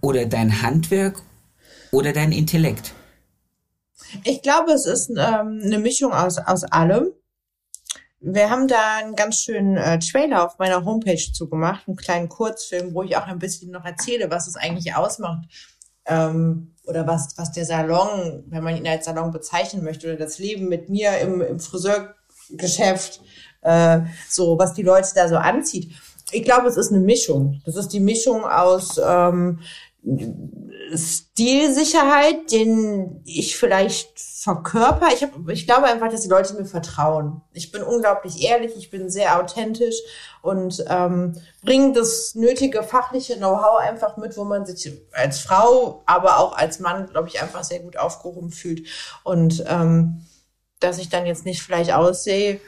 [0.00, 1.22] oder dein Handwerk
[1.92, 2.94] oder dein Intellekt?
[4.24, 7.12] Ich glaube, es ist ähm, eine Mischung aus, aus allem.
[8.24, 12.94] Wir haben da einen ganz schönen äh, Trailer auf meiner Homepage zugemacht, einen kleinen Kurzfilm,
[12.94, 15.48] wo ich auch ein bisschen noch erzähle, was es eigentlich ausmacht.
[16.06, 20.38] Ähm, oder was, was der Salon, wenn man ihn als Salon bezeichnen möchte, oder das
[20.38, 23.20] Leben mit mir im, im Friseurgeschäft,
[23.62, 25.92] äh, so, was die Leute da so anzieht.
[26.30, 27.60] Ich glaube, es ist eine Mischung.
[27.64, 29.60] Das ist die Mischung aus ähm,
[30.94, 35.08] Stilsicherheit, den ich vielleicht verkörper.
[35.14, 37.40] Ich, hab, ich glaube einfach, dass die Leute mir vertrauen.
[37.52, 39.96] Ich bin unglaublich ehrlich, ich bin sehr authentisch
[40.42, 46.38] und ähm, bringe das nötige fachliche Know-how einfach mit, wo man sich als Frau, aber
[46.38, 48.88] auch als Mann, glaube ich, einfach sehr gut aufgehoben fühlt.
[49.22, 50.26] Und ähm,
[50.80, 52.60] dass ich dann jetzt nicht vielleicht aussehe,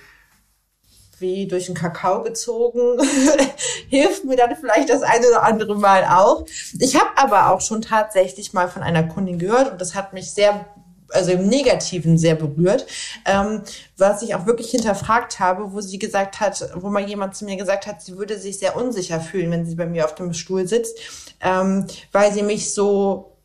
[1.24, 3.00] wie durch den Kakao gezogen,
[3.88, 6.44] hilft mir dann vielleicht das eine oder andere Mal auch.
[6.78, 10.30] Ich habe aber auch schon tatsächlich mal von einer Kundin gehört und das hat mich
[10.30, 10.66] sehr
[11.10, 12.86] also im Negativen sehr berührt,
[13.24, 13.62] ähm,
[13.96, 17.56] was ich auch wirklich hinterfragt habe, wo sie gesagt hat, wo mal jemand zu mir
[17.56, 20.66] gesagt hat, sie würde sich sehr unsicher fühlen, wenn sie bei mir auf dem Stuhl
[20.66, 20.98] sitzt,
[21.40, 23.36] ähm, weil sie mich so,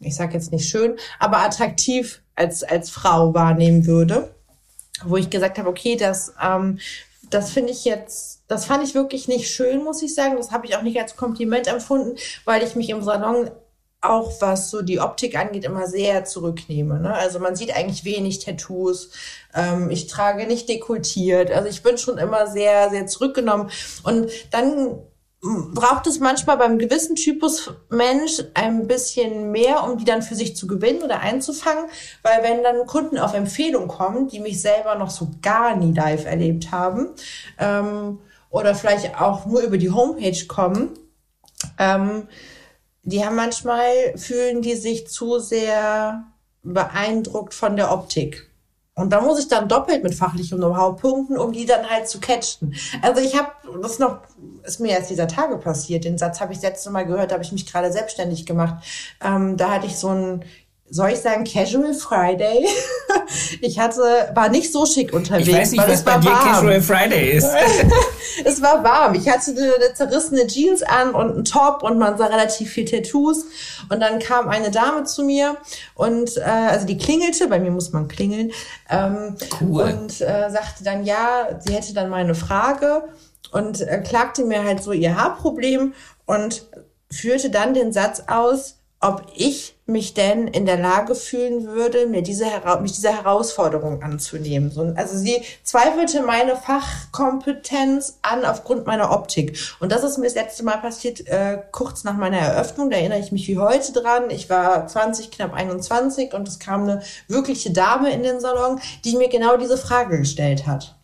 [0.00, 4.35] ich sage jetzt nicht schön, aber attraktiv als als Frau wahrnehmen würde
[5.04, 6.78] wo ich gesagt habe, okay, das, ähm,
[7.30, 10.36] das finde ich jetzt, das fand ich wirklich nicht schön, muss ich sagen.
[10.36, 13.50] Das habe ich auch nicht als Kompliment empfunden, weil ich mich im Salon
[14.00, 17.00] auch was so die Optik angeht, immer sehr zurücknehme.
[17.00, 17.12] Ne?
[17.12, 19.10] Also man sieht eigentlich wenig Tattoos.
[19.54, 21.50] Ähm, ich trage nicht dekultiert.
[21.50, 23.70] Also ich bin schon immer sehr, sehr zurückgenommen.
[24.04, 24.98] Und dann
[25.40, 30.56] braucht es manchmal beim gewissen Typus Mensch ein bisschen mehr, um die dann für sich
[30.56, 31.86] zu gewinnen oder einzufangen,
[32.22, 36.24] weil wenn dann Kunden auf Empfehlung kommen, die mich selber noch so gar nie live
[36.24, 37.10] erlebt haben
[37.58, 38.18] ähm,
[38.50, 40.90] oder vielleicht auch nur über die Homepage kommen,
[41.78, 42.28] ähm,
[43.02, 46.24] die haben manchmal fühlen die sich zu sehr
[46.62, 48.45] beeindruckt von der Optik.
[48.98, 52.18] Und da muss ich dann doppelt mit fachlichem Know-how punkten, um die dann halt zu
[52.18, 52.74] catchen.
[53.02, 53.52] Also ich habe,
[53.82, 54.20] das noch,
[54.64, 56.04] ist mir erst dieser Tage passiert.
[56.04, 58.82] Den Satz habe ich letzte Mal gehört, da habe ich mich gerade selbstständig gemacht.
[59.22, 60.44] Ähm, da hatte ich so ein
[60.88, 62.66] soll ich sagen, Casual Friday.
[63.60, 64.00] ich hatte,
[64.34, 65.48] war nicht so schick unterwegs.
[65.48, 66.44] Ich weiß nicht, was bei dir warm.
[66.44, 67.48] Casual Friday ist.
[68.44, 69.14] es war warm.
[69.14, 73.46] Ich hatte eine, zerrissene Jeans an und einen Top und man sah relativ viel Tattoos.
[73.90, 75.56] Und dann kam eine Dame zu mir
[75.94, 78.52] und äh, also die klingelte, bei mir muss man klingeln.
[78.88, 79.82] Ähm, cool.
[79.84, 83.08] Und äh, sagte dann, ja, sie hätte dann mal eine Frage
[83.50, 85.94] und äh, klagte mir halt so ihr Haarproblem
[86.26, 86.64] und
[87.10, 92.22] führte dann den Satz aus, ob ich mich denn in der Lage fühlen würde, mir
[92.22, 92.46] diese,
[92.82, 94.72] mich dieser Herausforderung anzunehmen.
[94.96, 99.56] Also sie zweifelte meine Fachkompetenz an aufgrund meiner Optik.
[99.78, 102.90] Und das ist mir das letzte Mal passiert, äh, kurz nach meiner Eröffnung.
[102.90, 104.30] Da erinnere ich mich wie heute dran.
[104.30, 109.16] Ich war 20, knapp 21 und es kam eine wirkliche Dame in den Salon, die
[109.16, 110.96] mir genau diese Frage gestellt hat.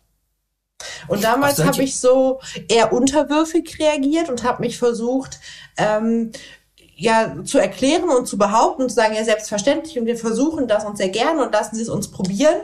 [1.07, 5.39] Und damals habe ich so eher unterwürfig reagiert und habe mich versucht,
[5.77, 6.31] ähm,
[6.95, 10.85] ja zu erklären und zu behaupten und zu sagen, ja, selbstverständlich und wir versuchen das
[10.85, 12.55] uns sehr gerne und lassen Sie es uns probieren.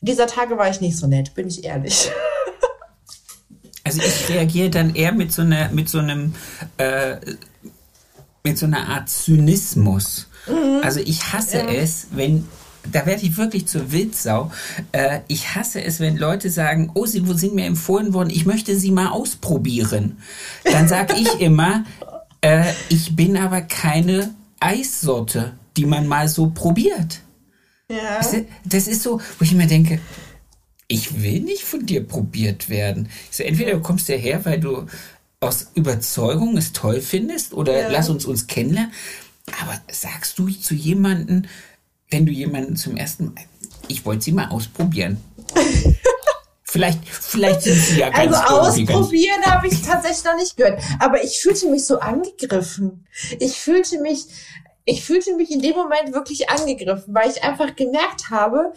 [0.00, 2.10] Dieser Tage war ich nicht so nett, bin ich ehrlich.
[3.82, 6.34] Also ich reagiere dann eher mit so einer, mit so einem,
[6.76, 7.16] äh,
[8.44, 10.28] mit so einer Art Zynismus.
[10.46, 10.82] Mhm.
[10.82, 11.70] Also ich hasse ja.
[11.70, 12.46] es, wenn
[12.90, 14.50] da werde ich wirklich zur Wildsau.
[14.92, 18.76] Äh, ich hasse es, wenn Leute sagen, oh, sie sind mir empfohlen worden, ich möchte
[18.76, 20.18] sie mal ausprobieren.
[20.64, 21.84] Dann sage ich immer,
[22.40, 27.20] äh, ich bin aber keine Eissorte, die man mal so probiert.
[27.88, 28.20] Ja.
[28.64, 30.00] Das, ist so, wo ich mir denke,
[30.86, 33.08] ich will nicht von dir probiert werden.
[33.30, 34.86] Ich so, entweder du kommst hierher, weil du
[35.40, 37.88] aus Überzeugung es toll findest oder ja.
[37.88, 38.92] lass uns uns kennenlernen.
[39.62, 41.48] Aber sagst du zu jemanden,
[42.10, 43.44] wenn du jemanden zum ersten Mal,
[43.88, 45.18] ich wollte sie mal ausprobieren.
[46.70, 50.80] Vielleicht, vielleicht sind sie ja ganz Also ausprobieren habe ich tatsächlich noch nicht gehört.
[51.00, 53.08] Aber ich fühlte mich so angegriffen.
[53.40, 54.26] Ich fühlte mich,
[54.84, 58.72] ich fühlte mich in dem Moment wirklich angegriffen, weil ich einfach gemerkt habe,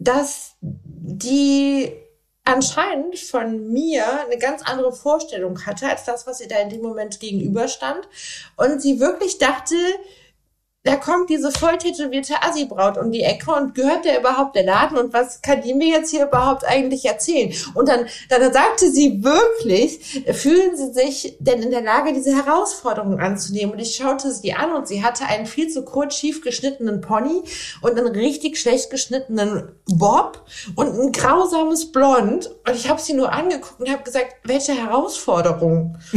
[0.00, 1.92] dass die
[2.42, 6.82] anscheinend von mir eine ganz andere Vorstellung hatte als das, was ihr da in dem
[6.82, 8.08] Moment gegenüberstand.
[8.56, 9.76] Und sie wirklich dachte,
[10.86, 14.96] da kommt diese voll tätowierte Assi-Braut um die Ecke und gehört der überhaupt der Laden
[14.96, 17.52] und was kann die mir jetzt hier überhaupt eigentlich erzählen?
[17.74, 23.18] Und dann, dann sagte sie wirklich, fühlen Sie sich denn in der Lage, diese Herausforderung
[23.18, 23.72] anzunehmen?
[23.72, 27.42] Und ich schaute sie an und sie hatte einen viel zu kurz schief geschnittenen Pony
[27.82, 30.44] und einen richtig schlecht geschnittenen Bob
[30.76, 32.48] und ein grausames Blond.
[32.66, 35.96] Und ich habe sie nur angeguckt und habe gesagt, welche Herausforderung?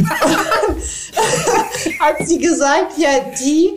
[2.00, 3.08] hat sie gesagt, ja,
[3.40, 3.74] die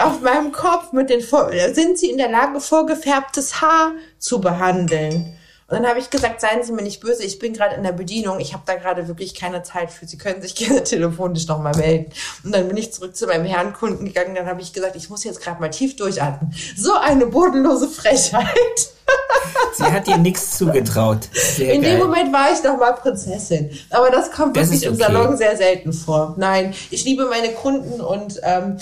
[0.00, 5.36] auf meinem Kopf mit den sind sie in der Lage vorgefärbtes Haar zu behandeln.
[5.70, 7.92] Und dann habe ich gesagt, seien Sie mir nicht böse, ich bin gerade in der
[7.92, 10.04] Bedienung, ich habe da gerade wirklich keine Zeit für.
[10.04, 12.12] Sie können sich gerne telefonisch nochmal melden.
[12.42, 15.22] Und dann bin ich zurück zu meinem Herrenkunden gegangen, dann habe ich gesagt, ich muss
[15.22, 16.52] jetzt gerade mal tief durchatmen.
[16.76, 18.46] So eine bodenlose Frechheit.
[19.76, 21.28] Sie hat ihr nichts zugetraut.
[21.32, 21.92] Sehr in geil.
[21.92, 23.70] dem Moment war ich noch mal Prinzessin.
[23.90, 24.88] Aber das kommt das wirklich okay.
[24.88, 26.34] im Salon sehr selten vor.
[26.36, 28.78] Nein, ich liebe meine Kunden und ähm,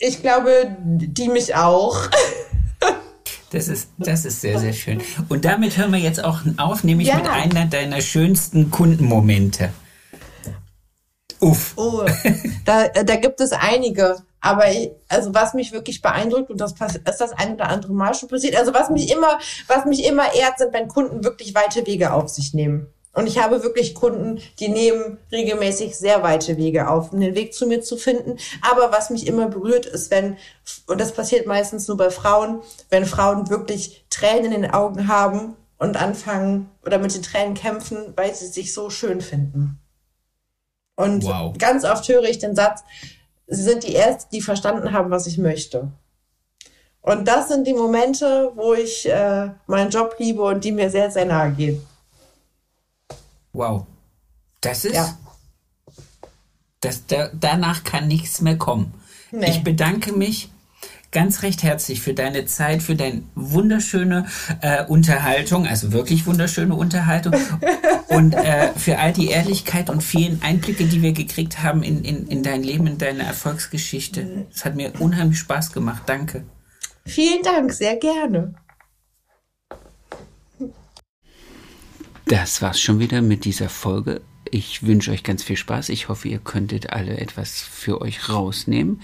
[0.00, 2.08] ich glaube, die mich auch.
[3.52, 5.02] Das ist, das ist sehr, sehr schön.
[5.28, 7.16] Und damit hören wir jetzt auch auf, nämlich ja.
[7.16, 9.70] mit einer deiner schönsten Kundenmomente.
[11.40, 11.74] Uff.
[11.76, 12.04] Oh,
[12.64, 14.22] da, da gibt es einige.
[14.40, 18.14] Aber ich, also was mich wirklich beeindruckt, und das ist das ein oder andere Mal
[18.14, 21.86] schon passiert, also was mich immer, was mich immer ehrt, sind, wenn Kunden wirklich weite
[21.86, 22.86] Wege auf sich nehmen.
[23.12, 27.54] Und ich habe wirklich Kunden, die nehmen regelmäßig sehr weite Wege auf, um den Weg
[27.54, 28.36] zu mir zu finden.
[28.62, 30.36] Aber was mich immer berührt, ist, wenn,
[30.86, 35.56] und das passiert meistens nur bei Frauen, wenn Frauen wirklich Tränen in den Augen haben
[35.78, 39.80] und anfangen oder mit den Tränen kämpfen, weil sie sich so schön finden.
[40.94, 41.56] Und wow.
[41.58, 42.84] ganz oft höre ich den Satz,
[43.48, 45.90] sie sind die Ersten, die verstanden haben, was ich möchte.
[47.02, 51.10] Und das sind die Momente, wo ich äh, meinen Job liebe und die mir sehr,
[51.10, 51.84] sehr nahe gehen.
[53.52, 53.86] Wow.
[54.60, 54.94] Das ist.
[54.94, 55.16] Ja.
[56.80, 58.94] Das, da, danach kann nichts mehr kommen.
[59.32, 59.50] Nee.
[59.50, 60.50] Ich bedanke mich
[61.12, 64.26] ganz recht herzlich für deine Zeit, für deine wunderschöne
[64.60, 67.34] äh, Unterhaltung, also wirklich wunderschöne Unterhaltung
[68.08, 72.26] und äh, für all die Ehrlichkeit und vielen Einblicke, die wir gekriegt haben in, in,
[72.28, 74.46] in dein Leben, in deine Erfolgsgeschichte.
[74.54, 76.02] Es hat mir unheimlich Spaß gemacht.
[76.06, 76.44] Danke.
[77.04, 78.54] Vielen Dank, sehr gerne.
[82.30, 84.20] Das war's schon wieder mit dieser Folge.
[84.48, 85.88] Ich wünsche euch ganz viel Spaß.
[85.88, 89.00] Ich hoffe, ihr könntet alle etwas für euch rausnehmen.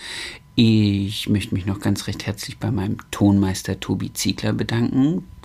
[0.54, 5.24] Ich möchte mich noch ganz recht herzlich bei meinem Tonmeister Tobi Ziegler bedanken